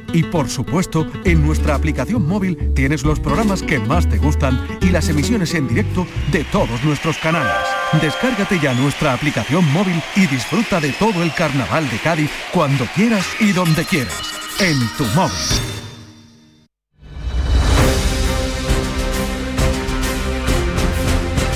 Y 0.13 0.23
por 0.23 0.49
supuesto, 0.49 1.07
en 1.23 1.45
nuestra 1.45 1.75
aplicación 1.75 2.27
móvil 2.27 2.73
tienes 2.73 3.03
los 3.03 3.19
programas 3.19 3.63
que 3.63 3.79
más 3.79 4.07
te 4.09 4.17
gustan 4.17 4.59
y 4.81 4.89
las 4.89 5.09
emisiones 5.09 5.53
en 5.53 5.67
directo 5.67 6.05
de 6.31 6.43
todos 6.45 6.83
nuestros 6.83 7.17
canales. 7.17 7.53
Descárgate 8.01 8.59
ya 8.59 8.73
nuestra 8.73 9.13
aplicación 9.13 9.65
móvil 9.73 10.01
y 10.15 10.27
disfruta 10.27 10.79
de 10.79 10.91
todo 10.93 11.23
el 11.23 11.33
Carnaval 11.33 11.89
de 11.89 11.97
Cádiz 11.97 12.31
cuando 12.53 12.85
quieras 12.95 13.25
y 13.39 13.51
donde 13.51 13.85
quieras. 13.85 14.21
En 14.59 14.77
tu 14.97 15.05
móvil. 15.15 15.80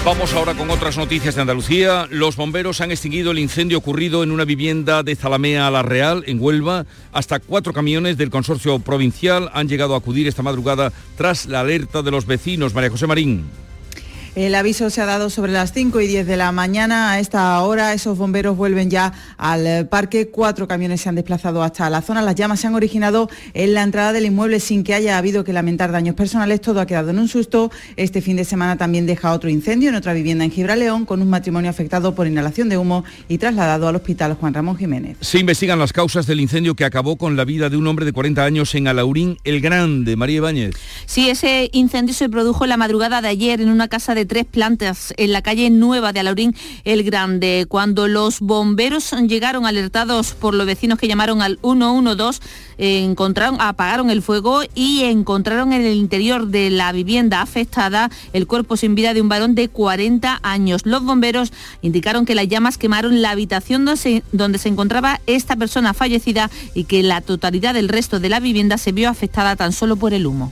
Vamos 0.05 0.35
ahora 0.35 0.53
con 0.53 0.69
otras 0.69 0.97
noticias 0.97 1.33
de 1.33 1.41
Andalucía. 1.41 2.07
Los 2.11 2.35
bomberos 2.35 2.79
han 2.79 2.91
extinguido 2.91 3.31
el 3.31 3.39
incendio 3.39 3.79
ocurrido 3.79 4.21
en 4.21 4.29
una 4.29 4.45
vivienda 4.45 5.01
de 5.01 5.15
Zalamea 5.15 5.65
a 5.65 5.71
La 5.71 5.81
Real, 5.81 6.23
en 6.27 6.39
Huelva. 6.39 6.85
Hasta 7.11 7.39
cuatro 7.39 7.73
camiones 7.73 8.15
del 8.15 8.29
consorcio 8.29 8.77
provincial 8.77 9.49
han 9.51 9.67
llegado 9.67 9.95
a 9.95 9.97
acudir 9.97 10.27
esta 10.27 10.43
madrugada 10.43 10.93
tras 11.17 11.47
la 11.47 11.61
alerta 11.61 12.03
de 12.03 12.11
los 12.11 12.27
vecinos. 12.27 12.75
María 12.75 12.91
José 12.91 13.07
Marín. 13.07 13.64
El 14.35 14.53
aviso 14.53 14.89
se 14.89 14.99
ha 14.99 15.05
dado 15.05 15.29
sobre 15.29 15.53
las 15.53 15.71
5 15.71 16.01
y 16.01 16.07
10 16.07 16.27
de 16.27 16.35
la 16.35 16.51
mañana. 16.51 17.11
A 17.11 17.21
esta 17.21 17.57
hora 17.61 17.93
esos 17.93 18.17
bomberos 18.17 18.57
vuelven 18.57 18.89
ya 18.89 19.13
al 19.37 19.87
parque. 19.87 20.27
Cuatro 20.27 20.67
camiones 20.67 20.99
se 20.99 21.07
han 21.07 21.15
desplazado 21.15 21.63
hasta 21.63 21.89
la 21.89 22.01
zona. 22.01 22.21
Las 22.21 22.35
llamas 22.35 22.59
se 22.59 22.67
han 22.67 22.75
originado 22.75 23.29
en 23.53 23.73
la 23.73 23.81
entrada 23.81 24.11
del 24.11 24.25
inmueble 24.25 24.59
sin 24.59 24.83
que 24.83 24.93
haya 24.93 25.17
habido 25.17 25.45
que 25.45 25.53
lamentar 25.53 25.93
daños 25.93 26.15
personales. 26.15 26.59
Todo 26.59 26.81
ha 26.81 26.85
quedado 26.85 27.11
en 27.11 27.19
un 27.19 27.29
susto. 27.29 27.71
Este 27.95 28.21
fin 28.21 28.35
de 28.35 28.43
semana 28.43 28.75
también 28.75 29.05
deja 29.05 29.31
otro 29.31 29.49
incendio 29.49 29.87
en 29.87 29.95
otra 29.95 30.11
vivienda 30.11 30.43
en 30.43 30.51
Gibraleón 30.51 31.05
con 31.05 31.21
un 31.21 31.29
matrimonio 31.29 31.69
afectado 31.69 32.13
por 32.13 32.27
inhalación 32.27 32.67
de 32.67 32.77
humo 32.77 33.05
y 33.29 33.37
trasladado 33.37 33.87
al 33.87 33.95
hospital 33.95 34.33
Juan 34.33 34.53
Ramón 34.53 34.75
Jiménez. 34.75 35.15
Se 35.21 35.39
investigan 35.39 35.79
las 35.79 35.93
causas 35.93 36.27
del 36.27 36.41
incendio 36.41 36.75
que 36.75 36.83
acabó 36.83 37.15
con 37.15 37.37
la 37.37 37.45
vida 37.45 37.69
de 37.69 37.77
un 37.77 37.87
hombre 37.87 38.03
de 38.03 38.11
40 38.11 38.43
años 38.43 38.75
en 38.75 38.89
Alaurín 38.89 39.37
el 39.45 39.61
Grande. 39.61 40.17
María 40.17 40.35
Ibáñez. 40.35 40.75
Sí, 41.05 41.29
ese 41.29 41.69
incendio 41.71 42.13
se 42.13 42.27
produjo 42.27 42.65
la 42.65 42.75
madrugada 42.75 43.21
de 43.21 43.29
ayer 43.29 43.61
en 43.61 43.69
una 43.69 43.87
casa 43.87 44.13
de 44.13 44.24
tres 44.25 44.45
plantas 44.45 45.13
en 45.17 45.31
la 45.31 45.41
calle 45.41 45.69
Nueva 45.69 46.13
de 46.13 46.19
Alaurín 46.19 46.55
el 46.83 47.03
Grande. 47.03 47.65
Cuando 47.67 48.07
los 48.07 48.39
bomberos 48.39 49.11
llegaron 49.27 49.65
alertados 49.65 50.33
por 50.33 50.53
los 50.53 50.65
vecinos 50.65 50.99
que 50.99 51.07
llamaron 51.07 51.41
al 51.41 51.59
112, 51.61 52.39
encontraron, 52.77 53.61
apagaron 53.61 54.09
el 54.09 54.21
fuego 54.21 54.61
y 54.73 55.03
encontraron 55.03 55.73
en 55.73 55.81
el 55.81 55.95
interior 55.95 56.47
de 56.47 56.69
la 56.69 56.91
vivienda 56.91 57.41
afectada 57.41 58.09
el 58.33 58.47
cuerpo 58.47 58.77
sin 58.77 58.95
vida 58.95 59.13
de 59.13 59.21
un 59.21 59.29
varón 59.29 59.55
de 59.55 59.69
40 59.69 60.39
años. 60.43 60.81
Los 60.85 61.03
bomberos 61.03 61.53
indicaron 61.81 62.25
que 62.25 62.35
las 62.35 62.47
llamas 62.47 62.77
quemaron 62.77 63.21
la 63.21 63.31
habitación 63.31 63.85
donde 63.85 64.01
se, 64.01 64.23
donde 64.31 64.57
se 64.57 64.69
encontraba 64.69 65.21
esta 65.27 65.55
persona 65.55 65.93
fallecida 65.93 66.49
y 66.73 66.85
que 66.85 67.03
la 67.03 67.21
totalidad 67.21 67.73
del 67.73 67.89
resto 67.89 68.19
de 68.19 68.29
la 68.29 68.39
vivienda 68.39 68.77
se 68.77 68.91
vio 68.91 69.09
afectada 69.09 69.55
tan 69.55 69.71
solo 69.71 69.95
por 69.95 70.13
el 70.13 70.25
humo. 70.25 70.51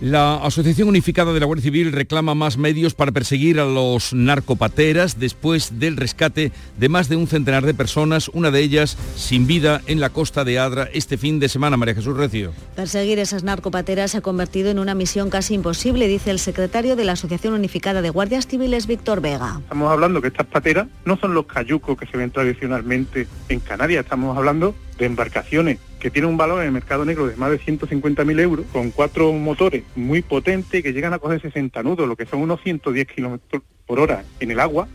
La 0.00 0.36
Asociación 0.36 0.86
Unificada 0.86 1.32
de 1.32 1.40
la 1.40 1.46
Guardia 1.46 1.64
Civil 1.64 1.90
reclama 1.90 2.36
más 2.36 2.56
medios 2.56 2.94
para 2.94 3.10
perseguir 3.10 3.58
a 3.58 3.64
los 3.64 4.12
narcopateras 4.12 5.18
después 5.18 5.80
del 5.80 5.96
rescate 5.96 6.52
de 6.78 6.88
más 6.88 7.08
de 7.08 7.16
un 7.16 7.26
centenar 7.26 7.66
de 7.66 7.74
personas, 7.74 8.28
una 8.28 8.52
de 8.52 8.60
ellas 8.60 8.96
sin 9.16 9.48
vida 9.48 9.82
en 9.88 9.98
la 9.98 10.10
costa 10.10 10.44
de 10.44 10.60
Adra 10.60 10.88
este 10.92 11.18
fin 11.18 11.40
de 11.40 11.48
semana. 11.48 11.76
María 11.76 11.96
Jesús 11.96 12.16
Recio. 12.16 12.52
Perseguir 12.76 13.18
esas 13.18 13.42
narcopateras 13.42 14.12
se 14.12 14.18
ha 14.18 14.20
convertido 14.20 14.70
en 14.70 14.78
una 14.78 14.94
misión 14.94 15.30
casi 15.30 15.54
imposible, 15.54 16.06
dice 16.06 16.30
el 16.30 16.38
secretario 16.38 16.94
de 16.94 17.04
la 17.04 17.12
Asociación 17.12 17.54
Unificada 17.54 18.00
de 18.00 18.10
Guardias 18.10 18.46
Civiles, 18.46 18.86
Víctor 18.86 19.20
Vega. 19.20 19.58
Estamos 19.62 19.90
hablando 19.90 20.22
que 20.22 20.28
estas 20.28 20.46
pateras 20.46 20.86
no 21.06 21.16
son 21.16 21.34
los 21.34 21.46
cayucos 21.46 21.98
que 21.98 22.06
se 22.06 22.16
ven 22.16 22.30
tradicionalmente 22.30 23.26
en 23.48 23.58
Canarias, 23.58 24.04
estamos 24.04 24.36
hablando 24.36 24.76
de 24.96 25.06
embarcaciones 25.06 25.80
que 25.98 26.10
tienen 26.10 26.30
un 26.30 26.36
valor 26.36 26.60
en 26.60 26.66
el 26.66 26.72
mercado 26.72 27.04
negro 27.04 27.26
de 27.26 27.36
más 27.36 27.50
de 27.50 27.60
150.000 27.60 28.40
euros, 28.40 28.66
con 28.72 28.90
cuatro 28.90 29.32
motores 29.32 29.84
muy 29.96 30.22
potentes 30.22 30.82
que 30.82 30.92
llegan 30.92 31.12
a 31.12 31.18
coger 31.18 31.40
60 31.40 31.82
nudos, 31.82 32.08
lo 32.08 32.16
que 32.16 32.26
son 32.26 32.40
unos 32.40 32.60
110 32.62 33.06
kilómetros 33.08 33.62
por 33.86 34.00
hora 34.00 34.24
en 34.40 34.50
el 34.50 34.60
agua, 34.60 34.88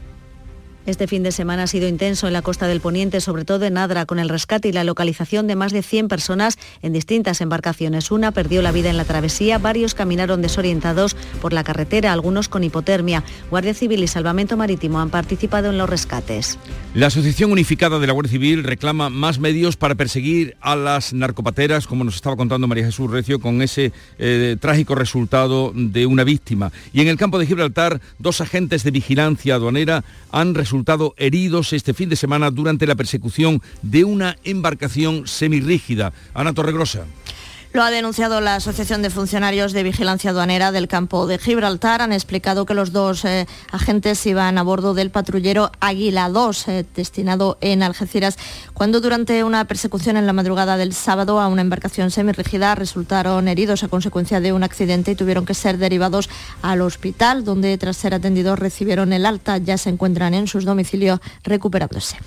este 0.86 1.08
fin 1.08 1.24
de 1.24 1.32
semana 1.32 1.64
ha 1.64 1.68
sido 1.68 1.88
intenso 1.88 2.28
en 2.28 2.34
la 2.34 2.42
costa 2.42 2.68
del 2.68 2.82
Poniente, 2.82 3.22
sobre 3.22 3.46
todo 3.46 3.66
en 3.66 3.78
Adra, 3.78 4.06
con 4.06 4.20
el 4.20 4.28
rescate 4.28 4.68
y 4.68 4.74
la 4.74 4.84
localización 4.84 5.48
de 5.48 5.56
más 5.56 5.72
de 5.72 5.82
100 5.82 6.10
personas 6.10 6.58
en 6.82 6.92
distintas 6.92 7.40
embarcaciones. 7.40 8.12
Una 8.12 8.32
perdió 8.32 8.62
la 8.62 8.74
vida 8.74 8.90
en 8.90 8.98
la 8.98 9.06
travesía, 9.06 9.58
varios 9.60 9.94
caminaron 9.94 10.42
desorientados 10.42 11.16
por 11.42 11.54
la 11.54 11.64
carretera, 11.64 12.12
algunos 12.12 12.50
con 12.50 12.66
hipotermia. 12.66 13.24
Guardia 13.50 13.74
Civil 13.74 14.04
y 14.04 14.08
Salvamento 14.08 14.58
Marítimo 14.58 15.00
han 15.00 15.10
participado 15.10 15.70
en 15.70 15.78
los 15.78 15.90
rescates. 15.90 16.60
La 16.94 17.08
Asociación 17.08 17.52
Unificada 17.52 17.98
de 17.98 18.08
la 18.08 18.14
Guardia 18.14 18.32
Civil 18.32 18.64
reclama 18.64 19.10
más 19.10 19.40
medios 19.40 19.78
para 19.78 19.96
perseguir 19.96 20.58
a 20.60 20.76
las 20.76 21.14
narcopateras, 21.14 21.88
como 21.88 22.04
nos 22.04 22.16
estaba 22.16 22.36
contando 22.36 22.68
María 22.68 22.86
Jesús 22.86 23.10
Recio, 23.10 23.40
con 23.40 23.62
ese 23.62 23.94
eh, 24.20 24.58
trágico 24.60 24.96
resultado 24.96 25.72
de 25.74 26.06
una 26.06 26.26
víctima. 26.26 26.74
Y 26.92 27.02
en 27.02 27.08
el 27.08 27.18
campo 27.18 27.40
de 27.40 27.46
Gibraltar, 27.46 28.02
dos 28.20 28.42
agentes 28.42 28.84
de 28.84 28.92
vigilancia 28.92 29.56
aduanera 29.56 30.04
han 30.32 30.54
resultado 30.54 30.73
resultado 30.74 31.14
heridos 31.18 31.72
este 31.72 31.94
fin 31.94 32.10
de 32.10 32.16
semana 32.16 32.50
durante 32.50 32.88
la 32.88 32.96
persecución 32.96 33.62
de 33.84 34.06
una 34.06 34.38
embarcación 34.44 35.28
semirrígida. 35.28 36.14
Ana 36.34 36.52
Torregrosa. 36.52 37.06
Lo 37.74 37.82
ha 37.82 37.90
denunciado 37.90 38.40
la 38.40 38.54
Asociación 38.54 39.02
de 39.02 39.10
Funcionarios 39.10 39.74
de 39.74 39.82
Vigilancia 39.82 40.30
Aduanera 40.30 40.72
del 40.72 40.88
campo 40.88 41.26
de 41.26 41.40
Gibraltar. 41.40 42.04
Han 42.04 42.14
explicado 42.14 42.68
que 42.68 42.76
los 42.76 42.92
dos 42.92 43.26
eh, 43.26 43.48
agentes 43.72 44.24
iban 44.28 44.60
a 44.60 44.62
bordo 44.62 44.94
del 44.94 45.10
patrullero 45.10 45.72
Águila 45.80 46.30
2, 46.30 46.68
eh, 46.68 46.86
destinado 46.96 47.58
en 47.62 47.82
Algeciras, 47.82 48.38
cuando 48.76 49.02
durante 49.02 49.44
una 49.44 49.66
persecución 49.66 50.18
en 50.18 50.28
la 50.28 50.34
madrugada 50.34 50.78
del 50.78 50.94
sábado 50.94 51.42
a 51.42 51.48
una 51.48 51.64
embarcación 51.64 52.12
semirrígida 52.12 52.76
resultaron 52.76 53.48
heridos 53.48 53.84
a 53.84 53.88
consecuencia 53.88 54.40
de 54.40 54.54
un 54.54 54.62
accidente 54.62 55.10
y 55.10 55.16
tuvieron 55.16 55.48
que 55.48 55.56
ser 55.56 55.80
derivados 55.80 56.30
al 56.62 56.80
hospital, 56.82 57.44
donde 57.44 57.76
tras 57.80 57.98
ser 57.98 58.14
atendidos 58.14 58.60
recibieron 58.60 59.14
el 59.14 59.26
alta. 59.26 59.58
Ya 59.58 59.80
se 59.80 59.90
encuentran 59.90 60.36
en 60.36 60.46
sus 60.46 60.64
domicilios 60.64 61.22
recuperándose. 61.44 62.18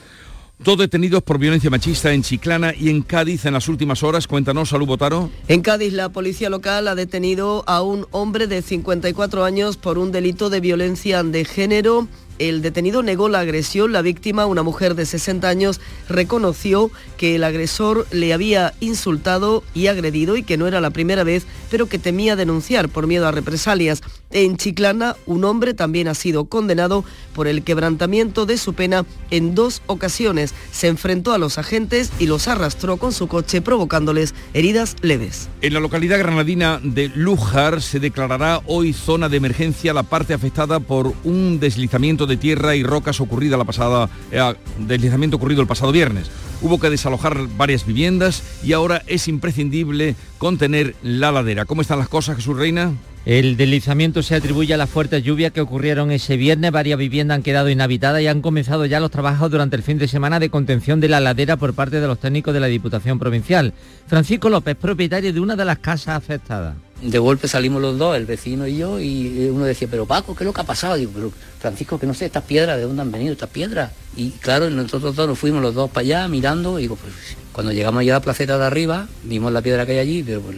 Dos 0.59 0.79
detenidos 0.79 1.23
por 1.23 1.39
violencia 1.39 1.69
machista 1.69 2.15
en 2.15 2.23
Chiclana 2.23 2.73
y 2.75 2.89
en 2.89 3.03
Cádiz 3.03 3.45
en 3.45 3.53
las 3.53 3.69
últimas 3.69 4.03
horas. 4.03 4.27
Cuéntanos, 4.27 4.71
Salud 4.71 4.87
Botaro. 4.87 5.31
En 5.49 5.61
Cádiz, 5.61 5.93
la 5.93 6.09
policía 6.09 6.49
local 6.49 6.89
ha 6.89 6.95
detenido 6.95 7.63
a 7.67 7.83
un 7.83 8.07
hombre 8.11 8.47
de 8.47 8.63
54 8.63 9.45
años 9.45 9.77
por 9.77 9.99
un 9.99 10.13
delito 10.13 10.49
de 10.49 10.61
violencia 10.61 11.23
de 11.23 11.45
género 11.45 12.09
el 12.39 12.63
detenido 12.63 13.03
negó 13.03 13.29
la 13.29 13.41
agresión. 13.41 13.93
La 13.93 14.03
víctima, 14.03 14.47
una 14.47 14.63
mujer 14.63 14.95
de 14.95 15.07
60 15.07 15.49
años, 15.49 15.81
reconoció 16.09 16.91
que 17.17 17.37
el 17.37 17.45
agresor 17.45 18.07
le 18.11 18.33
había 18.33 18.75
insultado 18.81 19.63
y 19.75 19.87
agredido 19.87 20.37
y 20.37 20.43
que 20.43 20.57
no 20.57 20.67
era 20.67 20.81
la 20.81 20.91
primera 20.91 21.25
vez, 21.25 21.47
pero 21.71 21.87
que 21.87 21.99
temía 21.99 22.37
denunciar 22.37 22.89
por 22.89 23.07
miedo 23.07 23.27
a 23.27 23.33
represalias. 23.33 24.03
En 24.31 24.57
Chiclana, 24.57 25.17
un 25.27 25.45
hombre 25.45 25.73
también 25.73 26.09
ha 26.09 26.15
sido 26.15 26.47
condenado 26.47 27.05
por 27.35 27.47
el 27.47 27.63
quebrantamiento 27.63 28.45
de 28.45 28.59
su 28.59 28.75
pena 28.75 29.07
en 29.31 29.55
dos 29.55 29.83
ocasiones. 29.87 30.53
Se 30.73 30.89
enfrentó 30.89 31.33
a 31.33 31.39
los 31.39 31.59
agentes 31.59 32.11
y 32.19 32.27
los 32.27 32.49
arrastró 32.49 32.97
con 32.97 33.13
su 33.13 33.29
coche 33.29 33.61
provocándoles 33.63 34.35
heridas 34.53 34.97
leves. 35.01 35.49
En 35.63 35.75
la 35.75 35.81
localidad 35.81 36.19
granadina 36.19 36.81
de 36.83 37.09
Lújar 37.15 37.81
se 37.81 38.01
declarará 38.01 38.61
hoy 38.67 38.93
zona 38.93 39.29
de 39.29 39.37
emergencia 39.37 39.95
la 39.95 40.03
parte 40.03 40.35
afectada 40.35 40.81
por 40.81 41.15
un 41.25 41.61
deslizamiento 41.61 42.26
de 42.27 42.37
tierra 42.37 42.77
y 42.77 42.83
rocas 42.83 43.21
ocurrida 43.21 43.57
la 43.57 43.65
pasada 43.65 44.09
eh, 44.31 44.55
deslizamiento 44.79 45.37
ocurrido 45.37 45.63
el 45.63 45.69
pasado 45.69 45.93
viernes. 45.93 46.31
Hubo 46.63 46.81
que 46.81 46.91
desalojar 46.91 47.37
varias 47.57 47.87
viviendas 47.87 48.43
y 48.65 48.73
ahora 48.73 49.03
es 49.07 49.29
imprescindible 49.29 50.17
contener 50.39 50.95
la 51.03 51.33
ladera. 51.33 51.65
¿Cómo 51.65 51.83
están 51.83 51.99
las 51.99 52.09
cosas, 52.09 52.37
Jesús 52.37 52.57
Reina? 52.57 52.93
El 53.27 53.57
deslizamiento 53.57 54.23
se 54.23 54.37
atribuye 54.37 54.73
a 54.73 54.77
las 54.77 54.89
fuertes 54.89 55.25
lluvias 55.25 55.51
que 55.51 55.61
ocurrieron 55.61 56.13
ese 56.13 56.37
viernes. 56.37 56.71
Varias 56.71 56.97
viviendas 56.97 57.35
han 57.35 57.43
quedado 57.43 57.69
inhabitadas 57.69 58.23
y 58.23 58.29
han 58.29 58.41
comenzado 58.41 58.87
ya 58.87 59.01
los 59.01 59.11
trabajos 59.11 59.51
durante 59.51 59.75
el 59.75 59.83
fin 59.83 59.99
de 59.99 60.07
semana 60.07 60.39
de 60.39 60.49
contención 60.49 61.01
de 61.01 61.09
la 61.09 61.19
ladera 61.19 61.57
por 61.57 61.75
parte 61.75 62.01
de 62.01 62.07
los 62.07 62.21
técnicos 62.21 62.55
de 62.55 62.61
la 62.61 62.69
Diputación 62.69 63.19
Provincial. 63.19 63.75
Francisco 64.07 64.49
López, 64.49 64.77
propietario 64.77 65.33
de 65.33 65.41
una 65.41 65.57
de 65.57 65.65
las 65.65 65.79
casas 65.79 66.17
afectadas. 66.17 66.77
De 67.03 67.19
golpe 67.19 67.47
salimos 67.47 67.83
los 67.83 67.99
dos, 67.99 68.17
el 68.17 68.25
vecino 68.25 68.67
y 68.67 68.79
yo, 68.79 68.99
y 68.99 69.49
uno 69.51 69.65
decía, 69.65 69.87
pero 69.91 70.07
Paco, 70.07 70.35
¿qué 70.35 70.45
es 70.45 70.47
lo 70.47 70.53
que 70.53 70.63
ha 70.63 70.65
pasado? 70.65 70.97
Digo, 70.97 71.13
pero 71.15 71.33
Francisco, 71.61 71.99
que 71.99 72.07
no 72.07 72.15
sé, 72.15 72.27
estas 72.27 72.45
piedras, 72.45 72.79
¿de 72.79 72.85
dónde 72.85 73.03
han 73.03 73.13
venido 73.13 73.33
estas 73.33 73.51
piedras? 73.51 73.93
Y 74.17 74.31
claro, 74.31 74.71
nosotros 74.71 75.15
dos 75.15 75.29
nos 75.29 75.39
fuimos 75.39 75.61
los 75.61 75.75
dos 75.75 75.91
para 75.91 76.03
allá 76.03 76.29
mirando, 76.29 76.79
y 76.79 76.83
digo, 76.83 76.97
pues 76.97 77.13
cuando 77.57 77.73
llegamos 77.73 78.05
ya 78.05 78.17
a 78.17 78.19
la 78.19 78.23
placeta 78.23 78.59
de 78.59 78.67
arriba, 78.67 79.09
vimos 79.25 79.51
la 79.51 79.63
piedra 79.63 79.87
que 79.87 79.93
hay 79.93 79.99
allí, 79.99 80.23
pero 80.23 80.43
pues, 80.43 80.57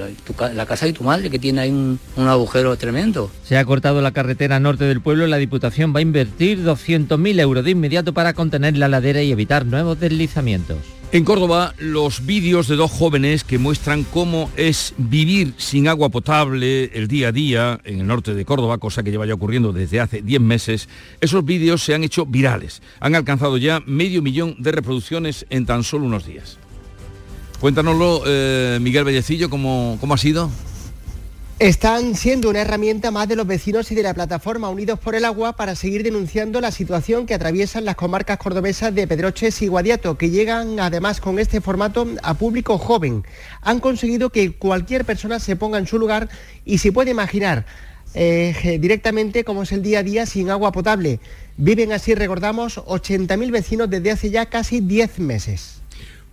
la, 0.54 0.66
casa 0.66 0.84
de 0.84 0.92
tu 0.92 1.04
madre, 1.04 1.30
que 1.30 1.38
tiene 1.38 1.60
ahí 1.60 1.70
un, 1.70 2.00
agujero 2.16 2.76
tremendo. 2.76 3.30
Se 3.44 3.56
ha 3.56 3.64
cortado 3.64 4.02
la 4.02 4.10
carretera 4.10 4.58
norte 4.58 4.82
del 4.82 5.00
pueblo 5.00 5.28
la 5.28 5.36
Diputación 5.36 5.94
va 5.94 6.00
a 6.00 6.02
invertir 6.02 6.64
200.000 6.64 7.40
euros 7.40 7.64
de 7.64 7.70
inmediato 7.70 8.12
para 8.14 8.32
contener 8.32 8.76
la 8.76 8.88
ladera 8.88 9.22
y 9.22 9.30
evitar 9.30 9.64
nuevos 9.64 10.00
deslizamientos. 10.00 10.78
En 11.10 11.24
Córdoba, 11.24 11.72
los 11.78 12.26
vídeos 12.26 12.68
de 12.68 12.76
dos 12.76 12.90
jóvenes 12.90 13.42
que 13.42 13.56
muestran 13.56 14.04
cómo 14.04 14.50
es 14.58 14.92
vivir 14.98 15.54
sin 15.56 15.88
agua 15.88 16.10
potable 16.10 16.90
el 16.92 17.08
día 17.08 17.28
a 17.28 17.32
día 17.32 17.80
en 17.84 18.00
el 18.00 18.06
norte 18.06 18.34
de 18.34 18.44
Córdoba, 18.44 18.76
cosa 18.76 19.02
que 19.02 19.10
lleva 19.10 19.24
ya 19.24 19.32
ocurriendo 19.32 19.72
desde 19.72 20.00
hace 20.00 20.20
10 20.20 20.42
meses, 20.42 20.86
esos 21.22 21.42
vídeos 21.46 21.82
se 21.82 21.94
han 21.94 22.04
hecho 22.04 22.26
virales. 22.26 22.82
Han 23.00 23.14
alcanzado 23.14 23.56
ya 23.56 23.82
medio 23.86 24.20
millón 24.20 24.56
de 24.58 24.70
reproducciones 24.70 25.46
en 25.48 25.64
tan 25.64 25.82
solo 25.82 26.04
unos 26.04 26.26
días. 26.26 26.58
Cuéntanoslo, 27.58 28.24
eh, 28.26 28.78
Miguel 28.78 29.04
Bellecillo, 29.04 29.48
¿cómo, 29.48 29.96
¿cómo 30.02 30.12
ha 30.12 30.18
sido? 30.18 30.50
Están 31.58 32.14
siendo 32.14 32.50
una 32.50 32.60
herramienta 32.60 33.10
más 33.10 33.26
de 33.26 33.34
los 33.34 33.44
vecinos 33.44 33.90
y 33.90 33.96
de 33.96 34.04
la 34.04 34.14
plataforma 34.14 34.68
Unidos 34.68 35.00
por 35.00 35.16
el 35.16 35.24
Agua 35.24 35.54
para 35.54 35.74
seguir 35.74 36.04
denunciando 36.04 36.60
la 36.60 36.70
situación 36.70 37.26
que 37.26 37.34
atraviesan 37.34 37.84
las 37.84 37.96
comarcas 37.96 38.38
cordobesas 38.38 38.94
de 38.94 39.08
Pedroches 39.08 39.60
y 39.62 39.66
Guadiato, 39.66 40.16
que 40.16 40.30
llegan 40.30 40.78
además 40.78 41.20
con 41.20 41.40
este 41.40 41.60
formato 41.60 42.06
a 42.22 42.34
público 42.34 42.78
joven. 42.78 43.24
Han 43.60 43.80
conseguido 43.80 44.30
que 44.30 44.52
cualquier 44.52 45.04
persona 45.04 45.40
se 45.40 45.56
ponga 45.56 45.78
en 45.78 45.88
su 45.88 45.98
lugar 45.98 46.28
y 46.64 46.78
se 46.78 46.92
puede 46.92 47.10
imaginar 47.10 47.66
eh, 48.14 48.78
directamente 48.80 49.42
cómo 49.42 49.64
es 49.64 49.72
el 49.72 49.82
día 49.82 49.98
a 49.98 50.04
día 50.04 50.26
sin 50.26 50.50
agua 50.50 50.70
potable. 50.70 51.18
Viven 51.56 51.90
así, 51.90 52.14
recordamos, 52.14 52.78
80.000 52.78 53.50
vecinos 53.50 53.90
desde 53.90 54.12
hace 54.12 54.30
ya 54.30 54.46
casi 54.46 54.78
10 54.78 55.18
meses. 55.18 55.82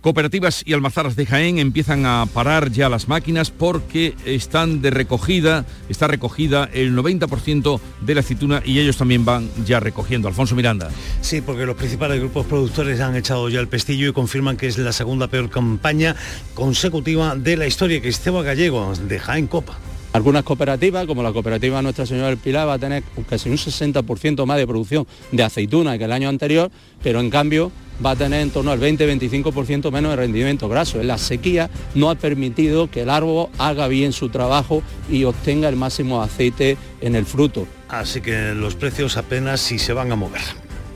Cooperativas 0.06 0.62
y 0.64 0.72
almazaras 0.72 1.16
de 1.16 1.26
Jaén 1.26 1.58
empiezan 1.58 2.06
a 2.06 2.26
parar 2.32 2.70
ya 2.70 2.88
las 2.88 3.08
máquinas 3.08 3.50
porque 3.50 4.14
están 4.24 4.80
de 4.80 4.90
recogida, 4.90 5.66
está 5.88 6.06
recogida 6.06 6.70
el 6.72 6.96
90% 6.96 7.80
de 8.02 8.14
la 8.14 8.20
aceituna 8.20 8.62
y 8.64 8.78
ellos 8.78 8.98
también 8.98 9.24
van 9.24 9.50
ya 9.64 9.80
recogiendo. 9.80 10.28
Alfonso 10.28 10.54
Miranda. 10.54 10.90
Sí, 11.22 11.40
porque 11.40 11.66
los 11.66 11.74
principales 11.74 12.20
grupos 12.20 12.46
productores 12.46 13.00
han 13.00 13.16
echado 13.16 13.48
ya 13.48 13.58
el 13.58 13.66
pestillo 13.66 14.08
y 14.08 14.12
confirman 14.12 14.56
que 14.56 14.68
es 14.68 14.78
la 14.78 14.92
segunda 14.92 15.26
peor 15.26 15.50
campaña 15.50 16.14
consecutiva 16.54 17.34
de 17.34 17.56
la 17.56 17.66
historia 17.66 18.00
que 18.00 18.08
Esteban 18.08 18.44
Gallego 18.44 18.92
de 18.94 19.18
Jaén 19.18 19.48
Copa. 19.48 19.76
Algunas 20.16 20.44
cooperativas, 20.44 21.04
como 21.04 21.22
la 21.22 21.30
cooperativa 21.30 21.82
Nuestra 21.82 22.06
Señora 22.06 22.28
del 22.28 22.38
Pilar, 22.38 22.66
va 22.66 22.72
a 22.72 22.78
tener 22.78 23.02
casi 23.28 23.50
un 23.50 23.58
60% 23.58 24.46
más 24.46 24.56
de 24.56 24.66
producción 24.66 25.06
de 25.30 25.42
aceituna 25.42 25.98
que 25.98 26.04
el 26.04 26.12
año 26.12 26.30
anterior, 26.30 26.70
pero 27.02 27.20
en 27.20 27.28
cambio 27.28 27.70
va 28.04 28.12
a 28.12 28.16
tener 28.16 28.40
en 28.40 28.48
torno 28.48 28.70
al 28.70 28.80
20-25% 28.80 29.92
menos 29.92 30.12
de 30.12 30.16
rendimiento 30.16 30.70
graso. 30.70 31.02
La 31.02 31.18
sequía 31.18 31.68
no 31.94 32.08
ha 32.08 32.14
permitido 32.14 32.90
que 32.90 33.02
el 33.02 33.10
árbol 33.10 33.48
haga 33.58 33.88
bien 33.88 34.14
su 34.14 34.30
trabajo 34.30 34.82
y 35.10 35.24
obtenga 35.24 35.68
el 35.68 35.76
máximo 35.76 36.22
aceite 36.22 36.78
en 37.02 37.14
el 37.14 37.26
fruto. 37.26 37.66
Así 37.90 38.22
que 38.22 38.54
los 38.54 38.74
precios 38.74 39.18
apenas 39.18 39.60
si 39.60 39.78
se 39.78 39.92
van 39.92 40.12
a 40.12 40.16
mover. 40.16 40.40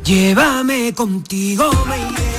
Llévame 0.02 0.94
contigo, 0.94 1.70
Manuel 1.86 2.29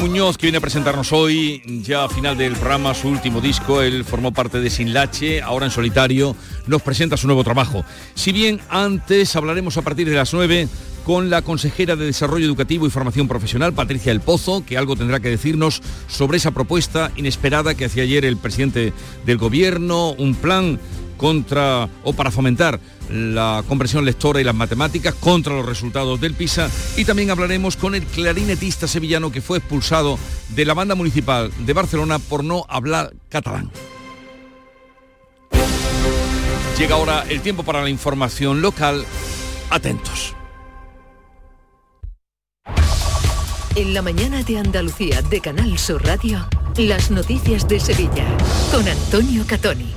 Muñoz, 0.00 0.38
que 0.38 0.46
viene 0.46 0.56
a 0.56 0.62
presentarnos 0.62 1.12
hoy, 1.12 1.62
ya 1.82 2.04
a 2.04 2.08
final 2.08 2.36
del 2.36 2.54
programa, 2.54 2.94
su 2.94 3.08
último 3.08 3.42
disco, 3.42 3.82
él 3.82 4.02
formó 4.02 4.32
parte 4.32 4.58
de 4.58 4.70
Sin 4.70 4.94
Lache, 4.94 5.42
ahora 5.42 5.66
en 5.66 5.70
solitario, 5.70 6.34
nos 6.66 6.80
presenta 6.80 7.18
su 7.18 7.26
nuevo 7.26 7.44
trabajo. 7.44 7.84
Si 8.14 8.32
bien 8.32 8.60
antes 8.70 9.36
hablaremos 9.36 9.76
a 9.76 9.82
partir 9.82 10.08
de 10.08 10.16
las 10.16 10.32
9 10.32 10.68
con 11.04 11.28
la 11.28 11.42
consejera 11.42 11.96
de 11.96 12.06
Desarrollo 12.06 12.46
Educativo 12.46 12.86
y 12.86 12.90
Formación 12.90 13.28
Profesional, 13.28 13.74
Patricia 13.74 14.10
El 14.10 14.22
Pozo, 14.22 14.64
que 14.64 14.78
algo 14.78 14.96
tendrá 14.96 15.20
que 15.20 15.28
decirnos 15.28 15.82
sobre 16.08 16.38
esa 16.38 16.52
propuesta 16.52 17.12
inesperada 17.16 17.74
que 17.74 17.84
hacía 17.84 18.04
ayer 18.04 18.24
el 18.24 18.38
presidente 18.38 18.94
del 19.26 19.36
Gobierno, 19.36 20.12
un 20.12 20.34
plan 20.34 20.80
contra 21.18 21.90
o 22.04 22.14
para 22.14 22.30
fomentar 22.30 22.80
la 23.10 23.64
comprensión 23.66 24.04
lectora 24.04 24.40
y 24.40 24.44
las 24.44 24.54
matemáticas 24.54 25.14
contra 25.14 25.54
los 25.54 25.66
resultados 25.66 26.20
del 26.20 26.34
PISA 26.34 26.70
y 26.96 27.04
también 27.04 27.30
hablaremos 27.30 27.76
con 27.76 27.94
el 27.94 28.04
clarinetista 28.04 28.86
sevillano 28.86 29.32
que 29.32 29.40
fue 29.40 29.58
expulsado 29.58 30.18
de 30.50 30.64
la 30.64 30.74
banda 30.74 30.94
municipal 30.94 31.50
de 31.58 31.72
Barcelona 31.72 32.18
por 32.18 32.44
no 32.44 32.64
hablar 32.68 33.12
catalán. 33.28 33.70
Llega 36.78 36.94
ahora 36.94 37.24
el 37.28 37.42
tiempo 37.42 37.62
para 37.62 37.82
la 37.82 37.90
información 37.90 38.62
local. 38.62 39.04
Atentos. 39.68 40.34
En 43.76 43.94
la 43.94 44.02
mañana 44.02 44.42
de 44.42 44.58
Andalucía 44.58 45.22
de 45.22 45.40
Canal 45.40 45.78
Sur 45.78 46.04
Radio, 46.04 46.48
las 46.76 47.10
noticias 47.10 47.68
de 47.68 47.78
Sevilla 47.78 48.26
con 48.72 48.88
Antonio 48.88 49.44
Catoni. 49.46 49.94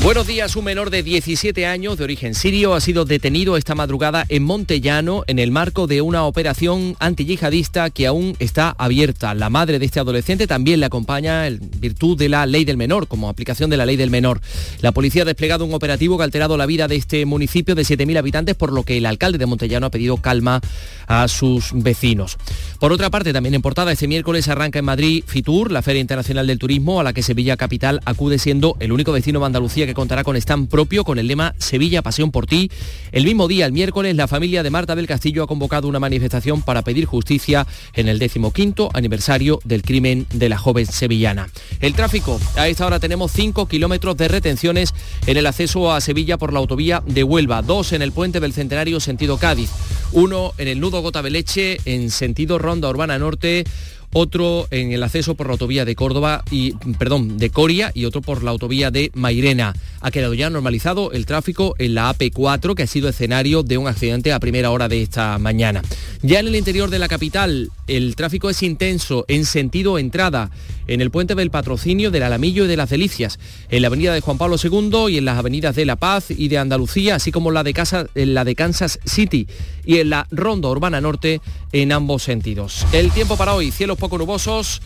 Buenos 0.00 0.28
días, 0.28 0.54
un 0.54 0.64
menor 0.64 0.90
de 0.90 1.02
17 1.02 1.66
años 1.66 1.98
de 1.98 2.04
origen 2.04 2.34
sirio 2.34 2.74
ha 2.74 2.80
sido 2.80 3.04
detenido 3.04 3.56
esta 3.56 3.74
madrugada 3.74 4.24
en 4.28 4.44
Montellano 4.44 5.24
en 5.26 5.40
el 5.40 5.50
marco 5.50 5.88
de 5.88 6.02
una 6.02 6.24
operación 6.24 6.94
antiyihadista 7.00 7.90
que 7.90 8.06
aún 8.06 8.36
está 8.38 8.76
abierta. 8.78 9.34
La 9.34 9.50
madre 9.50 9.80
de 9.80 9.86
este 9.86 9.98
adolescente 9.98 10.46
también 10.46 10.78
le 10.78 10.86
acompaña 10.86 11.48
en 11.48 11.58
virtud 11.80 12.16
de 12.16 12.28
la 12.28 12.46
ley 12.46 12.64
del 12.64 12.76
menor, 12.76 13.08
como 13.08 13.28
aplicación 13.28 13.70
de 13.70 13.76
la 13.76 13.86
ley 13.86 13.96
del 13.96 14.08
menor. 14.10 14.40
La 14.82 14.92
policía 14.92 15.22
ha 15.22 15.24
desplegado 15.24 15.64
un 15.64 15.74
operativo 15.74 16.16
que 16.16 16.22
ha 16.22 16.26
alterado 16.26 16.56
la 16.56 16.66
vida 16.66 16.86
de 16.86 16.94
este 16.94 17.26
municipio 17.26 17.74
de 17.74 17.82
7.000 17.82 18.18
habitantes, 18.18 18.54
por 18.54 18.72
lo 18.72 18.84
que 18.84 18.98
el 18.98 19.04
alcalde 19.04 19.38
de 19.38 19.46
Montellano 19.46 19.86
ha 19.86 19.90
pedido 19.90 20.16
calma 20.18 20.60
a 21.08 21.26
sus 21.26 21.72
vecinos. 21.74 22.38
Por 22.78 22.92
otra 22.92 23.10
parte, 23.10 23.32
también 23.32 23.56
en 23.56 23.62
portada, 23.62 23.90
este 23.90 24.06
miércoles 24.06 24.46
arranca 24.46 24.78
en 24.78 24.84
Madrid 24.84 25.24
FITUR, 25.26 25.72
la 25.72 25.82
Feria 25.82 26.00
Internacional 26.00 26.46
del 26.46 26.60
Turismo, 26.60 27.00
a 27.00 27.02
la 27.02 27.12
que 27.12 27.24
Sevilla 27.24 27.56
Capital 27.56 28.00
acude 28.04 28.38
siendo 28.38 28.76
el 28.78 28.92
único 28.92 29.12
destino 29.12 29.40
de 29.40 29.46
Andalucía 29.46 29.87
que 29.88 29.94
contará 29.94 30.22
con 30.22 30.36
stand 30.36 30.68
propio 30.68 31.02
con 31.02 31.18
el 31.18 31.28
lema 31.28 31.54
Sevilla 31.56 32.02
Pasión 32.02 32.30
por 32.30 32.46
ti. 32.46 32.70
El 33.10 33.24
mismo 33.24 33.48
día, 33.48 33.64
el 33.64 33.72
miércoles, 33.72 34.14
la 34.14 34.28
familia 34.28 34.62
de 34.62 34.68
Marta 34.68 34.94
del 34.94 35.06
Castillo 35.06 35.42
ha 35.42 35.46
convocado 35.46 35.88
una 35.88 35.98
manifestación 35.98 36.60
para 36.60 36.82
pedir 36.82 37.06
justicia 37.06 37.66
en 37.94 38.06
el 38.06 38.18
decimoquinto 38.18 38.90
aniversario 38.92 39.60
del 39.64 39.80
crimen 39.80 40.26
de 40.30 40.50
la 40.50 40.58
joven 40.58 40.84
sevillana. 40.84 41.48
El 41.80 41.94
tráfico, 41.94 42.38
a 42.56 42.68
esta 42.68 42.84
hora 42.84 43.00
tenemos 43.00 43.32
5 43.32 43.66
kilómetros 43.66 44.14
de 44.18 44.28
retenciones 44.28 44.92
en 45.26 45.38
el 45.38 45.46
acceso 45.46 45.90
a 45.90 46.02
Sevilla 46.02 46.36
por 46.36 46.52
la 46.52 46.58
autovía 46.58 47.02
de 47.06 47.24
Huelva, 47.24 47.62
dos 47.62 47.94
en 47.94 48.02
el 48.02 48.12
puente 48.12 48.40
del 48.40 48.52
Centenario 48.52 49.00
sentido 49.00 49.38
Cádiz, 49.38 49.70
uno 50.12 50.52
en 50.58 50.68
el 50.68 50.80
nudo 50.80 51.00
Gota 51.00 51.22
Beleche 51.22 51.80
en 51.86 52.10
sentido 52.10 52.58
Ronda 52.58 52.90
Urbana 52.90 53.18
Norte, 53.18 53.64
otro 54.12 54.66
en 54.70 54.92
el 54.92 55.02
acceso 55.02 55.34
por 55.34 55.46
la 55.46 55.52
autovía 55.52 55.84
de 55.84 55.94
Córdoba 55.94 56.44
y 56.50 56.72
perdón, 56.98 57.38
de 57.38 57.50
Coria 57.50 57.90
y 57.94 58.04
otro 58.04 58.22
por 58.22 58.42
la 58.42 58.50
autovía 58.50 58.90
de 58.90 59.10
Mairena. 59.14 59.74
Ha 60.00 60.10
quedado 60.10 60.34
ya 60.34 60.50
normalizado 60.50 61.12
el 61.12 61.26
tráfico 61.26 61.74
en 61.78 61.94
la 61.94 62.12
AP4 62.14 62.74
que 62.74 62.84
ha 62.84 62.86
sido 62.86 63.08
escenario 63.08 63.62
de 63.62 63.78
un 63.78 63.88
accidente 63.88 64.32
a 64.32 64.40
primera 64.40 64.70
hora 64.70 64.88
de 64.88 65.02
esta 65.02 65.38
mañana. 65.38 65.82
Ya 66.22 66.40
en 66.40 66.48
el 66.48 66.56
interior 66.56 66.90
de 66.90 66.98
la 66.98 67.08
capital 67.08 67.70
el 67.86 68.16
tráfico 68.16 68.50
es 68.50 68.62
intenso 68.62 69.24
en 69.28 69.44
sentido 69.44 69.98
entrada 69.98 70.50
en 70.88 71.00
el 71.00 71.10
puente 71.10 71.34
del 71.34 71.50
Patrocinio, 71.50 72.10
del 72.10 72.22
Alamillo 72.22 72.64
y 72.64 72.68
de 72.68 72.76
las 72.76 72.90
Delicias, 72.90 73.38
en 73.68 73.82
la 73.82 73.88
avenida 73.88 74.14
de 74.14 74.20
Juan 74.20 74.38
Pablo 74.38 74.56
II 74.62 75.12
y 75.12 75.18
en 75.18 75.26
las 75.26 75.38
avenidas 75.38 75.76
de 75.76 75.84
La 75.84 75.96
Paz 75.96 76.30
y 76.30 76.48
de 76.48 76.58
Andalucía, 76.58 77.16
así 77.16 77.30
como 77.30 77.50
la 77.50 77.62
de, 77.62 77.74
Casa, 77.74 78.06
en 78.14 78.34
la 78.34 78.44
de 78.44 78.54
Kansas 78.54 78.98
City 79.04 79.46
y 79.84 79.98
en 79.98 80.10
la 80.10 80.26
Ronda 80.30 80.68
Urbana 80.68 81.00
Norte 81.00 81.40
en 81.72 81.92
ambos 81.92 82.22
sentidos. 82.22 82.86
El 82.92 83.10
tiempo 83.12 83.36
para 83.36 83.54
hoy, 83.54 83.70
poco 83.98 84.16
nubosos. 84.16 84.80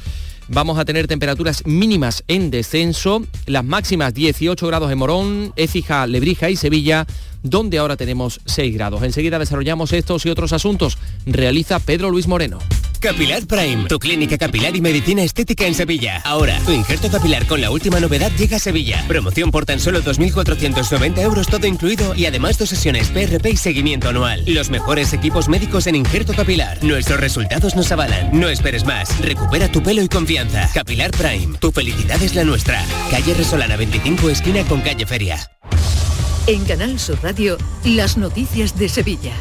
Vamos 0.49 0.79
a 0.79 0.85
tener 0.85 1.07
temperaturas 1.07 1.65
mínimas 1.65 2.25
en 2.27 2.51
descenso, 2.51 3.25
las 3.47 3.65
máximas 3.65 4.13
18 4.13 4.67
grados 4.67 4.91
en 4.91 4.99
Morón, 4.99 5.53
Écija, 5.57 6.07
Lebrija 6.07 6.51
y 6.51 6.57
Sevilla, 6.57 7.07
donde 7.43 7.79
ahora 7.79 7.97
tenemos 7.97 8.41
6 8.45 8.75
grados. 8.75 9.03
Enseguida 9.03 9.39
desarrollamos 9.39 9.93
estos 9.93 10.27
y 10.27 10.31
otros 10.31 10.53
asuntos. 10.53 10.99
Realiza 11.27 11.79
Pedro 11.79 12.11
Luis 12.11 12.27
Moreno. 12.27 12.59
Capilar 13.03 13.45
Prime, 13.49 13.89
tu 13.89 13.99
clínica 13.99 14.39
capilar 14.39 14.77
y 14.77 14.81
medicina 14.81 15.25
estética 15.25 15.67
en 15.67 15.75
Sevilla. 15.75 16.23
Ahora, 16.25 16.61
tu 16.65 16.71
injerto 16.71 17.11
capilar 17.11 17.49
con 17.49 17.61
la 17.61 17.73
última 17.73 17.99
novedad 17.99 18.31
llega 18.39 18.59
a 18.59 18.61
Sevilla. 18.61 19.05
Promoción 19.09 19.51
por 19.51 19.67
tan 19.67 19.81
solo 19.81 20.03
2.490 20.03 21.19
euros 21.21 21.49
todo 21.49 21.67
incluido 21.67 22.15
y 22.15 22.27
además 22.27 22.59
dos 22.59 22.69
sesiones 22.69 23.09
PRP 23.09 23.51
y 23.51 23.57
seguimiento 23.57 24.09
anual. 24.09 24.45
Los 24.47 24.71
mejores 24.71 25.13
equipos 25.13 25.49
médicos 25.49 25.89
en 25.89 25.97
injerto 25.97 26.33
capilar. 26.33 26.79
Nuestros 26.85 27.19
resultados 27.19 27.75
nos 27.75 27.91
avalan. 27.91 28.39
No 28.39 28.49
esperes 28.49 28.85
más. 28.85 29.21
Recupera 29.21 29.71
tu 29.71 29.83
pelo 29.83 30.01
y 30.01 30.09
confianza. 30.09 30.71
Capilar 30.73 31.11
Prime, 31.11 31.59
tu 31.59 31.73
felicidad 31.73 32.23
es 32.23 32.37
la 32.37 32.45
nuestra. 32.45 32.85
Calle 33.11 33.35
Resolana 33.35 33.75
25 33.77 34.31
esquina 34.31 34.63
con 34.63 34.81
calle 34.81 35.07
Feria. 35.07 35.51
En 36.49 36.65
Canal 36.65 36.99
Sur 36.99 37.23
Radio, 37.23 37.57
las 37.85 38.17
noticias 38.17 38.77
de 38.77 38.89
Sevilla. 38.89 39.33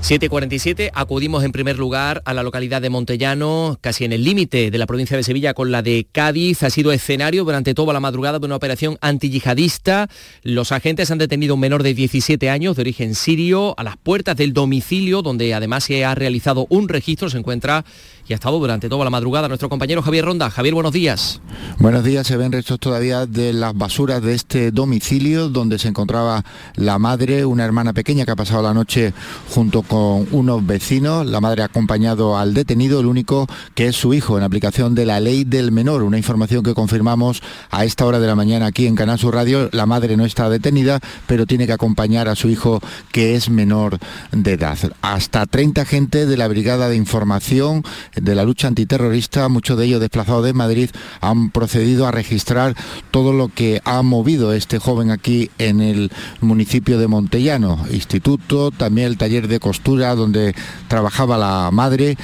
7.47, 0.00 0.92
acudimos 0.94 1.42
en 1.42 1.50
primer 1.50 1.76
lugar 1.76 2.22
a 2.24 2.32
la 2.32 2.44
localidad 2.44 2.80
de 2.80 2.90
Montellano, 2.90 3.76
casi 3.80 4.04
en 4.04 4.12
el 4.12 4.22
límite 4.22 4.70
de 4.70 4.78
la 4.78 4.86
provincia 4.86 5.16
de 5.16 5.24
Sevilla 5.24 5.52
con 5.52 5.72
la 5.72 5.82
de 5.82 6.06
Cádiz. 6.12 6.62
Ha 6.62 6.70
sido 6.70 6.92
escenario 6.92 7.42
durante 7.42 7.74
toda 7.74 7.92
la 7.92 7.98
madrugada 7.98 8.38
de 8.38 8.46
una 8.46 8.54
operación 8.54 8.98
antiyihadista. 9.00 10.08
Los 10.44 10.70
agentes 10.70 11.10
han 11.10 11.18
detenido 11.18 11.54
a 11.54 11.56
un 11.56 11.60
menor 11.60 11.82
de 11.82 11.94
17 11.94 12.48
años 12.48 12.76
de 12.76 12.82
origen 12.82 13.16
sirio 13.16 13.74
a 13.76 13.82
las 13.82 13.96
puertas 13.96 14.36
del 14.36 14.52
domicilio, 14.52 15.22
donde 15.22 15.52
además 15.52 15.82
se 15.82 16.04
ha 16.04 16.14
realizado 16.14 16.68
un 16.70 16.88
registro. 16.88 17.28
Se 17.28 17.38
encuentra 17.38 17.84
y 18.28 18.32
ha 18.32 18.36
estado 18.36 18.58
durante 18.58 18.88
toda 18.88 19.04
la 19.04 19.10
madrugada 19.10 19.48
nuestro 19.48 19.68
compañero 19.68 20.02
Javier 20.02 20.24
Ronda. 20.24 20.50
Javier, 20.50 20.74
buenos 20.74 20.92
días. 20.92 21.40
Buenos 21.78 22.02
días, 22.02 22.26
se 22.26 22.36
ven 22.36 22.52
restos 22.52 22.80
todavía 22.80 23.26
de 23.26 23.52
las 23.52 23.76
basuras 23.76 24.22
de 24.22 24.34
este 24.34 24.70
domicilio 24.72 25.48
donde 25.48 25.78
se 25.78 25.88
encontraba 25.88 26.44
la 26.74 26.98
madre, 26.98 27.44
una 27.44 27.64
hermana 27.64 27.92
pequeña 27.92 28.24
que 28.24 28.32
ha 28.32 28.36
pasado 28.36 28.62
la 28.62 28.74
noche 28.74 29.12
junto 29.50 29.82
con 29.82 30.26
unos 30.32 30.66
vecinos. 30.66 31.26
La 31.26 31.40
madre 31.40 31.62
ha 31.62 31.66
acompañado 31.66 32.36
al 32.36 32.54
detenido, 32.54 33.00
el 33.00 33.06
único 33.06 33.46
que 33.74 33.88
es 33.88 33.96
su 33.96 34.12
hijo, 34.14 34.36
en 34.36 34.44
aplicación 34.44 34.94
de 34.94 35.06
la 35.06 35.20
ley 35.20 35.44
del 35.44 35.70
menor, 35.70 36.02
una 36.02 36.18
información 36.18 36.62
que 36.62 36.74
confirmamos 36.74 37.42
a 37.70 37.84
esta 37.84 38.06
hora 38.06 38.18
de 38.18 38.26
la 38.26 38.34
mañana 38.34 38.66
aquí 38.66 38.86
en 38.86 38.96
Canal 38.96 39.18
Sur 39.18 39.34
Radio. 39.34 39.68
La 39.72 39.86
madre 39.86 40.16
no 40.16 40.24
está 40.24 40.48
detenida, 40.50 41.00
pero 41.26 41.46
tiene 41.46 41.66
que 41.66 41.72
acompañar 41.72 42.28
a 42.28 42.34
su 42.34 42.48
hijo 42.48 42.80
que 43.12 43.34
es 43.36 43.50
menor 43.50 43.98
de 44.32 44.52
edad. 44.52 44.78
Hasta 45.02 45.46
30 45.46 45.82
agentes 45.82 46.28
de 46.28 46.36
la 46.36 46.48
Brigada 46.48 46.88
de 46.88 46.96
Información 46.96 47.84
de 48.20 48.34
la 48.34 48.44
lucha 48.44 48.68
antiterrorista, 48.68 49.48
muchos 49.48 49.78
de 49.78 49.86
ellos 49.86 50.00
desplazados 50.00 50.44
de 50.44 50.52
Madrid, 50.52 50.90
han 51.20 51.50
procedido 51.50 52.06
a 52.06 52.10
registrar 52.10 52.74
todo 53.10 53.32
lo 53.32 53.48
que 53.48 53.80
ha 53.84 54.02
movido 54.02 54.52
este 54.52 54.78
joven 54.78 55.10
aquí 55.10 55.50
en 55.58 55.80
el 55.80 56.10
municipio 56.40 56.98
de 56.98 57.08
Montellano, 57.08 57.84
instituto, 57.90 58.70
también 58.70 59.08
el 59.08 59.18
taller 59.18 59.48
de 59.48 59.60
costura 59.60 60.14
donde 60.14 60.54
trabajaba 60.88 61.38
la 61.38 61.70
madre. 61.72 62.16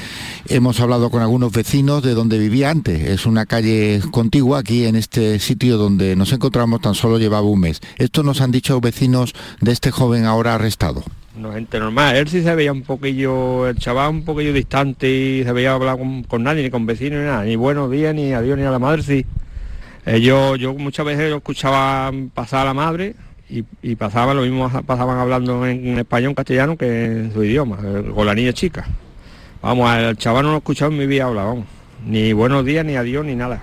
Hemos 0.49 0.81
hablado 0.81 1.11
con 1.11 1.23
algunos 1.23 1.53
vecinos 1.53 2.03
de 2.03 2.15
donde 2.15 2.39
vivía 2.39 2.71
antes. 2.71 3.09
Es 3.09 3.27
una 3.27 3.47
calle 3.47 4.01
contigua 4.11 4.59
aquí 4.59 4.85
en 4.85 4.97
este 4.97 5.39
sitio 5.39 5.77
donde 5.77 6.17
nos 6.17 6.33
encontramos 6.33 6.81
tan 6.81 6.95
solo 6.95 7.19
llevaba 7.19 7.47
un 7.47 7.61
mes. 7.61 7.81
Esto 7.97 8.23
nos 8.23 8.41
han 8.41 8.51
dicho 8.51 8.81
vecinos 8.81 9.35
de 9.61 9.73
este 9.73 9.91
joven 9.91 10.25
ahora 10.25 10.55
arrestado. 10.55 11.05
No, 11.37 11.53
gente 11.53 11.79
normal. 11.79 12.17
Él 12.17 12.29
sí 12.29 12.43
se 12.43 12.55
veía 12.55 12.73
un 12.73 12.83
poquillo, 12.83 13.67
el 13.67 13.77
chaval 13.79 14.11
un 14.11 14.25
poquillo 14.25 14.53
distante 14.53 15.09
y 15.09 15.45
se 15.45 15.53
veía 15.53 15.73
hablar 15.73 15.99
con, 16.29 16.43
nadie, 16.43 16.63
ni 16.63 16.71
con 16.71 16.85
vecinos, 16.85 17.21
ni 17.21 17.25
nada. 17.25 17.45
Ni 17.45 17.57
buenos 17.57 17.91
días, 17.91 18.15
ni 18.15 18.35
adiós, 18.35 18.59
ni 18.59 18.65
a 18.65 18.71
la 18.71 18.79
madre, 18.79 19.03
sí. 19.03 19.25
Eh, 20.05 20.21
yo, 20.21 20.57
muchas 20.75 21.07
veces 21.07 21.31
lo 21.31 21.37
escuchaba 21.37 22.13
pasar 22.35 22.63
a 22.63 22.65
la 22.67 22.75
madre 22.75 23.15
y, 23.49 23.65
y 23.83 23.97
pasaba 23.97 24.35
lo 24.35 24.43
mismo, 24.43 24.71
pasaban 24.85 25.19
hablando 25.19 25.67
en, 25.67 25.99
español, 25.99 26.35
castellano 26.35 26.77
que 26.77 27.05
en 27.05 27.33
su 27.33 27.43
idioma, 27.43 27.79
con 28.15 28.27
la 28.27 28.35
niña 28.35 28.53
chica. 28.53 28.85
Vamos, 29.63 29.91
el 29.97 30.17
chaval 30.19 30.43
no 30.43 30.51
lo 30.51 30.57
he 30.57 30.59
escuchado 30.59 30.91
en 30.91 30.99
mi 30.99 31.07
vida 31.07 31.25
hablar. 31.25 31.57
Ni 32.05 32.35
buenos 32.35 32.65
días, 32.65 32.85
ni 32.85 32.97
adiós, 32.97 33.25
ni 33.25 33.37
nada. 33.37 33.63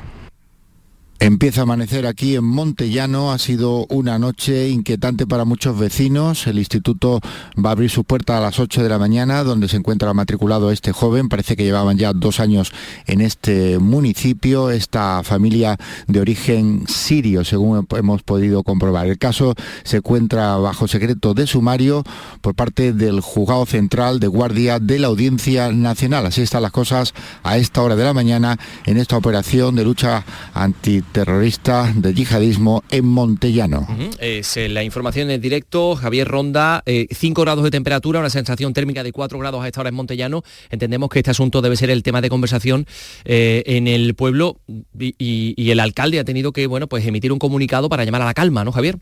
Empieza 1.22 1.59
a 1.59 1.63
amanecer 1.63 2.07
aquí 2.07 2.38
en 2.38 2.45
Montellano, 2.45 3.34
ha 3.34 3.38
sido 3.39 3.86
una 3.89 4.17
noche 4.17 4.70
inquietante 4.70 5.28
para 5.28 5.43
muchos 5.43 5.78
vecinos. 5.78 6.47
El 6.47 6.59
instituto 6.59 7.20
va 7.57 7.70
a 7.70 7.74
abrir 7.74 7.89
sus 7.89 8.05
puertas 8.05 8.38
a 8.38 8.39
las 8.39 8.57
8 8.57 8.82
de 8.82 8.88
la 8.88 8.97
mañana, 8.99 9.43
donde 9.43 9.67
se 9.67 9.76
encuentra 9.76 10.13
matriculado 10.13 10.72
este 10.72 10.93
joven. 10.93 11.28
Parece 11.28 11.57
que 11.57 11.65
llevaban 11.65 11.97
ya 11.97 12.13
dos 12.13 12.39
años 12.39 12.72
en 13.05 13.20
este 13.20 13.80
municipio, 13.80 14.70
esta 14.70 15.22
familia 15.24 15.78
de 16.07 16.22
origen 16.22 16.86
sirio, 16.88 17.43
según 17.43 17.86
hemos 17.97 18.24
podido 18.24 18.63
comprobar. 18.63 19.07
El 19.07 19.17
caso 19.17 19.55
se 19.84 19.97
encuentra 19.97 20.55
bajo 20.55 20.88
secreto 20.88 21.34
de 21.34 21.47
sumario 21.47 22.05
por 22.39 22.55
parte 22.55 22.93
del 22.93 23.20
Juzgado 23.20 23.65
Central 23.65 24.22
de 24.22 24.28
Guardia 24.28 24.80
de 24.80 24.99
la 24.99 25.07
Audiencia 25.07 25.70
Nacional. 25.74 26.28
Así 26.28 26.43
están 26.43 26.61
las 26.61 26.72
cosas 26.72 27.13
a 27.43 27.57
esta 27.57 27.82
hora 27.82 27.97
de 27.97 28.05
la 28.05 28.13
mañana 28.13 28.57
en 28.86 28.95
esta 28.95 29.17
operación 29.17 29.76
de 29.76 29.84
lucha 29.84 30.24
anti 30.53 31.03
terrorista 31.12 31.91
de 31.95 32.14
yihadismo 32.14 32.84
en 32.89 33.05
Montellano. 33.05 33.88
Es 34.20 34.57
eh, 34.57 34.70
la 34.70 34.84
información 34.84 35.30
en 35.30 35.41
directo, 35.41 35.95
Javier 35.95 36.28
Ronda, 36.28 36.84
5 36.86 37.41
eh, 37.41 37.43
grados 37.43 37.64
de 37.64 37.72
temperatura, 37.72 38.20
una 38.20 38.30
sensación 38.30 38.74
térmica 38.74 39.03
de 39.03 39.12
4 39.12 39.38
grados 39.39 39.64
a 39.64 39.68
esta 39.68 39.82
hora 39.82 39.89
en 39.89 39.95
Montellano. 39.95 40.43
Entendemos 40.70 41.10
que 41.10 41.20
este 41.20 41.32
asunto 41.32 41.62
debe 41.62 41.76
ser 41.76 41.89
el 41.89 42.03
tema 42.03 42.22
de 42.22 42.30
conversación 42.30 42.86
eh, 43.26 43.64
en 43.66 43.88
el 43.88 44.16
pueblo 44.16 44.60
y, 44.68 45.16
y, 45.18 45.72
el 45.72 45.80
alcalde 45.80 46.20
ha 46.20 46.24
tenido 46.24 46.51
que 46.51 46.68
bueno, 46.68 46.88
pues 46.88 47.05
emitir 47.05 47.32
un 47.32 47.39
comunicado 47.39 47.89
para 47.89 48.03
llamar 48.03 48.22
a 48.22 48.26
la 48.26 48.34
calma, 48.34 48.64
¿no, 48.64 48.72
Javier? 48.72 48.99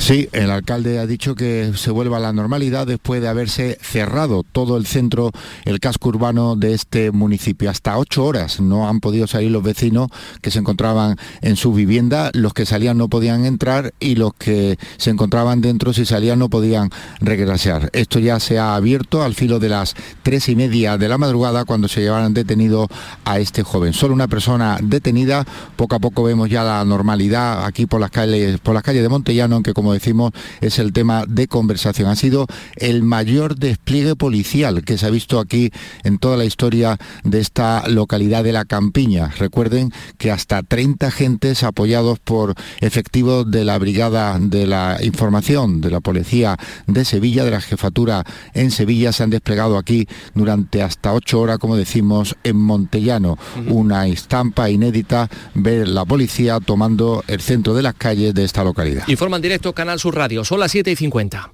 Sí, 0.00 0.28
el 0.32 0.50
alcalde 0.50 0.98
ha 0.98 1.06
dicho 1.06 1.34
que 1.34 1.72
se 1.76 1.90
vuelva 1.90 2.16
a 2.16 2.20
la 2.20 2.32
normalidad 2.32 2.86
después 2.86 3.20
de 3.20 3.28
haberse 3.28 3.78
cerrado 3.82 4.42
todo 4.42 4.76
el 4.76 4.86
centro, 4.86 5.30
el 5.64 5.78
casco 5.78 6.08
urbano 6.08 6.56
de 6.56 6.72
este 6.72 7.10
municipio. 7.12 7.70
Hasta 7.70 7.98
ocho 7.98 8.24
horas 8.24 8.60
no 8.60 8.88
han 8.88 9.00
podido 9.00 9.26
salir 9.26 9.50
los 9.50 9.62
vecinos 9.62 10.08
que 10.40 10.50
se 10.50 10.58
encontraban 10.58 11.16
en 11.42 11.56
su 11.56 11.72
vivienda. 11.74 12.30
Los 12.32 12.54
que 12.54 12.66
salían 12.66 12.98
no 12.98 13.08
podían 13.08 13.44
entrar 13.44 13.92
y 14.00 14.14
los 14.14 14.32
que 14.34 14.78
se 14.96 15.10
encontraban 15.10 15.60
dentro, 15.60 15.92
si 15.92 16.06
salían, 16.06 16.38
no 16.38 16.48
podían 16.48 16.90
regresar. 17.20 17.90
Esto 17.92 18.18
ya 18.18 18.40
se 18.40 18.58
ha 18.58 18.74
abierto 18.74 19.22
al 19.22 19.34
filo 19.34 19.58
de 19.58 19.68
las 19.68 19.94
tres 20.22 20.48
y 20.48 20.56
media 20.56 20.96
de 20.96 21.08
la 21.08 21.18
madrugada 21.18 21.64
cuando 21.66 21.88
se 21.88 22.00
llevaron 22.00 22.32
detenido 22.32 22.88
a 23.24 23.38
este 23.38 23.62
joven. 23.62 23.92
Solo 23.92 24.14
una 24.14 24.28
persona 24.28 24.78
detenida. 24.82 25.46
Poco 25.76 25.96
a 25.96 25.98
poco 25.98 26.22
vemos 26.22 26.48
ya 26.48 26.64
la 26.64 26.84
normalidad 26.84 27.66
aquí 27.66 27.86
por 27.86 28.00
las 28.00 28.10
calles, 28.10 28.58
por 28.60 28.74
las 28.74 28.82
calles 28.82 29.02
de 29.02 29.08
Montellano, 29.08 29.62
como 29.74 29.92
decimos, 29.92 30.32
es 30.60 30.78
el 30.78 30.92
tema 30.92 31.24
de 31.26 31.48
conversación. 31.48 32.08
Ha 32.08 32.16
sido 32.16 32.46
el 32.76 33.02
mayor 33.02 33.56
despliegue 33.56 34.16
policial 34.16 34.84
que 34.84 34.98
se 34.98 35.06
ha 35.06 35.10
visto 35.10 35.38
aquí 35.38 35.70
en 36.04 36.18
toda 36.18 36.36
la 36.36 36.44
historia 36.44 36.98
de 37.24 37.40
esta 37.40 37.88
localidad 37.88 38.44
de 38.44 38.52
la 38.52 38.64
Campiña. 38.64 39.28
Recuerden 39.38 39.92
que 40.18 40.30
hasta 40.30 40.62
30 40.62 41.06
agentes 41.06 41.62
apoyados 41.62 42.18
por 42.18 42.54
efectivos 42.80 43.50
de 43.50 43.64
la 43.64 43.78
Brigada 43.78 44.38
de 44.38 44.66
la 44.66 44.98
Información 45.02 45.80
de 45.80 45.90
la 45.90 46.00
Policía 46.00 46.56
de 46.86 47.04
Sevilla, 47.04 47.44
de 47.44 47.50
la 47.50 47.60
Jefatura 47.60 48.24
en 48.54 48.70
Sevilla, 48.70 49.12
se 49.12 49.22
han 49.22 49.30
desplegado 49.30 49.76
aquí 49.76 50.06
durante 50.34 50.82
hasta 50.82 51.12
ocho 51.12 51.40
horas, 51.40 51.58
como 51.58 51.76
decimos, 51.76 52.36
en 52.44 52.56
Montellano. 52.56 53.38
Una 53.68 54.06
estampa 54.06 54.70
inédita 54.70 55.28
ver 55.54 55.88
la 55.88 56.04
policía 56.04 56.58
tomando 56.60 57.22
el 57.26 57.40
centro 57.40 57.74
de 57.74 57.82
las 57.82 57.94
calles 57.94 58.34
de 58.34 58.44
esta 58.44 58.64
localidad. 58.64 59.06
Informan 59.08 59.42
directo 59.42 59.59
Canal 59.74 60.00
Sur 60.00 60.16
Radio. 60.16 60.44
Son 60.44 60.58
las 60.58 60.72
7 60.72 60.90
y 60.90 60.96
50. 60.96 61.52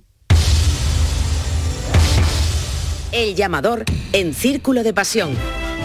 El 3.13 3.35
llamador 3.35 3.85
en 4.13 4.35
Círculo 4.35 4.83
de 4.83 4.95
Pasión. 4.95 5.31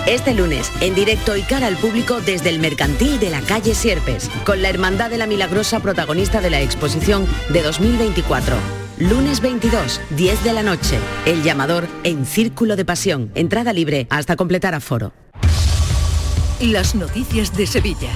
Este 0.08 0.34
lunes, 0.34 0.72
en 0.82 0.96
directo 0.96 1.36
y 1.36 1.44
cara 1.44 1.68
al 1.68 1.78
público 1.78 2.20
desde 2.22 2.50
el 2.50 2.60
Mercantil 2.60 3.20
de 3.20 3.30
la 3.30 3.42
calle 3.42 3.76
Sierpes, 3.76 4.30
con 4.46 4.62
la 4.62 4.70
Hermandad 4.70 5.10
de 5.10 5.18
la 5.18 5.28
Milagrosa 5.28 5.80
protagonista 5.80 6.42
de 6.42 6.50
la 6.50 6.62
exposición 6.62 7.28
de 7.50 7.62
2024. 7.62 8.56
Lunes 8.98 9.42
22, 9.42 10.02
10 10.12 10.44
de 10.44 10.54
la 10.54 10.64
noche. 10.64 11.00
El 11.26 11.44
llamador 11.44 11.88
en 12.04 12.26
Círculo 12.26 12.76
de 12.76 12.86
Pasión. 12.86 13.32
Entrada 13.36 13.74
libre 13.74 14.08
hasta 14.10 14.36
completar 14.36 14.76
aforo. 14.76 15.14
Las 16.60 16.94
noticias 16.94 17.56
de 17.56 17.66
Sevilla. 17.66 18.12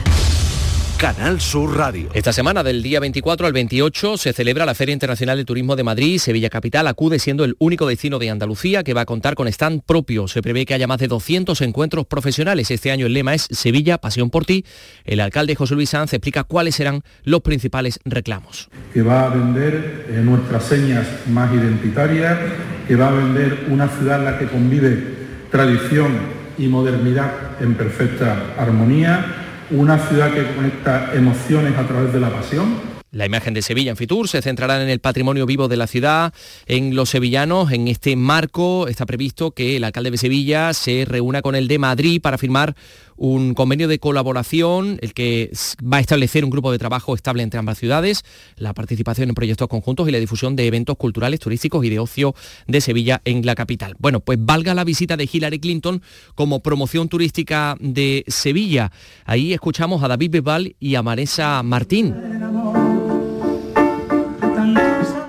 Canal 0.98 1.42
Sur 1.42 1.78
Radio. 1.78 2.10
Esta 2.14 2.32
semana, 2.32 2.64
del 2.64 2.82
día 2.82 3.02
24 3.02 3.46
al 3.46 3.52
28, 3.52 4.18
se 4.18 4.32
celebra 4.32 4.66
la 4.66 4.74
Feria 4.74 4.94
Internacional 4.94 5.38
de 5.38 5.44
Turismo 5.44 5.76
de 5.76 5.84
Madrid. 5.84 6.20
Sevilla 6.20 6.50
Capital 6.50 6.88
acude 6.88 7.20
siendo 7.20 7.44
el 7.44 7.58
único 7.60 7.86
destino 7.86 8.18
de 8.18 8.30
Andalucía 8.30 8.82
que 8.82 8.94
va 8.94 9.02
a 9.02 9.06
contar 9.06 9.36
con 9.36 9.50
stand 9.50 9.82
propio. 9.86 10.30
Se 10.30 10.42
prevé 10.42 10.66
que 10.66 10.74
haya 10.74 10.88
más 10.88 11.00
de 11.00 11.10
200 11.10 11.60
encuentros 11.62 12.06
profesionales. 12.06 12.72
Este 12.72 12.92
año 12.92 13.08
el 13.08 13.14
lema 13.14 13.34
es 13.34 13.48
Sevilla, 13.52 13.98
pasión 13.98 14.30
por 14.30 14.46
ti. 14.46 14.64
El 15.04 15.20
alcalde 15.20 15.56
José 15.56 15.76
Luis 15.76 15.90
Sanz 15.90 16.14
explica 16.14 16.46
cuáles 16.46 16.76
serán 16.76 17.02
los 17.26 17.42
principales 17.42 18.00
reclamos. 18.06 18.70
Que 18.94 19.02
va 19.02 19.26
a 19.26 19.30
vender 19.30 20.06
eh, 20.10 20.22
nuestras 20.24 20.64
señas 20.64 21.06
más 21.28 21.54
identitarias, 21.54 22.40
que 22.88 22.96
va 22.96 23.10
a 23.10 23.12
vender 23.12 23.66
una 23.70 23.90
ciudad 23.90 24.20
en 24.20 24.26
la 24.26 24.40
que 24.40 24.48
convive 24.48 25.04
tradición 25.52 26.14
y 26.58 26.68
modernidad 26.68 27.62
en 27.62 27.74
perfecta 27.74 28.54
armonía 28.58 29.42
una 29.72 29.98
ciudad 29.98 30.32
que 30.34 30.56
conecta 30.56 31.12
emociones 31.14 31.78
a 31.78 31.84
través 31.84 32.14
de 32.14 32.20
la 32.20 32.30
pasión, 32.30 32.95
la 33.16 33.26
imagen 33.26 33.54
de 33.54 33.62
Sevilla 33.62 33.92
en 33.92 33.98
Fitur 33.98 34.28
se 34.28 34.42
centrará 34.42 34.84
en 34.84 34.90
el 34.90 35.00
patrimonio 35.00 35.46
vivo 35.46 35.70
de 35.70 35.78
la 35.78 35.88
ciudad, 35.88 36.34
en 36.66 36.96
los 36.96 37.10
sevillanos. 37.10 37.72
En 37.72 37.88
este 37.88 38.18
marco 38.18 38.90
está 38.90 39.06
previsto 39.06 39.52
que 39.52 39.78
el 39.78 39.86
alcalde 39.86 40.12
de 40.12 40.18
Sevilla 40.18 40.74
se 40.74 41.06
reúna 41.06 41.42
con 41.42 41.56
el 41.56 41.70
de 41.70 41.80
Madrid 41.80 42.22
para 42.22 42.38
firmar 42.38 42.76
un 43.16 43.54
convenio 43.54 43.88
de 43.88 44.00
colaboración, 44.00 45.00
el 45.02 45.14
que 45.14 45.50
va 45.82 45.98
a 45.98 46.00
establecer 46.02 46.44
un 46.44 46.50
grupo 46.50 46.74
de 46.74 46.78
trabajo 46.78 47.16
estable 47.16 47.42
entre 47.42 47.58
ambas 47.58 47.78
ciudades, 47.78 48.26
la 48.58 48.74
participación 48.74 49.30
en 49.30 49.36
proyectos 49.36 49.70
conjuntos 49.70 50.10
y 50.10 50.12
la 50.12 50.20
difusión 50.20 50.58
de 50.58 50.68
eventos 50.68 50.98
culturales, 50.98 51.40
turísticos 51.40 51.86
y 51.86 51.90
de 51.90 52.00
ocio 52.00 52.36
de 52.68 52.82
Sevilla 52.82 53.22
en 53.24 53.46
la 53.46 53.56
capital. 53.56 53.96
Bueno, 53.98 54.20
pues 54.20 54.40
valga 54.42 54.74
la 54.74 54.84
visita 54.84 55.16
de 55.16 55.30
Hillary 55.32 55.60
Clinton 55.60 56.02
como 56.36 56.60
promoción 56.60 57.08
turística 57.08 57.78
de 57.80 58.26
Sevilla. 58.28 58.92
Ahí 59.24 59.54
escuchamos 59.54 60.04
a 60.04 60.10
David 60.10 60.32
Bebal 60.32 60.76
y 60.82 60.96
a 60.96 61.02
Maresa 61.02 61.64
Martín 61.64 62.14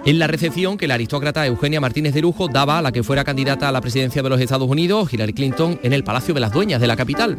en 0.07 0.20
la 0.20 0.28
recepción 0.28 0.78
que 0.78 0.86
la 0.86 0.94
aristócrata 0.94 1.44
Eugenia 1.44 1.80
Martínez 1.80 2.14
de 2.14 2.22
Lujo 2.22 2.46
daba 2.46 2.78
a 2.78 2.82
la 2.82 2.92
que 2.92 3.02
fuera 3.02 3.24
candidata 3.24 3.68
a 3.68 3.72
la 3.72 3.80
presidencia 3.80 4.22
de 4.22 4.28
los 4.28 4.40
Estados 4.40 4.68
Unidos, 4.68 5.12
Hillary 5.12 5.32
Clinton, 5.32 5.80
en 5.82 5.92
el 5.92 6.04
Palacio 6.04 6.32
de 6.32 6.40
las 6.40 6.52
Dueñas 6.52 6.80
de 6.80 6.86
la 6.86 6.96
capital. 6.96 7.38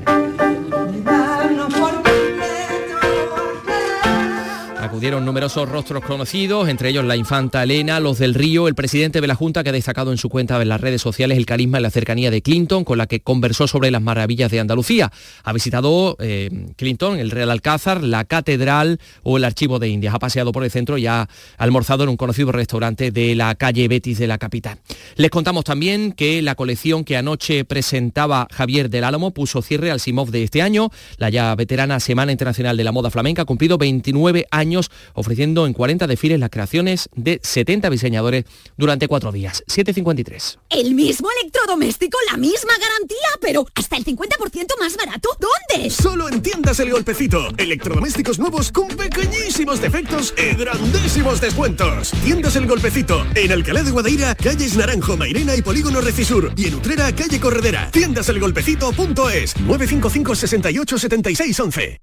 Acudieron 4.98 5.26
numerosos 5.26 5.70
rostros 5.70 6.04
conocidos, 6.04 6.68
entre 6.68 6.90
ellos 6.90 7.06
la 7.06 7.16
infanta 7.16 7.62
Elena, 7.62 8.00
los 8.00 8.18
del 8.18 8.34
Río, 8.34 8.68
el 8.68 8.74
presidente 8.74 9.22
de 9.22 9.28
la 9.28 9.36
Junta 9.36 9.64
que 9.64 9.70
ha 9.70 9.72
destacado 9.72 10.12
en 10.12 10.18
su 10.18 10.28
cuenta 10.28 10.60
en 10.60 10.70
las 10.70 10.82
redes 10.82 11.04
sociales 11.04 11.38
el 11.38 11.46
carisma 11.46 11.78
y 11.78 11.84
la 11.84 11.92
cercanía 11.92 12.32
de 12.32 12.42
Clinton, 12.42 12.84
con 12.84 12.98
la 12.98 13.06
que 13.06 13.20
conversó 13.20 13.68
sobre 13.68 13.92
las 13.92 14.02
maravillas 14.02 14.50
de 14.50 14.60
Andalucía. 14.60 15.12
Ha 15.44 15.54
visitado 15.54 16.18
eh, 16.20 16.50
Clinton 16.78 17.20
el 17.20 17.30
Real 17.30 17.52
Alcázar, 17.52 18.02
la 18.02 18.26
Catedral 18.26 19.00
o 19.22 19.38
el 19.38 19.44
Archivo 19.44 19.78
de 19.78 19.88
Indias. 19.88 20.16
Ha 20.16 20.18
paseado 20.20 20.52
por 20.52 20.64
el 20.64 20.72
centro 20.72 20.98
y 20.98 21.06
ha 21.06 21.30
almorzado 21.60 22.02
en 22.02 22.10
un 22.10 22.18
conocido 22.18 22.52
restaurante 22.52 23.12
de 23.12 23.36
la 23.36 23.54
calle 23.54 23.88
Betis 23.88 24.18
de 24.18 24.26
la 24.26 24.40
capital. 24.40 24.80
Les 25.16 25.30
contamos 25.30 25.64
también 25.64 26.12
que 26.12 26.42
la 26.42 26.56
colección 26.56 27.04
que 27.04 27.18
anoche 27.18 27.66
presentaba 27.66 28.48
Javier 28.52 28.90
del 28.90 29.04
Álamo 29.04 29.30
puso 29.30 29.62
cierre 29.62 29.92
al 29.92 30.00
Simov 30.00 30.32
de 30.32 30.42
este 30.42 30.64
año. 30.64 30.90
La 31.18 31.30
ya 31.30 31.54
veterana 31.54 32.00
Semana 32.00 32.32
Internacional 32.32 32.76
de 32.76 32.84
la 32.84 32.92
Moda 32.92 33.12
Flamenca 33.12 33.44
ha 33.44 33.46
cumplido 33.46 33.78
29 33.78 34.48
años 34.50 34.87
años, 34.88 34.92
ofreciendo 35.14 35.66
en 35.66 35.74
40 35.74 36.08
desfiles 36.08 36.40
las 36.40 36.50
creaciones 36.50 37.10
de 37.16 37.40
70 37.44 37.90
diseñadores 37.90 38.46
durante 38.78 39.08
cuatro 39.08 39.32
días. 39.32 39.64
753. 39.68 40.60
El 40.70 40.94
mismo 40.94 41.30
electrodoméstico, 41.42 42.18
la 42.32 42.38
misma 42.38 42.74
garantía, 42.80 43.18
pero 43.42 43.66
hasta 43.76 43.98
el 43.98 44.06
50% 44.06 44.80
más 44.80 44.96
barato. 44.98 45.30
¿Dónde? 45.40 45.90
Solo 45.90 46.30
en 46.30 46.42
tiendas 46.42 46.80
El 46.80 46.92
Golpecito. 46.92 47.50
Electrodomésticos 47.58 48.40
nuevos 48.40 48.72
con 48.72 48.88
pequeñísimos 48.90 49.82
defectos 49.82 50.34
y 50.38 50.56
grandísimos 50.56 51.42
descuentos. 51.42 52.12
Tiendas 52.24 52.56
El 52.56 52.68
Golpecito. 52.68 53.26
En 53.36 53.52
Alcalá 53.52 53.84
de 53.84 53.92
Guadaira, 53.92 54.36
calles 54.36 54.76
Naranjo, 54.76 55.18
Mairena 55.18 55.56
y 55.56 55.62
Polígono 55.62 56.02
Recisur. 56.02 56.54
Y 56.56 56.68
en 56.68 56.76
Utrera, 56.76 57.14
calle 57.16 57.40
Corredera. 57.40 57.90
Tiendaselgolpecito.es 57.92 59.58
955 59.58 60.36
68 60.36 61.00
76 61.00 61.60
11. 61.60 62.02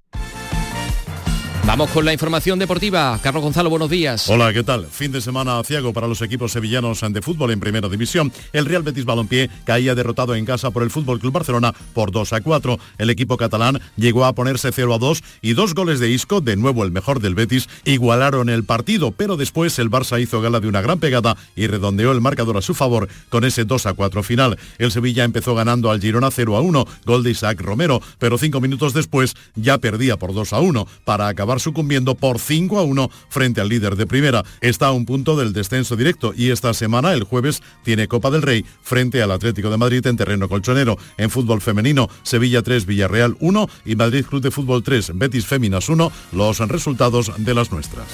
Vamos 1.67 1.89
con 1.89 2.05
la 2.05 2.13
información 2.13 2.59
deportiva. 2.59 3.19
Carlos 3.23 3.41
Gonzalo, 3.41 3.71
buenos 3.71 3.89
días. 3.89 4.29
Hola, 4.29 4.53
¿qué 4.53 4.63
tal? 4.63 4.85
Fin 4.85 5.11
de 5.11 5.19
semana 5.19 5.61
ciago 5.63 5.93
para 5.93 6.07
los 6.07 6.21
equipos 6.21 6.51
sevillanos 6.51 7.01
de 7.01 7.21
fútbol 7.23 7.49
en 7.51 7.59
primera 7.59 7.89
división. 7.89 8.31
El 8.53 8.67
Real 8.67 8.83
Betis 8.83 9.03
Balompié 9.03 9.49
caía 9.63 9.95
derrotado 9.95 10.35
en 10.35 10.45
casa 10.45 10.69
por 10.69 10.83
el 10.83 10.91
Fútbol 10.91 11.19
Club 11.19 11.33
Barcelona 11.33 11.73
por 11.93 12.11
2 12.11 12.33
a 12.33 12.41
4. 12.41 12.77
El 12.99 13.09
equipo 13.09 13.35
catalán 13.35 13.81
llegó 13.97 14.25
a 14.25 14.33
ponerse 14.33 14.71
0 14.71 14.93
a 14.93 14.99
2 14.99 15.23
y 15.41 15.53
dos 15.53 15.73
goles 15.73 15.99
de 15.99 16.11
Isco, 16.11 16.39
de 16.39 16.55
nuevo 16.55 16.83
el 16.83 16.91
mejor 16.91 17.19
del 17.19 17.33
Betis, 17.33 17.67
igualaron 17.83 18.49
el 18.49 18.63
partido, 18.63 19.11
pero 19.11 19.35
después 19.35 19.79
el 19.79 19.89
Barça 19.89 20.21
hizo 20.21 20.41
gala 20.41 20.59
de 20.59 20.67
una 20.67 20.81
gran 20.81 20.99
pegada 20.99 21.35
y 21.55 21.65
redondeó 21.65 22.11
el 22.11 22.21
marcador 22.21 22.57
a 22.57 22.61
su 22.61 22.75
favor 22.75 23.09
con 23.29 23.43
ese 23.43 23.65
2 23.65 23.87
a 23.87 23.93
4 23.93 24.21
final. 24.21 24.59
El 24.77 24.91
Sevilla 24.91 25.23
empezó 25.23 25.55
ganando 25.55 25.89
al 25.89 25.99
Girona 25.99 26.29
0 26.29 26.57
a 26.57 26.61
1, 26.61 26.85
gol 27.05 27.23
de 27.23 27.31
Isaac 27.31 27.59
Romero, 27.59 28.03
pero 28.19 28.37
cinco 28.37 28.61
minutos 28.61 28.93
después 28.93 29.33
ya 29.55 29.79
perdía 29.79 30.17
por 30.17 30.31
2 30.31 30.53
a 30.53 30.59
1 30.59 30.87
para 31.05 31.27
acabar 31.27 31.54
sucumbiendo 31.59 32.15
por 32.15 32.39
5 32.39 32.79
a 32.79 32.83
1 32.83 33.09
frente 33.29 33.61
al 33.61 33.69
líder 33.69 33.95
de 33.95 34.07
primera. 34.07 34.43
Está 34.61 34.87
a 34.87 34.91
un 34.91 35.05
punto 35.05 35.35
del 35.35 35.53
descenso 35.53 35.95
directo 35.95 36.33
y 36.35 36.51
esta 36.51 36.73
semana, 36.73 37.13
el 37.13 37.23
jueves, 37.23 37.61
tiene 37.83 38.07
Copa 38.07 38.31
del 38.31 38.41
Rey 38.41 38.65
frente 38.81 39.21
al 39.21 39.31
Atlético 39.31 39.69
de 39.69 39.77
Madrid 39.77 40.05
en 40.07 40.17
terreno 40.17 40.49
colchonero. 40.49 40.97
En 41.17 41.29
fútbol 41.29 41.61
femenino, 41.61 42.09
Sevilla 42.23 42.61
3, 42.61 42.85
Villarreal 42.85 43.37
1 43.39 43.69
y 43.85 43.95
Madrid 43.95 44.25
Club 44.25 44.41
de 44.41 44.51
Fútbol 44.51 44.83
3, 44.83 45.11
Betis 45.15 45.45
Féminas 45.45 45.89
1, 45.89 46.11
los 46.33 46.59
resultados 46.59 47.31
de 47.37 47.53
las 47.53 47.71
nuestras. 47.71 48.07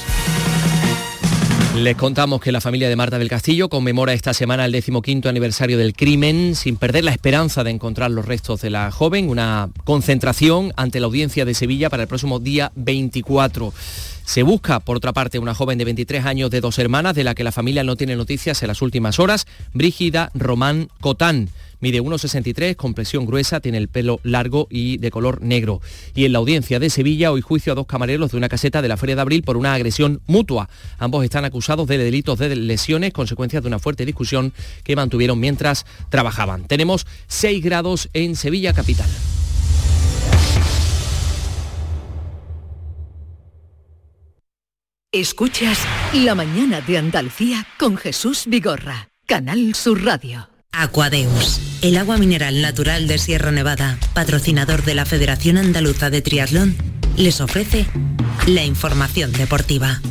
Les 1.76 1.96
contamos 1.96 2.42
que 2.42 2.52
la 2.52 2.60
familia 2.60 2.90
de 2.90 2.98
Marta 2.98 3.18
del 3.18 3.30
Castillo 3.30 3.70
conmemora 3.70 4.12
esta 4.12 4.34
semana 4.34 4.66
el 4.66 4.74
decimoquinto 4.74 5.30
aniversario 5.30 5.78
del 5.78 5.94
crimen 5.94 6.54
sin 6.54 6.76
perder 6.76 7.06
la 7.06 7.12
esperanza 7.12 7.64
de 7.64 7.72
encontrar 7.72 8.12
los 8.12 8.26
restos 8.26 8.60
de 8.62 8.70
la 8.70 8.92
joven. 8.92 9.30
Una 9.30 9.70
concentración 9.86 10.74
ante 10.76 11.00
la 11.00 11.06
audiencia 11.06 11.46
de 11.46 11.54
Sevilla 11.54 11.90
para 11.90 12.04
el 12.04 12.10
próximo 12.10 12.40
día 12.40 12.74
24. 12.76 13.74
Se 14.26 14.44
busca, 14.44 14.82
por 14.82 14.98
otra 14.98 15.14
parte, 15.14 15.40
una 15.40 15.56
joven 15.56 15.78
de 15.78 15.86
23 15.86 16.26
años 16.26 16.52
de 16.52 16.60
dos 16.60 16.78
hermanas 16.78 17.16
de 17.16 17.24
la 17.24 17.36
que 17.36 17.46
la 17.46 17.54
familia 17.54 17.86
no 17.86 17.96
tiene 17.96 18.18
noticias 18.18 18.62
en 18.62 18.68
las 18.68 18.82
últimas 18.82 19.18
horas, 19.18 19.48
Brígida 19.74 20.30
Román 20.34 20.90
Cotán. 21.00 21.50
Mide 21.82 22.02
1,63, 22.02 22.76
complexión 22.76 23.26
gruesa, 23.26 23.60
tiene 23.60 23.80
el 23.80 23.88
pelo 23.88 24.20
largo 24.24 24.68
y 24.70 24.98
de 25.00 25.10
color 25.12 25.42
negro. 25.42 25.82
Y 26.14 26.26
en 26.26 26.34
la 26.34 26.38
audiencia 26.38 26.80
de 26.80 26.92
Sevilla, 26.92 27.32
hoy 27.32 27.42
juicio 27.42 27.74
a 27.74 27.76
dos 27.76 27.88
camareros 27.88 28.32
de 28.32 28.38
una 28.38 28.50
caseta 28.50 28.82
de 28.82 28.88
la 28.88 28.98
Feria 28.98 29.16
de 29.16 29.22
Abril 29.22 29.42
por 29.42 29.58
una 29.58 29.74
agresión 29.74 30.22
mutua. 30.28 30.70
Ambos 31.00 31.24
están 31.24 31.44
acusados 31.44 31.88
de 31.88 31.98
delitos 31.98 32.38
de 32.38 32.56
lesiones, 32.56 33.14
consecuencias 33.14 33.64
de 33.64 33.68
una 33.68 33.80
fuerte 33.80 34.06
discusión 34.06 34.54
que 34.84 34.96
mantuvieron 34.96 35.40
mientras 35.40 35.86
trabajaban. 36.10 36.68
Tenemos 36.68 37.08
6 37.28 37.64
grados 37.64 38.10
en 38.14 38.36
Sevilla 38.36 38.74
capital. 38.74 39.10
Escuchas 45.12 45.80
La 46.14 46.36
mañana 46.36 46.80
de 46.80 46.98
Andalucía 46.98 47.68
con 47.78 47.98
Jesús 47.98 48.46
Vigorra, 48.48 49.10
Canal 49.26 49.76
Sur 49.76 50.06
Radio. 50.06 50.51
Aquadeus, 50.74 51.60
el 51.82 51.98
agua 51.98 52.18
mineral 52.18 52.62
natural 52.62 53.06
de 53.06 53.18
Sierra 53.18 53.52
Nevada, 53.52 54.00
patrocinador 54.14 54.86
de 54.86 54.96
la 54.96 55.06
Federación 55.06 55.58
Andaluza 55.58 56.10
de 56.10 56.22
Triatlón, 56.22 56.78
les 57.18 57.42
ofrece 57.42 57.86
la 58.48 58.64
información 58.64 59.34
deportiva. 59.34 60.02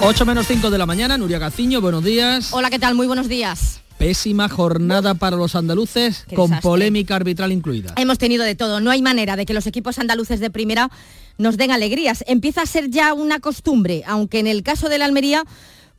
8 0.00 0.24
menos 0.24 0.46
5 0.46 0.70
de 0.70 0.78
la 0.78 0.86
mañana, 0.86 1.18
Nuria 1.18 1.38
Gaciño, 1.38 1.82
buenos 1.82 2.02
días. 2.02 2.48
Hola, 2.52 2.70
¿qué 2.70 2.78
tal? 2.78 2.94
Muy 2.94 3.06
buenos 3.06 3.28
días. 3.28 3.82
Pésima 3.98 4.48
jornada 4.48 5.14
para 5.14 5.36
los 5.36 5.54
andaluces, 5.54 6.24
con 6.34 6.50
desastre. 6.50 6.62
polémica 6.68 7.16
arbitral 7.16 7.52
incluida. 7.52 7.92
Hemos 7.96 8.16
tenido 8.18 8.44
de 8.44 8.54
todo. 8.54 8.80
No 8.80 8.90
hay 8.90 9.02
manera 9.02 9.36
de 9.36 9.44
que 9.44 9.54
los 9.54 9.66
equipos 9.66 9.98
andaluces 9.98 10.40
de 10.40 10.50
primera 10.50 10.90
nos 11.38 11.56
den 11.58 11.70
alegrías. 11.70 12.24
Empieza 12.26 12.62
a 12.62 12.66
ser 12.66 12.90
ya 12.90 13.12
una 13.12 13.40
costumbre, 13.40 14.02
aunque 14.06 14.38
en 14.38 14.46
el 14.46 14.62
caso 14.62 14.88
de 14.88 14.98
la 14.98 15.04
Almería 15.04 15.44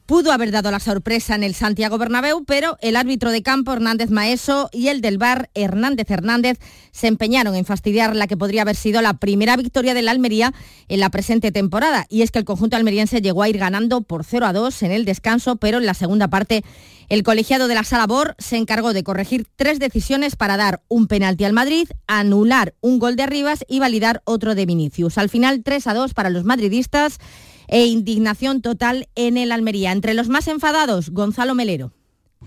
pudo 0.07 0.31
haber 0.31 0.51
dado 0.51 0.71
la 0.71 0.79
sorpresa 0.79 1.35
en 1.35 1.43
el 1.43 1.53
Santiago 1.53 1.97
Bernabéu, 1.97 2.45
pero 2.45 2.77
el 2.81 2.95
árbitro 2.95 3.29
de 3.29 3.43
campo 3.43 3.73
Hernández 3.73 4.09
Maeso 4.09 4.69
y 4.71 4.87
el 4.87 5.01
del 5.01 5.17
bar 5.17 5.49
Hernández 5.53 6.09
Hernández 6.09 6.59
se 6.91 7.07
empeñaron 7.07 7.55
en 7.55 7.65
fastidiar 7.65 8.15
la 8.15 8.25
que 8.25 8.37
podría 8.37 8.61
haber 8.61 8.77
sido 8.77 9.01
la 9.01 9.15
primera 9.15 9.57
victoria 9.57 9.93
de 9.93 10.01
la 10.01 10.11
Almería 10.11 10.53
en 10.87 11.01
la 11.01 11.09
presente 11.09 11.51
temporada. 11.51 12.05
Y 12.09 12.21
es 12.21 12.31
que 12.31 12.39
el 12.39 12.45
conjunto 12.45 12.77
almeriense 12.77 13.21
llegó 13.21 13.43
a 13.43 13.49
ir 13.49 13.57
ganando 13.57 14.01
por 14.01 14.23
0 14.23 14.45
a 14.45 14.53
2 14.53 14.83
en 14.83 14.91
el 14.93 15.03
descanso, 15.03 15.57
pero 15.57 15.77
en 15.77 15.85
la 15.85 15.93
segunda 15.93 16.29
parte 16.29 16.63
el 17.09 17.23
colegiado 17.23 17.67
de 17.67 17.75
la 17.75 17.83
Sala 17.83 18.07
Bor 18.07 18.35
se 18.39 18.55
encargó 18.55 18.93
de 18.93 19.03
corregir 19.03 19.45
tres 19.57 19.77
decisiones 19.77 20.37
para 20.37 20.55
dar 20.55 20.81
un 20.87 21.07
penalti 21.07 21.43
al 21.43 21.53
Madrid, 21.53 21.89
anular 22.07 22.75
un 22.79 22.97
gol 22.99 23.17
de 23.17 23.23
Arribas 23.23 23.65
y 23.67 23.79
validar 23.79 24.21
otro 24.23 24.55
de 24.55 24.65
Vinicius. 24.65 25.17
Al 25.17 25.29
final 25.29 25.63
3 25.63 25.85
a 25.87 25.93
2 25.93 26.13
para 26.13 26.29
los 26.29 26.45
madridistas 26.45 27.19
e 27.67 27.85
indignación 27.85 28.61
total 28.61 29.07
en 29.15 29.37
el 29.37 29.51
Almería. 29.51 29.91
Entre 29.91 30.13
los 30.13 30.29
más 30.29 30.47
enfadados, 30.47 31.09
Gonzalo 31.09 31.55
Melero. 31.55 31.91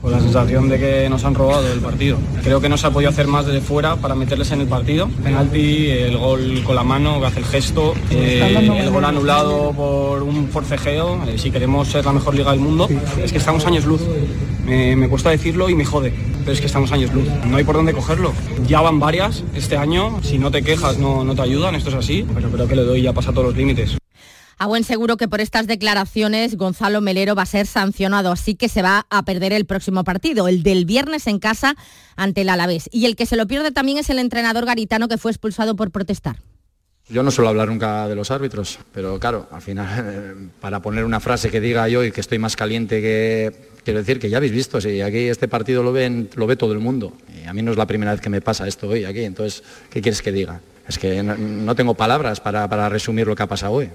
Con 0.00 0.12
la 0.12 0.20
sensación 0.20 0.68
de 0.68 0.78
que 0.78 1.10
nos 1.10 1.24
han 1.24 1.34
robado 1.34 1.70
el 1.70 1.80
partido. 1.80 2.16
Creo 2.42 2.60
que 2.60 2.68
no 2.68 2.78
se 2.78 2.86
ha 2.86 2.90
podido 2.90 3.10
hacer 3.10 3.26
más 3.26 3.44
desde 3.44 3.60
fuera 3.60 3.96
para 3.96 4.14
meterles 4.14 4.50
en 4.52 4.62
el 4.62 4.66
partido. 4.68 5.10
Penalti, 5.22 5.88
el 5.90 6.16
gol 6.16 6.62
con 6.64 6.76
la 6.76 6.84
mano, 6.84 7.20
que 7.20 7.26
hace 7.26 7.40
el 7.40 7.44
gesto, 7.44 7.94
eh, 8.10 8.56
el 8.78 8.90
gol 8.90 9.04
anulado 9.04 9.72
por 9.72 10.22
un 10.22 10.48
forcejeo. 10.48 11.22
Eh, 11.26 11.36
si 11.36 11.50
queremos 11.50 11.88
ser 11.88 12.06
la 12.06 12.12
mejor 12.12 12.34
liga 12.34 12.52
del 12.52 12.60
mundo, 12.60 12.88
es 13.22 13.32
que 13.32 13.38
estamos 13.38 13.66
años 13.66 13.84
luz. 13.84 14.00
Me, 14.64 14.96
me 14.96 15.08
cuesta 15.08 15.30
decirlo 15.30 15.68
y 15.68 15.74
me 15.74 15.84
jode, 15.84 16.14
pero 16.40 16.52
es 16.52 16.60
que 16.60 16.66
estamos 16.66 16.92
años 16.92 17.12
luz. 17.12 17.26
No 17.46 17.56
hay 17.56 17.64
por 17.64 17.74
dónde 17.74 17.92
cogerlo. 17.92 18.32
Ya 18.66 18.80
van 18.80 19.00
varias 19.00 19.42
este 19.54 19.76
año. 19.76 20.22
Si 20.22 20.38
no 20.38 20.50
te 20.50 20.62
quejas, 20.62 20.96
no, 20.98 21.24
no 21.24 21.34
te 21.34 21.42
ayudan. 21.42 21.74
Esto 21.74 21.90
es 21.90 21.96
así, 21.96 22.24
pero 22.32 22.48
creo 22.48 22.68
que 22.68 22.76
le 22.76 22.84
doy 22.84 23.02
ya 23.02 23.12
pasa 23.12 23.32
todos 23.32 23.48
los 23.48 23.56
límites. 23.56 23.99
A 24.62 24.66
buen 24.66 24.84
seguro 24.84 25.16
que 25.16 25.26
por 25.26 25.40
estas 25.40 25.66
declaraciones 25.66 26.58
Gonzalo 26.58 27.00
Melero 27.00 27.34
va 27.34 27.44
a 27.44 27.46
ser 27.46 27.66
sancionado, 27.66 28.30
así 28.30 28.56
que 28.56 28.68
se 28.68 28.82
va 28.82 29.06
a 29.08 29.22
perder 29.22 29.54
el 29.54 29.64
próximo 29.64 30.04
partido, 30.04 30.48
el 30.48 30.62
del 30.62 30.84
viernes 30.84 31.26
en 31.28 31.38
casa 31.38 31.76
ante 32.14 32.42
el 32.42 32.50
Alavés. 32.50 32.90
Y 32.92 33.06
el 33.06 33.16
que 33.16 33.24
se 33.24 33.38
lo 33.38 33.46
pierde 33.46 33.70
también 33.70 33.96
es 33.96 34.10
el 34.10 34.18
entrenador 34.18 34.66
garitano 34.66 35.08
que 35.08 35.16
fue 35.16 35.30
expulsado 35.30 35.76
por 35.76 35.90
protestar. 35.90 36.36
Yo 37.08 37.22
no 37.22 37.30
suelo 37.30 37.48
hablar 37.48 37.68
nunca 37.68 38.06
de 38.06 38.14
los 38.14 38.30
árbitros, 38.30 38.78
pero 38.92 39.18
claro, 39.18 39.48
al 39.50 39.62
final, 39.62 40.50
para 40.60 40.82
poner 40.82 41.06
una 41.06 41.20
frase 41.20 41.50
que 41.50 41.62
diga 41.62 41.88
yo 41.88 42.04
y 42.04 42.12
que 42.12 42.20
estoy 42.20 42.38
más 42.38 42.54
caliente 42.54 43.00
que... 43.00 43.70
Quiero 43.82 44.00
decir 44.00 44.20
que 44.20 44.28
ya 44.28 44.36
habéis 44.36 44.52
visto, 44.52 44.78
si 44.78 45.00
aquí 45.00 45.28
este 45.28 45.48
partido 45.48 45.82
lo, 45.82 45.90
ve 45.90 46.56
todo 46.56 46.74
el 46.74 46.80
mundo. 46.80 47.14
Y 47.42 47.46
a 47.46 47.54
mí 47.54 47.62
no 47.62 47.70
es 47.70 47.78
la 47.78 47.86
primera 47.86 48.12
vez 48.12 48.20
que 48.20 48.28
me 48.28 48.42
pasa 48.42 48.68
esto 48.68 48.88
hoy 48.88 49.06
aquí, 49.06 49.24
entonces, 49.24 49.62
¿qué 49.88 50.02
quieres 50.02 50.20
que 50.20 50.32
diga? 50.32 50.60
Es 50.86 50.98
que 50.98 51.22
no, 51.22 51.74
tengo 51.74 51.94
palabras 51.94 52.40
para 52.40 52.90
resumir 52.90 53.26
lo 53.26 53.34
que 53.34 53.42
ha 53.42 53.46
pasado 53.46 53.72
hoy. 53.72 53.88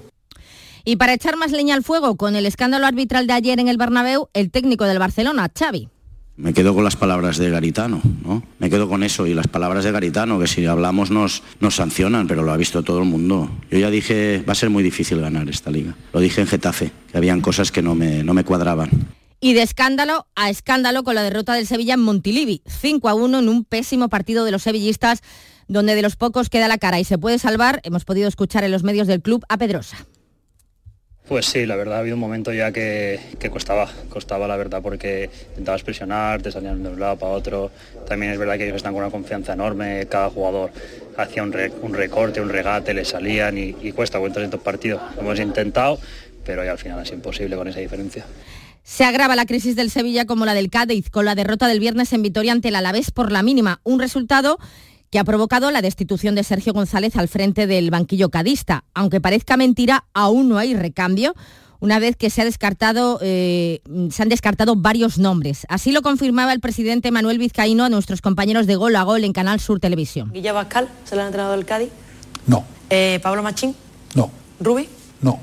Y 0.88 0.94
para 0.94 1.14
echar 1.14 1.36
más 1.36 1.50
leña 1.50 1.74
al 1.74 1.82
fuego 1.82 2.16
con 2.16 2.36
el 2.36 2.46
escándalo 2.46 2.86
arbitral 2.86 3.26
de 3.26 3.32
ayer 3.32 3.58
en 3.58 3.66
el 3.66 3.76
Bernabéu, 3.76 4.28
el 4.34 4.52
técnico 4.52 4.84
del 4.84 5.00
Barcelona, 5.00 5.50
Xavi. 5.52 5.88
Me 6.36 6.54
quedo 6.54 6.76
con 6.76 6.84
las 6.84 6.94
palabras 6.94 7.38
de 7.38 7.50
Garitano, 7.50 8.00
¿no? 8.22 8.44
Me 8.60 8.70
quedo 8.70 8.88
con 8.88 9.02
eso 9.02 9.26
y 9.26 9.34
las 9.34 9.48
palabras 9.48 9.82
de 9.82 9.90
Garitano, 9.90 10.38
que 10.38 10.46
si 10.46 10.64
hablamos 10.64 11.10
nos, 11.10 11.42
nos 11.58 11.74
sancionan, 11.74 12.28
pero 12.28 12.44
lo 12.44 12.52
ha 12.52 12.56
visto 12.56 12.84
todo 12.84 13.00
el 13.00 13.04
mundo. 13.04 13.50
Yo 13.68 13.80
ya 13.80 13.90
dije, 13.90 14.44
va 14.48 14.52
a 14.52 14.54
ser 14.54 14.70
muy 14.70 14.84
difícil 14.84 15.20
ganar 15.20 15.48
esta 15.48 15.72
liga. 15.72 15.96
Lo 16.12 16.20
dije 16.20 16.40
en 16.40 16.46
Getafe, 16.46 16.92
que 17.10 17.18
habían 17.18 17.40
cosas 17.40 17.72
que 17.72 17.82
no 17.82 17.96
me, 17.96 18.22
no 18.22 18.32
me 18.32 18.44
cuadraban. 18.44 18.90
Y 19.40 19.54
de 19.54 19.62
escándalo 19.62 20.28
a 20.36 20.50
escándalo 20.50 21.02
con 21.02 21.16
la 21.16 21.24
derrota 21.24 21.54
del 21.54 21.66
Sevilla 21.66 21.94
en 21.94 22.00
Montilivi, 22.00 22.62
5 22.64 23.08
a 23.08 23.14
1 23.14 23.40
en 23.40 23.48
un 23.48 23.64
pésimo 23.64 24.08
partido 24.08 24.44
de 24.44 24.52
los 24.52 24.62
sevillistas, 24.62 25.22
donde 25.66 25.96
de 25.96 26.02
los 26.02 26.14
pocos 26.14 26.48
queda 26.48 26.68
la 26.68 26.78
cara 26.78 27.00
y 27.00 27.04
se 27.04 27.18
puede 27.18 27.40
salvar, 27.40 27.80
hemos 27.82 28.04
podido 28.04 28.28
escuchar 28.28 28.62
en 28.62 28.70
los 28.70 28.84
medios 28.84 29.08
del 29.08 29.20
club 29.20 29.44
a 29.48 29.58
Pedrosa. 29.58 30.06
Pues 31.28 31.46
sí, 31.46 31.66
la 31.66 31.74
verdad 31.74 31.96
ha 31.96 31.98
habido 32.00 32.14
un 32.14 32.20
momento 32.20 32.52
ya 32.52 32.70
que, 32.70 33.18
costaba, 33.50 33.88
costaba 34.08 34.46
la 34.46 34.56
verdad 34.56 34.80
porque 34.80 35.28
intentabas 35.50 35.82
presionar, 35.82 36.40
te 36.40 36.52
salían 36.52 36.84
de 36.84 36.90
un 36.90 37.00
lado 37.00 37.18
para 37.18 37.32
otro. 37.32 37.72
También 38.06 38.30
es 38.30 38.38
verdad 38.38 38.56
que 38.56 38.64
ellos 38.64 38.76
están 38.76 38.92
con 38.92 39.02
una 39.02 39.10
confianza 39.10 39.54
enorme, 39.54 40.06
cada 40.08 40.30
jugador 40.30 40.70
hacía 41.16 41.42
un, 41.42 41.52
re, 41.52 41.72
un 41.82 41.94
recorte, 41.94 42.40
un 42.40 42.48
regate, 42.48 42.94
le 42.94 43.04
salían 43.04 43.58
y, 43.58 43.74
y 43.82 43.90
cuesta 43.90 44.20
cuentas 44.20 44.38
en 44.38 44.44
estos 44.44 44.60
partidos. 44.60 45.02
Hemos 45.18 45.40
intentado, 45.40 45.98
pero 46.44 46.64
ya 46.64 46.70
al 46.70 46.78
final 46.78 47.02
es 47.02 47.10
imposible 47.10 47.56
con 47.56 47.66
esa 47.66 47.80
diferencia. 47.80 48.24
Se 48.84 49.02
agrava 49.02 49.34
la 49.34 49.46
crisis 49.46 49.74
del 49.74 49.90
Sevilla 49.90 50.26
como 50.26 50.46
la 50.46 50.54
del 50.54 50.70
Cádiz, 50.70 51.10
con 51.10 51.24
la 51.24 51.34
derrota 51.34 51.66
del 51.66 51.80
viernes 51.80 52.12
en 52.12 52.22
Vitoria 52.22 52.52
ante 52.52 52.68
el 52.68 52.76
Alavés 52.76 53.10
por 53.10 53.32
la 53.32 53.42
mínima, 53.42 53.80
un 53.82 53.98
resultado 53.98 54.58
que 55.10 55.18
ha 55.18 55.24
provocado 55.24 55.70
la 55.70 55.82
destitución 55.82 56.34
de 56.34 56.44
Sergio 56.44 56.72
González 56.72 57.16
al 57.16 57.28
frente 57.28 57.66
del 57.66 57.90
banquillo 57.90 58.28
cadista. 58.28 58.84
Aunque 58.94 59.20
parezca 59.20 59.56
mentira, 59.56 60.04
aún 60.14 60.48
no 60.48 60.58
hay 60.58 60.74
recambio 60.74 61.34
una 61.80 61.98
vez 61.98 62.16
que 62.16 62.30
se, 62.30 62.42
ha 62.42 62.44
descartado, 62.44 63.18
eh, 63.22 63.80
se 64.10 64.22
han 64.22 64.28
descartado 64.28 64.76
varios 64.76 65.18
nombres. 65.18 65.66
Así 65.68 65.92
lo 65.92 66.02
confirmaba 66.02 66.52
el 66.52 66.60
presidente 66.60 67.10
Manuel 67.10 67.38
Vizcaíno 67.38 67.84
a 67.84 67.88
nuestros 67.88 68.20
compañeros 68.20 68.66
de 68.66 68.76
Gol 68.76 68.96
a 68.96 69.02
Gol 69.02 69.24
en 69.24 69.32
Canal 69.32 69.60
Sur 69.60 69.80
Televisión. 69.80 70.32
Guilla 70.32 70.52
Bascal, 70.52 70.88
¿se 71.04 71.16
le 71.16 71.22
ha 71.22 71.26
entrenado 71.26 71.52
del 71.52 71.64
Cádiz? 71.64 71.90
No. 72.46 72.64
Eh, 72.90 73.20
¿Pablo 73.22 73.42
Machín? 73.42 73.74
No. 74.14 74.30
¿Rubi? 74.60 74.88
No. 75.20 75.38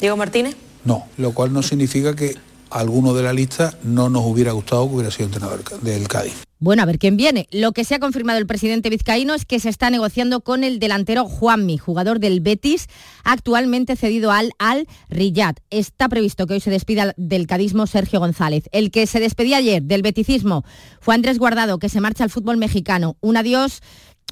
¿Diego 0.00 0.16
Martínez? 0.16 0.56
No, 0.84 1.06
lo 1.16 1.32
cual 1.32 1.52
no 1.52 1.62
significa 1.62 2.14
que 2.14 2.36
alguno 2.70 3.14
de 3.14 3.22
la 3.22 3.32
lista 3.32 3.78
no 3.82 4.08
nos 4.10 4.24
hubiera 4.24 4.52
gustado 4.52 4.88
que 4.88 4.94
hubiera 4.94 5.10
sido 5.10 5.26
entrenador 5.26 5.62
del 5.80 6.08
Cádiz. 6.08 6.34
Bueno, 6.60 6.82
a 6.82 6.86
ver 6.86 6.98
quién 6.98 7.16
viene. 7.16 7.46
Lo 7.52 7.70
que 7.70 7.84
se 7.84 7.94
ha 7.94 8.00
confirmado 8.00 8.38
el 8.40 8.46
presidente 8.46 8.90
vizcaíno 8.90 9.34
es 9.34 9.44
que 9.44 9.60
se 9.60 9.68
está 9.68 9.90
negociando 9.90 10.40
con 10.40 10.64
el 10.64 10.80
delantero 10.80 11.24
Juanmi, 11.24 11.78
jugador 11.78 12.18
del 12.18 12.40
Betis, 12.40 12.88
actualmente 13.22 13.94
cedido 13.94 14.32
al 14.32 14.50
Al 14.58 14.88
Riyad. 15.08 15.54
Está 15.70 16.08
previsto 16.08 16.48
que 16.48 16.54
hoy 16.54 16.60
se 16.60 16.70
despida 16.70 17.14
del 17.16 17.46
cadismo 17.46 17.86
Sergio 17.86 18.18
González. 18.18 18.64
El 18.72 18.90
que 18.90 19.06
se 19.06 19.20
despedía 19.20 19.58
ayer 19.58 19.84
del 19.84 20.02
beticismo 20.02 20.64
fue 21.00 21.14
Andrés 21.14 21.38
Guardado, 21.38 21.78
que 21.78 21.88
se 21.88 22.00
marcha 22.00 22.24
al 22.24 22.30
fútbol 22.30 22.56
mexicano. 22.56 23.16
Un 23.20 23.36
adiós 23.36 23.80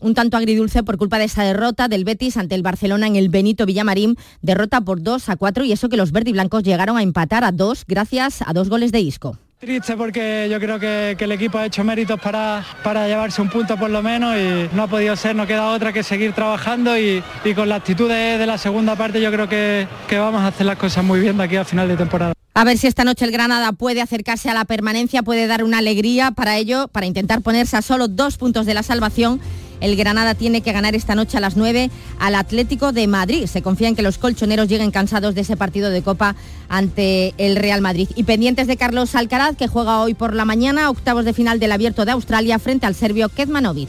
un 0.01 0.15
tanto 0.15 0.37
agridulce 0.37 0.83
por 0.83 0.99
culpa 0.99 1.19
de 1.19 1.25
esa 1.25 1.43
derrota 1.43 1.89
del 1.89 2.05
Betis 2.05 2.37
ante 2.37 2.55
el 2.55 2.63
Barcelona 2.63 3.07
en 3.07 3.17
el 3.17 3.29
Benito 3.29 3.67
Villamarín, 3.67 4.17
derrota 4.43 4.81
por 4.81 5.03
2 5.03 5.29
a 5.29 5.37
4 5.37 5.65
y 5.65 5.73
eso 5.73 5.89
que 5.89 5.97
los 5.97 6.13
verdiblancos 6.13 6.63
llegaron 6.63 6.97
a 6.97 7.03
empatar 7.03 7.45
a 7.45 7.53
2 7.53 7.85
gracias 7.87 8.43
a 8.47 8.53
dos 8.53 8.69
goles 8.69 8.93
de 8.93 9.01
Isco. 9.01 9.39
Triste 9.59 9.97
porque 9.97 10.49
yo 10.51 10.61
creo 10.61 10.79
que, 10.79 11.17
el 11.19 11.33
equipo 11.33 11.57
ha 11.57 11.65
hecho 11.65 11.83
méritos 11.83 12.21
para, 12.21 12.63
para 12.83 13.09
llevarse 13.09 13.41
un 13.41 13.49
punto 13.49 13.79
por 13.79 13.89
lo 13.89 14.03
menos 14.03 14.37
y 14.37 14.69
no 14.77 14.83
ha 14.83 14.87
podido 14.87 15.17
ser, 15.17 15.35
no 15.35 15.47
queda 15.47 15.71
otra 15.71 15.95
que 15.95 16.03
seguir 16.03 16.35
trabajando 16.35 16.99
y, 16.99 17.23
con 17.55 17.69
la 17.69 17.77
actitud 17.77 18.07
de, 18.07 18.45
la 18.45 18.59
segunda 18.59 18.97
parte 18.97 19.19
yo 19.19 19.33
creo 19.33 19.49
que, 19.49 19.89
que 20.09 20.19
vamos 20.19 20.43
a 20.43 20.49
hacer 20.49 20.67
las 20.67 20.77
cosas 20.77 21.03
muy 21.03 21.21
bien 21.21 21.39
de 21.39 21.45
aquí 21.45 21.57
a 21.57 21.65
final 21.65 21.89
de 21.89 21.97
temporada. 21.97 22.35
A 22.53 22.65
ver 22.65 22.77
si 22.79 22.87
esta 22.87 23.05
noche 23.05 23.25
el 23.25 23.33
Granada 23.33 23.73
puede 23.73 24.01
acercarse 24.03 24.51
a 24.51 24.55
la 24.55 24.67
permanencia, 24.67 25.23
puede 25.23 25.47
dar 25.47 25.65
una 25.65 25.79
alegría 25.79 26.31
para 26.31 26.57
ello, 26.57 26.89
para 26.89 27.07
intentar 27.07 27.41
ponerse 27.41 27.77
a 27.77 27.83
solo 27.83 28.09
dos 28.09 28.37
puntos 28.37 28.67
de 28.67 28.75
la 28.75 28.83
salvación 28.83 29.41
el 29.81 29.97
Granada 29.97 30.35
tiene 30.35 30.61
que 30.61 30.73
ganar 30.73 30.95
esta 30.95 31.15
noche 31.15 31.37
a 31.37 31.41
las 31.41 31.57
9 31.57 31.91
al 32.19 32.35
Atlético 32.35 32.93
de 32.93 33.07
Madrid. 33.07 33.47
Se 33.47 33.63
confía 33.63 33.89
en 33.89 33.97
que 33.97 34.03
los 34.03 34.19
colchoneros 34.19 34.69
lleguen 34.69 34.91
cansados 34.91 35.35
de 35.35 35.43
ese 35.43 35.57
partido 35.57 35.91
de 35.91 36.03
Copa 36.03 36.37
ante 36.69 37.35
el 37.39 37.57
Real 37.57 37.81
Madrid. 37.81 38.09
Y 38.15 38.25
pendientes 38.25 38.67
de 38.67 38.77
Carlos 38.77 39.15
Alcaraz, 39.15 39.57
que 39.57 39.69
juega 39.69 40.01
hoy 40.01 40.15
por 40.15 40.35
la 40.35 40.45
mañana, 40.45 40.91
octavos 40.91 41.25
de 41.25 41.33
final 41.33 41.61
del 41.61 41.73
Abierto 41.73 42.05
de 42.05 42.13
Australia 42.13 42.59
frente 42.59 42.87
al 42.87 42.95
serbio 42.95 43.29
Kezmanovic. 43.29 43.89